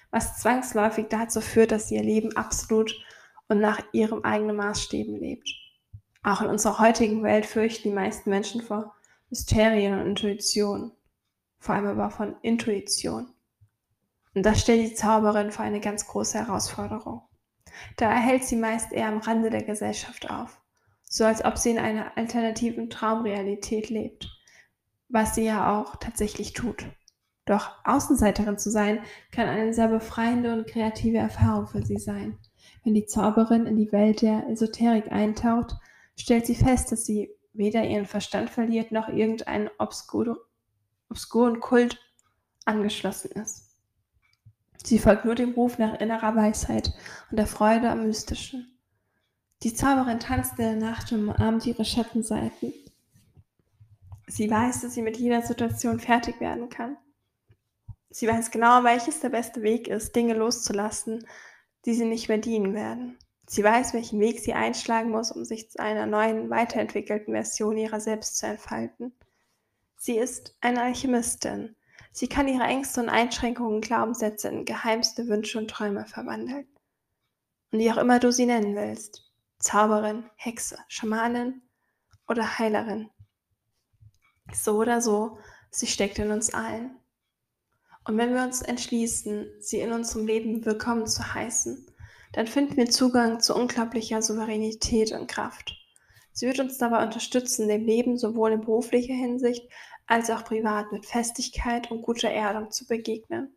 was 0.09 0.39
zwangsläufig 0.39 1.07
dazu 1.09 1.41
führt, 1.41 1.71
dass 1.71 1.89
sie 1.89 1.95
ihr 1.95 2.03
Leben 2.03 2.35
absolut 2.35 2.95
und 3.47 3.59
nach 3.59 3.81
ihrem 3.91 4.23
eigenen 4.23 4.55
Maßstäben 4.55 5.17
lebt. 5.17 5.49
Auch 6.23 6.41
in 6.41 6.47
unserer 6.47 6.79
heutigen 6.79 7.23
Welt 7.23 7.45
fürchten 7.45 7.89
die 7.89 7.95
meisten 7.95 8.29
Menschen 8.29 8.61
vor 8.61 8.95
Mysterien 9.29 9.99
und 9.99 10.07
Intuition, 10.07 10.91
vor 11.59 11.75
allem 11.75 11.87
aber 11.87 12.09
von 12.09 12.35
Intuition. 12.41 13.33
Und 14.33 14.45
das 14.45 14.61
stellt 14.61 14.91
die 14.91 14.93
Zauberin 14.93 15.51
vor 15.51 15.65
eine 15.65 15.79
ganz 15.79 16.07
große 16.07 16.37
Herausforderung. 16.37 17.26
Da 17.95 18.09
erhält 18.09 18.43
sie 18.43 18.55
meist 18.55 18.91
eher 18.91 19.07
am 19.07 19.19
Rande 19.19 19.49
der 19.49 19.63
Gesellschaft 19.63 20.29
auf, 20.29 20.59
so 21.03 21.25
als 21.25 21.43
ob 21.43 21.57
sie 21.57 21.71
in 21.71 21.79
einer 21.79 22.17
alternativen 22.17 22.89
Traumrealität 22.89 23.89
lebt, 23.89 24.29
was 25.09 25.35
sie 25.35 25.45
ja 25.45 25.79
auch 25.79 25.95
tatsächlich 25.97 26.53
tut. 26.53 26.85
Doch 27.45 27.71
Außenseiterin 27.85 28.57
zu 28.57 28.69
sein, 28.69 28.99
kann 29.31 29.47
eine 29.47 29.73
sehr 29.73 29.87
befreiende 29.87 30.53
und 30.53 30.67
kreative 30.67 31.17
Erfahrung 31.17 31.67
für 31.67 31.81
sie 31.81 31.97
sein. 31.97 32.37
Wenn 32.83 32.93
die 32.93 33.05
Zauberin 33.05 33.65
in 33.65 33.77
die 33.77 33.91
Welt 33.91 34.21
der 34.21 34.47
Esoterik 34.49 35.11
eintaucht, 35.11 35.75
stellt 36.17 36.45
sie 36.45 36.55
fest, 36.55 36.91
dass 36.91 37.05
sie 37.05 37.29
weder 37.53 37.85
ihren 37.85 38.05
Verstand 38.05 38.49
verliert 38.49 38.91
noch 38.91 39.07
irgendeinen 39.07 39.69
obskur 39.77 40.45
obskuren 41.09 41.61
Kult 41.61 41.99
angeschlossen 42.65 43.31
ist. 43.31 43.66
Sie 44.83 44.99
folgt 44.99 45.25
nur 45.25 45.35
dem 45.35 45.53
Ruf 45.53 45.77
nach 45.77 45.99
innerer 45.99 46.35
Weisheit 46.35 46.93
und 47.29 47.37
der 47.37 47.47
Freude 47.47 47.89
am 47.89 48.05
Mystischen. 48.05 48.77
Die 49.63 49.73
Zauberin 49.73 50.19
tanzt 50.19 50.59
in 50.59 50.65
der 50.65 50.75
Nacht 50.75 51.11
und 51.11 51.29
umarmt 51.29 51.65
ihre 51.65 51.83
Schattenseiten. 51.83 52.73
Sie 54.27 54.49
weiß, 54.49 54.81
dass 54.81 54.93
sie 54.93 55.01
mit 55.01 55.17
jeder 55.17 55.41
Situation 55.41 55.99
fertig 55.99 56.39
werden 56.39 56.69
kann. 56.69 56.97
Sie 58.09 58.27
weiß 58.27 58.51
genau, 58.51 58.83
welches 58.83 59.19
der 59.19 59.29
beste 59.29 59.61
Weg 59.61 59.87
ist, 59.87 60.15
Dinge 60.15 60.33
loszulassen, 60.33 61.25
die 61.85 61.93
sie 61.93 62.05
nicht 62.05 62.27
mehr 62.27 62.37
dienen 62.37 62.73
werden. 62.73 63.17
Sie 63.47 63.63
weiß, 63.63 63.93
welchen 63.93 64.19
Weg 64.19 64.41
sie 64.41 64.53
einschlagen 64.53 65.09
muss, 65.09 65.31
um 65.31 65.45
sich 65.45 65.71
zu 65.71 65.79
einer 65.79 66.05
neuen, 66.05 66.49
weiterentwickelten 66.49 67.33
Version 67.33 67.77
ihrer 67.77 68.01
selbst 68.01 68.37
zu 68.37 68.45
entfalten. 68.45 69.13
Sie 69.95 70.17
ist 70.17 70.57
eine 70.59 70.81
Alchemistin. 70.81 71.76
Sie 72.17 72.27
kann 72.27 72.47
ihre 72.47 72.63
Ängste 72.63 72.99
und 72.99 73.09
Einschränkungen, 73.09 73.79
Glaubenssätze 73.79 74.47
in 74.47 74.65
geheimste 74.65 75.27
Wünsche 75.27 75.59
und 75.59 75.69
Träume 75.69 76.07
verwandeln. 76.07 76.65
Und 77.71 77.77
wie 77.77 77.91
auch 77.91 77.97
immer 77.97 78.17
du 78.17 78.31
sie 78.31 78.47
nennen 78.47 78.75
willst. 78.75 79.31
Zauberin, 79.59 80.27
Hexe, 80.35 80.79
Schamanin 80.87 81.61
oder 82.27 82.57
Heilerin. 82.57 83.11
So 84.51 84.77
oder 84.77 84.99
so, 84.99 85.37
sie 85.69 85.85
steckt 85.85 86.17
in 86.17 86.31
uns 86.31 86.51
allen. 86.51 86.97
Und 88.03 88.17
wenn 88.17 88.33
wir 88.33 88.41
uns 88.41 88.63
entschließen, 88.63 89.51
sie 89.59 89.79
in 89.81 89.91
unserem 89.91 90.25
Leben 90.25 90.65
willkommen 90.65 91.05
zu 91.05 91.35
heißen, 91.35 91.85
dann 92.33 92.47
finden 92.47 92.77
wir 92.77 92.89
Zugang 92.89 93.41
zu 93.41 93.53
unglaublicher 93.53 94.23
Souveränität 94.23 95.11
und 95.11 95.27
Kraft. 95.27 95.75
Sie 96.31 96.47
wird 96.47 96.59
uns 96.59 96.79
dabei 96.79 97.03
unterstützen, 97.03 97.67
dem 97.67 97.85
Leben 97.85 98.17
sowohl 98.17 98.53
in 98.53 98.61
beruflicher 98.61 99.13
Hinsicht 99.13 99.69
als 100.07 100.29
auch 100.29 100.43
privat 100.43 100.91
mit 100.91 101.05
Festigkeit 101.05 101.91
und 101.91 102.01
guter 102.01 102.29
Erdung 102.29 102.71
zu 102.71 102.87
begegnen. 102.87 103.55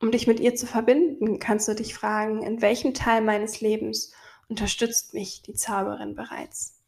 Um 0.00 0.10
dich 0.10 0.26
mit 0.26 0.40
ihr 0.40 0.54
zu 0.54 0.66
verbinden, 0.66 1.38
kannst 1.38 1.68
du 1.68 1.74
dich 1.74 1.94
fragen, 1.94 2.42
in 2.42 2.62
welchem 2.62 2.94
Teil 2.94 3.20
meines 3.20 3.60
Lebens 3.60 4.12
unterstützt 4.48 5.14
mich 5.14 5.42
die 5.42 5.54
Zauberin 5.54 6.14
bereits? 6.14 6.82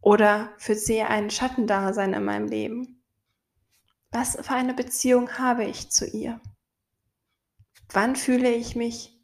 Oder 0.00 0.52
führt 0.58 0.80
sie 0.80 1.00
ein 1.02 1.30
Schattendasein 1.30 2.12
in 2.12 2.24
meinem 2.24 2.48
Leben? 2.48 3.02
Was 4.10 4.36
für 4.40 4.54
eine 4.54 4.74
Beziehung 4.74 5.38
habe 5.38 5.64
ich 5.64 5.90
zu 5.90 6.06
ihr? 6.06 6.40
Wann 7.88 8.16
fühle 8.16 8.50
ich 8.52 8.74
mich 8.74 9.18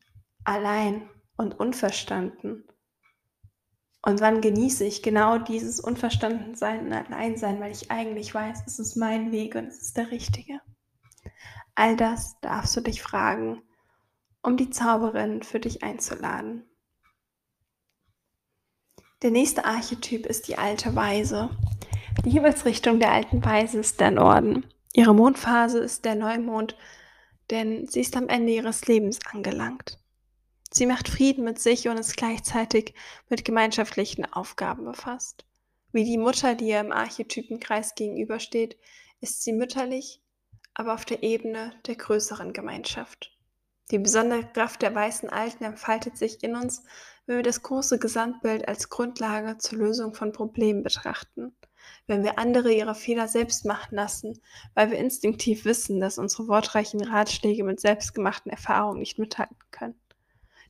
allein 0.45 1.11
und 1.37 1.59
unverstanden? 1.59 2.65
Und 4.09 4.23
wann 4.23 4.41
genieße 4.41 4.87
ich 4.87 5.03
genau 5.03 5.37
dieses 5.37 5.81
Unverstandensein 5.81 6.87
und 6.87 6.95
Alleinsein, 6.95 7.61
weil 7.61 7.73
ich 7.73 7.91
eigentlich 7.91 8.35
weiß, 8.35 8.63
es 8.67 8.79
ist 8.79 8.97
mein 8.97 9.33
Weg 9.33 9.55
und 9.55 9.67
es 9.67 9.83
ist 9.83 9.99
der 9.99 10.11
richtige? 10.11 10.63
All 11.75 11.95
das 11.95 12.41
darfst 12.41 12.75
du 12.75 12.81
dich 12.81 13.03
fragen, 13.03 13.61
um 14.41 14.57
die 14.57 14.71
Zauberin 14.71 15.43
für 15.43 15.61
dich 15.61 15.83
einzuladen. 15.83 16.65
Der 19.21 19.31
nächste 19.31 19.67
Archetyp 19.67 20.25
ist 20.25 20.49
die 20.49 20.57
alte 20.57 20.97
Weise. 20.97 21.51
Die 22.25 22.31
Himmelsrichtung 22.31 23.01
der 23.01 23.13
alten 23.13 23.45
Weise 23.45 23.79
ist 23.79 24.01
der 24.01 24.13
Norden. 24.13 24.65
Ihre 24.95 25.15
Mondphase 25.15 25.81
ist 25.81 26.07
der 26.07 26.15
Neumond, 26.15 26.79
denn 27.51 27.87
sie 27.87 28.01
ist 28.01 28.17
am 28.17 28.31
Ende 28.31 28.55
ihres 28.55 28.87
Lebens 28.87 29.19
angelangt. 29.31 29.99
Sie 30.71 30.87
macht 30.87 31.09
Frieden 31.09 31.45
mit 31.45 31.59
sich 31.59 31.89
und 31.89 31.99
ist 31.99 32.17
gleichzeitig 32.17 32.95
mit 33.29 33.45
gemeinschaftlichen 33.45 34.31
Aufgaben 34.33 34.85
befasst. 34.85 35.45
Wie 35.93 36.05
die 36.05 36.19
Mutter, 36.19 36.55
die 36.55 36.69
ihr 36.69 36.81
im 36.81 36.93
Archetypenkreis 36.93 37.95
gegenübersteht, 37.95 38.77
ist 39.21 39.43
sie 39.43 39.53
mütterlich, 39.53 40.23
aber 40.75 40.95
auf 40.95 41.05
der 41.05 41.23
Ebene 41.23 41.73
der 41.87 41.97
größeren 41.97 42.53
Gemeinschaft. 42.53 43.37
Die 43.91 43.99
besondere 43.99 44.45
Kraft 44.53 44.83
der 44.83 44.95
weißen 44.95 45.31
Alten 45.31 45.65
entfaltet 45.65 46.19
sich 46.19 46.43
in 46.43 46.55
uns, 46.55 46.85
wenn 47.25 47.37
wir 47.37 47.43
das 47.43 47.63
große 47.63 47.99
Gesamtbild 47.99 48.69
als 48.69 48.91
Grundlage 48.91 49.57
zur 49.59 49.79
Lösung 49.79 50.15
von 50.15 50.33
Problemen 50.33 50.83
betrachten 50.83 51.57
wenn 52.07 52.25
wir 52.25 52.39
andere 52.39 52.73
ihre 52.73 52.95
Fehler 52.95 53.29
selbst 53.29 53.65
machen 53.65 53.95
lassen, 53.95 54.41
weil 54.75 54.91
wir 54.91 54.99
instinktiv 54.99 55.65
wissen, 55.65 56.01
dass 56.01 56.19
unsere 56.19 56.49
wortreichen 56.49 57.03
Ratschläge 57.03 57.65
mit 57.65 57.81
selbstgemachten 57.81 58.51
Erfahrungen 58.51 58.99
nicht 58.99 59.19
mithalten 59.19 59.57
können. 59.71 59.95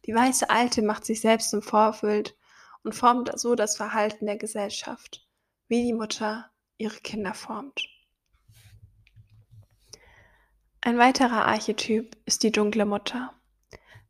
Die 0.08 0.14
weiße 0.14 0.48
Alte 0.48 0.80
macht 0.80 1.04
sich 1.04 1.20
selbst 1.20 1.52
im 1.52 1.60
Vorbild 1.60 2.34
und 2.82 2.94
formt 2.94 3.38
so 3.38 3.54
das 3.54 3.76
Verhalten 3.76 4.24
der 4.24 4.38
Gesellschaft, 4.38 5.28
wie 5.68 5.82
die 5.82 5.92
Mutter 5.92 6.50
ihre 6.78 6.98
Kinder 7.00 7.34
formt. 7.34 7.86
Ein 10.80 10.96
weiterer 10.96 11.44
Archetyp 11.44 12.16
ist 12.24 12.42
die 12.42 12.52
dunkle 12.52 12.86
Mutter. 12.86 13.34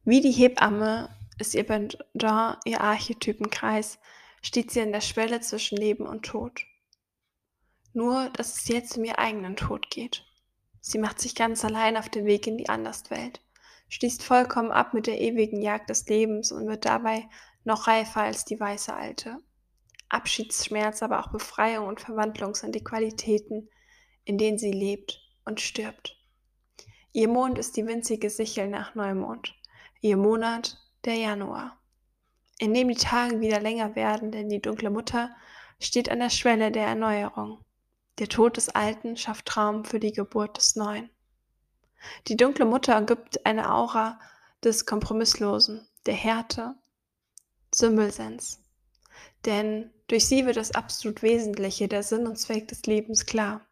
Wie 0.05 0.21
die 0.21 0.31
Hebamme 0.31 1.09
ist 1.37 1.57
ihr 1.57 1.65
Pendant, 1.65 2.59
ihr 2.65 2.81
Archetypenkreis, 2.81 3.99
steht 4.41 4.71
sie 4.71 4.83
an 4.83 4.93
der 4.93 5.01
Schwelle 5.01 5.41
zwischen 5.41 5.79
Leben 5.79 6.07
und 6.07 6.25
Tod. 6.25 6.65
Nur, 7.93 8.31
dass 8.31 8.57
es 8.57 8.69
jetzt 8.69 8.97
um 8.97 9.03
ihr 9.03 9.19
eigenen 9.19 9.57
Tod 9.57 9.91
geht. 9.91 10.25
Sie 10.81 10.99
macht 10.99 11.19
sich 11.19 11.35
ganz 11.35 11.65
allein 11.65 11.97
auf 11.97 12.09
den 12.09 12.25
Weg 12.25 12.47
in 12.47 12.57
die 12.57 12.69
Anderswelt, 12.69 13.41
schließt 13.89 14.23
vollkommen 14.23 14.71
ab 14.71 14.95
mit 14.95 15.07
der 15.07 15.21
ewigen 15.21 15.61
Jagd 15.61 15.91
des 15.91 16.07
Lebens 16.07 16.53
und 16.53 16.67
wird 16.67 16.85
dabei 16.85 17.29
noch 17.65 17.87
reifer 17.87 18.23
als 18.23 18.45
die 18.45 18.59
weiße 18.59 18.95
Alte. 18.95 19.39
Abschiedsschmerz, 20.09 21.03
aber 21.03 21.21
auch 21.21 21.31
Befreiung 21.31 21.87
und 21.87 22.01
Verwandlung 22.01 22.55
sind 22.55 22.75
die 22.75 22.85
Qualitäten, 22.85 23.69
in 24.25 24.39
denen 24.39 24.59
sie 24.59 24.73
lebt 24.73 25.21
und 25.45 25.61
stirbt. 25.61 26.17
Ihr 27.13 27.29
Mond 27.29 27.59
ist 27.59 27.77
die 27.77 27.87
winzige 27.87 28.31
Sichel 28.31 28.69
nach 28.69 28.95
Neumond, 28.95 29.55
ihr 30.01 30.17
Monat 30.17 30.79
der 31.05 31.15
Januar, 31.15 31.79
in 32.59 32.75
dem 32.75 32.89
die 32.89 32.95
Tage 32.95 33.41
wieder 33.41 33.61
länger 33.61 33.97
werden, 33.97 34.31
denn 34.31 34.49
die 34.49 34.61
dunkle 34.61 34.91
Mutter 34.91 35.35
steht 35.81 36.11
an 36.11 36.21
der 36.21 36.31
Schwelle 36.31 36.71
der 36.71 36.87
Erneuerung. 36.87 37.65
Der 38.19 38.29
Tod 38.29 38.57
des 38.57 38.69
Alten 38.69 39.17
schafft 39.17 39.57
Raum 39.57 39.85
für 39.85 40.01
die 40.01 40.13
Geburt 40.13 40.57
des 40.57 40.77
Neuen. 40.77 41.11
Die 42.27 42.37
dunkle 42.37 42.65
Mutter 42.65 43.01
gibt 43.03 43.45
eine 43.47 43.73
Aura 43.73 44.19
des 44.63 44.87
Kompromisslosen, 44.87 45.87
der 46.07 46.15
Härte, 46.15 46.75
Symbolsens. 47.75 48.63
Denn 49.45 49.91
durch 50.09 50.27
sie 50.27 50.47
wird 50.47 50.57
das 50.57 50.73
absolut 50.73 51.23
Wesentliche, 51.23 51.89
der 51.89 52.03
Sinn 52.03 52.27
und 52.27 52.39
Zweck 52.39 52.69
des 52.69 52.83
Lebens 52.87 53.27
klar. 53.27 53.67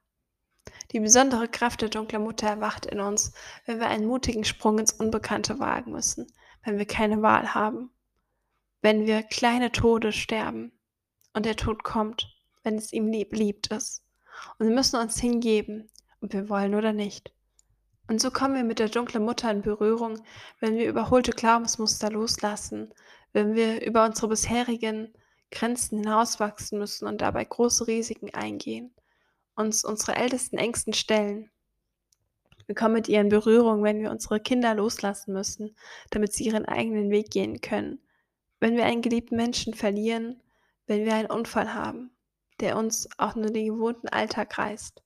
Die 0.93 1.01
besondere 1.01 1.49
Kraft 1.49 1.83
der 1.83 1.89
dunklen 1.89 2.23
Mutter 2.23 2.49
erwacht 2.49 2.87
in 2.87 3.01
uns, 3.01 3.33
wenn 3.65 3.81
wir 3.81 3.89
einen 3.89 4.07
mutigen 4.07 4.45
Sprung 4.45 4.79
ins 4.79 4.93
Unbekannte 4.93 5.59
wagen 5.59 5.93
müssen, 5.93 6.33
wenn 6.65 6.79
wir 6.79 6.87
keine 6.87 7.23
Wahl 7.23 7.55
haben, 7.55 7.91
wenn 8.83 9.07
wir 9.07 9.23
kleine 9.23 9.73
Tode 9.73 10.13
sterben 10.13 10.73
und 11.33 11.47
der 11.47 11.57
Tod 11.57 11.83
kommt, 11.83 12.37
wenn 12.63 12.77
es 12.77 12.93
ihm 12.93 13.09
lieb, 13.09 13.33
liebt 13.33 13.69
ist. 13.69 14.05
Und 14.59 14.69
wir 14.69 14.75
müssen 14.75 15.01
uns 15.01 15.19
hingeben, 15.19 15.91
ob 16.21 16.33
wir 16.33 16.49
wollen 16.49 16.75
oder 16.75 16.93
nicht. 16.93 17.33
Und 18.09 18.21
so 18.21 18.31
kommen 18.31 18.55
wir 18.55 18.65
mit 18.65 18.79
der 18.79 18.89
dunklen 18.89 19.25
Mutter 19.25 19.51
in 19.51 19.63
Berührung, 19.63 20.21
wenn 20.61 20.77
wir 20.77 20.89
überholte 20.89 21.33
Glaubensmuster 21.33 22.11
loslassen, 22.11 22.93
wenn 23.33 23.55
wir 23.55 23.85
über 23.85 24.05
unsere 24.05 24.29
bisherigen 24.29 25.13
Grenzen 25.51 25.99
hinauswachsen 25.99 26.79
müssen 26.79 27.07
und 27.07 27.21
dabei 27.21 27.45
große 27.45 27.87
Risiken 27.87 28.33
eingehen, 28.33 28.95
uns 29.55 29.85
unsere 29.85 30.17
ältesten 30.17 30.59
Ängsten 30.59 30.93
stellen. 30.93 31.51
Wir 32.67 32.75
kommen 32.75 32.95
mit 32.95 33.09
ihr 33.09 33.21
in 33.21 33.29
Berührung, 33.29 33.83
wenn 33.83 34.01
wir 34.01 34.11
unsere 34.11 34.41
Kinder 34.41 34.75
loslassen 34.75 35.33
müssen, 35.33 35.77
damit 36.11 36.33
sie 36.33 36.45
ihren 36.45 36.65
eigenen 36.65 37.11
Weg 37.11 37.31
gehen 37.31 37.61
können, 37.61 38.01
wenn 38.61 38.77
wir 38.77 38.85
einen 38.85 39.03
geliebten 39.03 39.37
Menschen 39.37 39.75
verlieren, 39.75 40.41
wenn 40.87 41.05
wir 41.05 41.15
einen 41.15 41.31
Unfall 41.31 41.75
haben 41.75 42.17
der 42.61 42.77
uns 42.77 43.09
auch 43.19 43.35
nur 43.35 43.51
den 43.51 43.67
gewohnten 43.67 44.09
Alltag 44.09 44.57
reißt. 44.57 45.03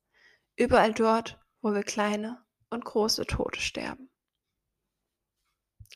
Überall 0.57 0.93
dort, 0.93 1.39
wo 1.63 1.73
wir 1.75 1.83
kleine 1.83 2.43
und 2.71 2.85
große 2.85 3.27
Tote 3.27 3.61
sterben. 3.61 4.09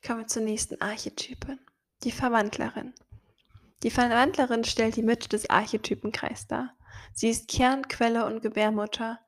Kommen 0.05 0.21
wir 0.21 0.27
zur 0.27 0.43
nächsten 0.43 0.81
Archetypin, 0.81 1.59
die 2.03 2.13
Verwandlerin. 2.13 2.93
Die 3.83 3.91
Verwandlerin 3.91 4.65
stellt 4.65 4.97
die 4.97 5.03
Mitte 5.03 5.29
des 5.29 5.49
Archetypenkreises 5.49 6.47
dar. 6.47 6.77
Sie 7.13 7.29
ist 7.29 7.49
Kern, 7.49 7.89
Quelle 7.89 8.27
und 8.27 8.43
Gebärmutter. 8.43 9.21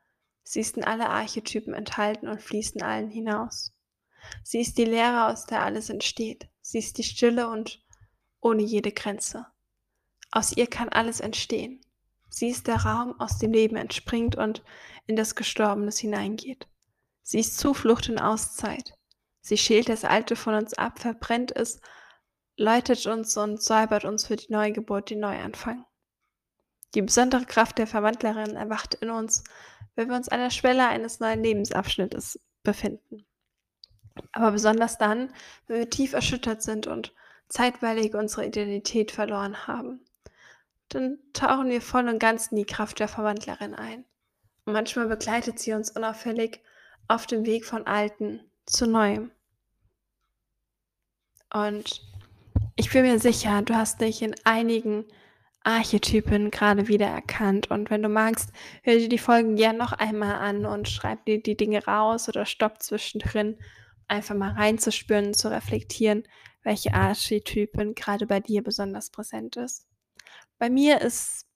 Sie 0.43 0.61
ist 0.61 0.77
in 0.77 0.85
alle 0.85 1.09
Archetypen 1.09 1.75
enthalten 1.75 2.29
und 2.29 2.43
fließt 2.43 2.77
in 2.77 2.83
allen 2.83 3.11
hinaus. 3.11 3.73
Sie 4.43 4.61
ist 4.61 4.79
die 4.79 4.85
Lehre, 4.85 5.27
aus 5.27 5.47
der 5.47 5.63
alles 5.63 5.89
entsteht. 5.89 6.49
Sie 6.61 6.79
ist 6.79 6.99
die 6.99 7.05
Stille 7.05 7.49
und 7.49 7.85
ohne 8.41 8.63
jede 8.63 8.93
Grenze. 8.93 9.47
Aus 10.31 10.57
ihr 10.57 10.67
kann 10.67 10.89
alles 10.89 11.21
entstehen. 11.21 11.81
Sie 12.29 12.49
ist 12.49 12.67
der 12.67 12.85
Raum, 12.85 13.19
aus 13.21 13.39
dem 13.39 13.53
Leben 13.53 13.77
entspringt 13.77 14.37
und 14.37 14.63
in 15.07 15.17
das 15.17 15.35
Gestorbenes 15.37 15.99
hineingeht. 15.99 16.67
Sie 17.27 17.41
ist 17.41 17.59
Zuflucht 17.59 18.09
und 18.09 18.21
Auszeit. 18.21 18.95
Sie 19.41 19.59
schält 19.59 19.89
das 19.89 20.05
Alte 20.05 20.37
von 20.37 20.55
uns 20.55 20.75
ab, 20.75 21.01
verbrennt 21.01 21.55
es, 21.55 21.81
läutet 22.57 23.07
uns 23.07 23.37
und 23.37 23.61
säubert 23.61 24.05
uns 24.05 24.27
für 24.27 24.37
die 24.37 24.53
Neugeburt, 24.53 25.11
den 25.11 25.21
Neuanfang. 25.21 25.85
Die 26.95 27.03
besondere 27.03 27.45
Kraft 27.45 27.79
der 27.79 27.89
Verwandlerin 27.89 28.55
erwacht 28.55 28.95
in 28.95 29.11
uns, 29.11 29.43
wenn 29.97 30.09
wir 30.09 30.17
uns 30.17 30.29
an 30.29 30.39
der 30.39 30.51
Schwelle 30.51 30.87
eines 30.87 31.19
neuen 31.19 31.43
Lebensabschnittes 31.43 32.39
befinden. 32.63 33.27
Aber 34.31 34.53
besonders 34.53 34.97
dann, 34.97 35.33
wenn 35.67 35.81
wir 35.81 35.91
tief 35.91 36.13
erschüttert 36.13 36.63
sind 36.63 36.87
und 36.87 37.13
zeitweilig 37.49 38.15
unsere 38.15 38.47
Identität 38.47 39.11
verloren 39.11 39.67
haben 39.67 40.07
dann 40.89 41.19
tauchen 41.33 41.69
wir 41.69 41.83
voll 41.83 42.09
und 42.09 42.19
ganz 42.19 42.49
in 42.49 42.57
die 42.57 42.65
Kraft 42.65 43.01
der 43.01 43.09
Verwandlerin 43.09 43.75
ein. 43.75 44.05
Und 44.65 44.73
manchmal 44.73 45.07
begleitet 45.07 45.59
sie 45.59 45.73
uns 45.73 45.91
unauffällig 45.91 46.61
auf 47.09 47.27
dem 47.27 47.47
Weg 47.47 47.65
von 47.65 47.87
Alten 47.87 48.41
zu 48.65 48.87
Neuem. 48.87 49.31
Und 51.53 52.03
ich 52.77 52.91
bin 52.91 53.03
mir 53.03 53.19
sicher, 53.19 53.63
du 53.63 53.75
hast 53.75 54.01
dich 54.01 54.23
in 54.23 54.35
einigen 54.45 55.07
Archetypen 55.67 56.51
gerade 56.51 56.89
wiedererkannt. 56.89 57.71
Und 57.71 57.91
wenn 57.91 58.03
du 58.03 58.09
magst, 58.09 58.51
hör 58.83 58.95
dir 58.95 59.09
die 59.09 59.19
Folgen 59.19 59.57
gerne 59.57 59.79
noch 59.79 59.93
einmal 59.93 60.37
an 60.37 60.65
und 60.65 60.89
schreib 60.89 61.25
dir 61.25 61.43
die 61.43 61.57
Dinge 61.57 61.85
raus 61.85 62.29
oder 62.29 62.47
stopp 62.47 62.83
zwischendrin, 62.83 63.59
einfach 64.09 64.35
mal 64.35 64.53
reinzuspüren, 64.53 65.35
zu 65.35 65.51
reflektieren, 65.51 66.25
welche 66.63 66.95
Archetypen 66.95 67.95
gerade 67.95 68.27
bei 68.27 68.41
dir 68.41 68.63
besonders 68.63 69.11
präsent 69.11 69.57
ist. 69.57 69.87
Bei 70.59 70.71
mir 70.71 71.01
ist 71.01 71.47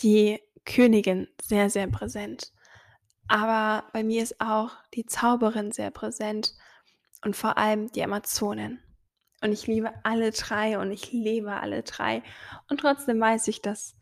die 0.00 0.40
Königin 0.64 1.28
sehr, 1.42 1.70
sehr 1.70 1.86
präsent. 1.86 2.52
Aber 3.28 3.84
bei 3.92 4.04
mir 4.04 4.22
ist 4.22 4.40
auch 4.40 4.72
die 4.94 5.06
Zauberin 5.06 5.72
sehr 5.72 5.90
präsent 5.90 6.54
und 7.24 7.36
vor 7.36 7.56
allem 7.56 7.90
die 7.92 8.02
Amazonen. 8.02 8.82
Und 9.42 9.52
ich 9.52 9.66
liebe 9.66 9.92
alle 10.04 10.30
drei 10.30 10.78
und 10.78 10.90
ich 10.90 11.12
lebe 11.12 11.52
alle 11.52 11.82
drei. 11.82 12.22
Und 12.68 12.80
trotzdem 12.80 13.20
weiß 13.20 13.48
ich, 13.48 13.60
dass 13.62 13.94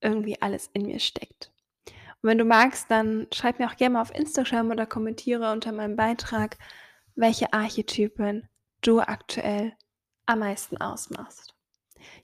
irgendwie 0.00 0.40
alles 0.42 0.68
in 0.72 0.86
mir 0.86 0.98
steckt. 0.98 1.52
Und 1.86 2.28
wenn 2.28 2.38
du 2.38 2.44
magst, 2.44 2.90
dann 2.90 3.26
schreib 3.32 3.58
mir 3.58 3.68
auch 3.68 3.76
gerne 3.76 3.94
mal 3.94 4.02
auf 4.02 4.14
Instagram 4.14 4.70
oder 4.70 4.86
kommentiere 4.86 5.50
unter 5.50 5.72
meinem 5.72 5.96
Beitrag, 5.96 6.58
welche 7.14 7.52
Archetypen 7.52 8.48
du 8.80 9.00
aktuell 9.00 9.72
am 10.26 10.40
meisten 10.40 10.76
ausmachst. 10.76 11.54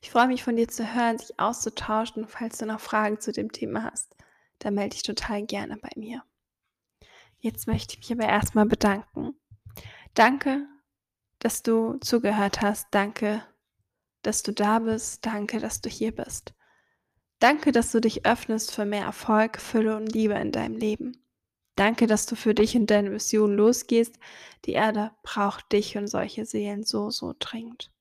Ich 0.00 0.10
freue 0.10 0.26
mich 0.28 0.42
von 0.42 0.56
dir 0.56 0.68
zu 0.68 0.94
hören, 0.94 1.18
sich 1.18 1.38
auszutauschen. 1.38 2.26
Falls 2.26 2.58
du 2.58 2.66
noch 2.66 2.80
Fragen 2.80 3.20
zu 3.20 3.32
dem 3.32 3.52
Thema 3.52 3.90
hast, 3.92 4.16
dann 4.58 4.74
melde 4.74 4.90
dich 4.90 5.02
total 5.02 5.44
gerne 5.44 5.76
bei 5.76 5.90
mir. 5.96 6.22
Jetzt 7.38 7.66
möchte 7.66 7.94
ich 7.94 8.08
mich 8.08 8.18
aber 8.18 8.28
erstmal 8.28 8.66
bedanken. 8.66 9.34
Danke 10.14 10.66
dass 11.38 11.62
du 11.62 11.98
zugehört 12.00 12.60
hast. 12.60 12.88
Danke, 12.90 13.42
dass 14.22 14.42
du 14.42 14.52
da 14.52 14.78
bist. 14.80 15.24
Danke, 15.24 15.60
dass 15.60 15.80
du 15.80 15.88
hier 15.88 16.14
bist. 16.14 16.54
Danke, 17.38 17.70
dass 17.70 17.92
du 17.92 18.00
dich 18.00 18.26
öffnest 18.26 18.74
für 18.74 18.84
mehr 18.84 19.04
Erfolg, 19.04 19.60
Fülle 19.60 19.96
und 19.96 20.12
Liebe 20.12 20.34
in 20.34 20.50
deinem 20.50 20.76
Leben. 20.76 21.24
Danke, 21.76 22.08
dass 22.08 22.26
du 22.26 22.34
für 22.34 22.54
dich 22.54 22.74
und 22.76 22.90
deine 22.90 23.12
Vision 23.12 23.54
losgehst. 23.54 24.18
Die 24.64 24.72
Erde 24.72 25.12
braucht 25.22 25.70
dich 25.70 25.96
und 25.96 26.08
solche 26.08 26.44
Seelen 26.44 26.82
so, 26.82 27.10
so 27.10 27.34
dringend. 27.38 27.92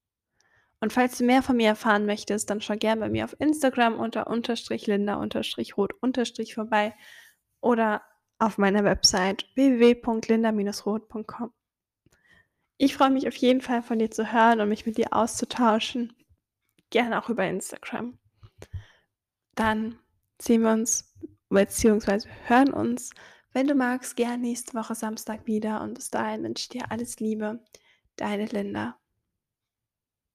Und 0.80 0.94
falls 0.94 1.20
du 1.20 1.26
mehr 1.26 1.44
von 1.44 1.58
mir 1.58 1.70
erfahren 1.70 2.08
möchtest, 2.08 2.50
dann 2.50 2.62
schau 2.62 2.76
gerne 2.76 3.02
bei 3.02 3.10
mir 3.10 3.26
auf 3.26 3.36
Instagram 3.40 4.00
unter 4.00 4.28
unterstrich 4.28 4.88
linda 4.88 5.16
unterstrich 5.16 5.78
rot 5.78 5.94
unterstrich 6.02 6.56
vorbei 6.56 6.96
oder 7.62 8.02
auf 8.40 8.58
meiner 8.58 8.84
Website 8.84 9.46
www.linda-rot.com. 9.56 11.54
Ich 12.78 12.96
freue 12.96 13.10
mich 13.10 13.28
auf 13.28 13.36
jeden 13.36 13.62
Fall 13.62 13.82
von 13.82 14.00
dir 14.00 14.12
zu 14.12 14.32
hören 14.32 14.62
und 14.62 14.70
mich 14.70 14.86
mit 14.86 14.98
dir 14.98 15.14
auszutauschen. 15.14 16.14
Gerne 16.92 17.22
auch 17.22 17.30
über 17.30 17.46
Instagram. 17.46 18.20
Dann 19.56 19.98
sehen 20.40 20.62
wir 20.62 20.72
uns 20.72 21.16
beziehungsweise 21.50 22.30
hören 22.46 22.72
uns, 22.72 23.10
wenn 23.54 23.68
du 23.68 23.74
magst, 23.74 24.16
gerne 24.16 24.38
nächste 24.38 24.76
Woche 24.76 24.94
Samstag 24.94 25.48
wieder. 25.48 25.82
Und 25.82 25.96
bis 25.96 26.12
dahin 26.12 26.44
wünsche 26.44 26.64
ich 26.64 26.70
dir 26.70 26.92
alles 26.92 27.20
Liebe. 27.20 27.60
Deine 28.16 28.46
Linda. 28.46 29.00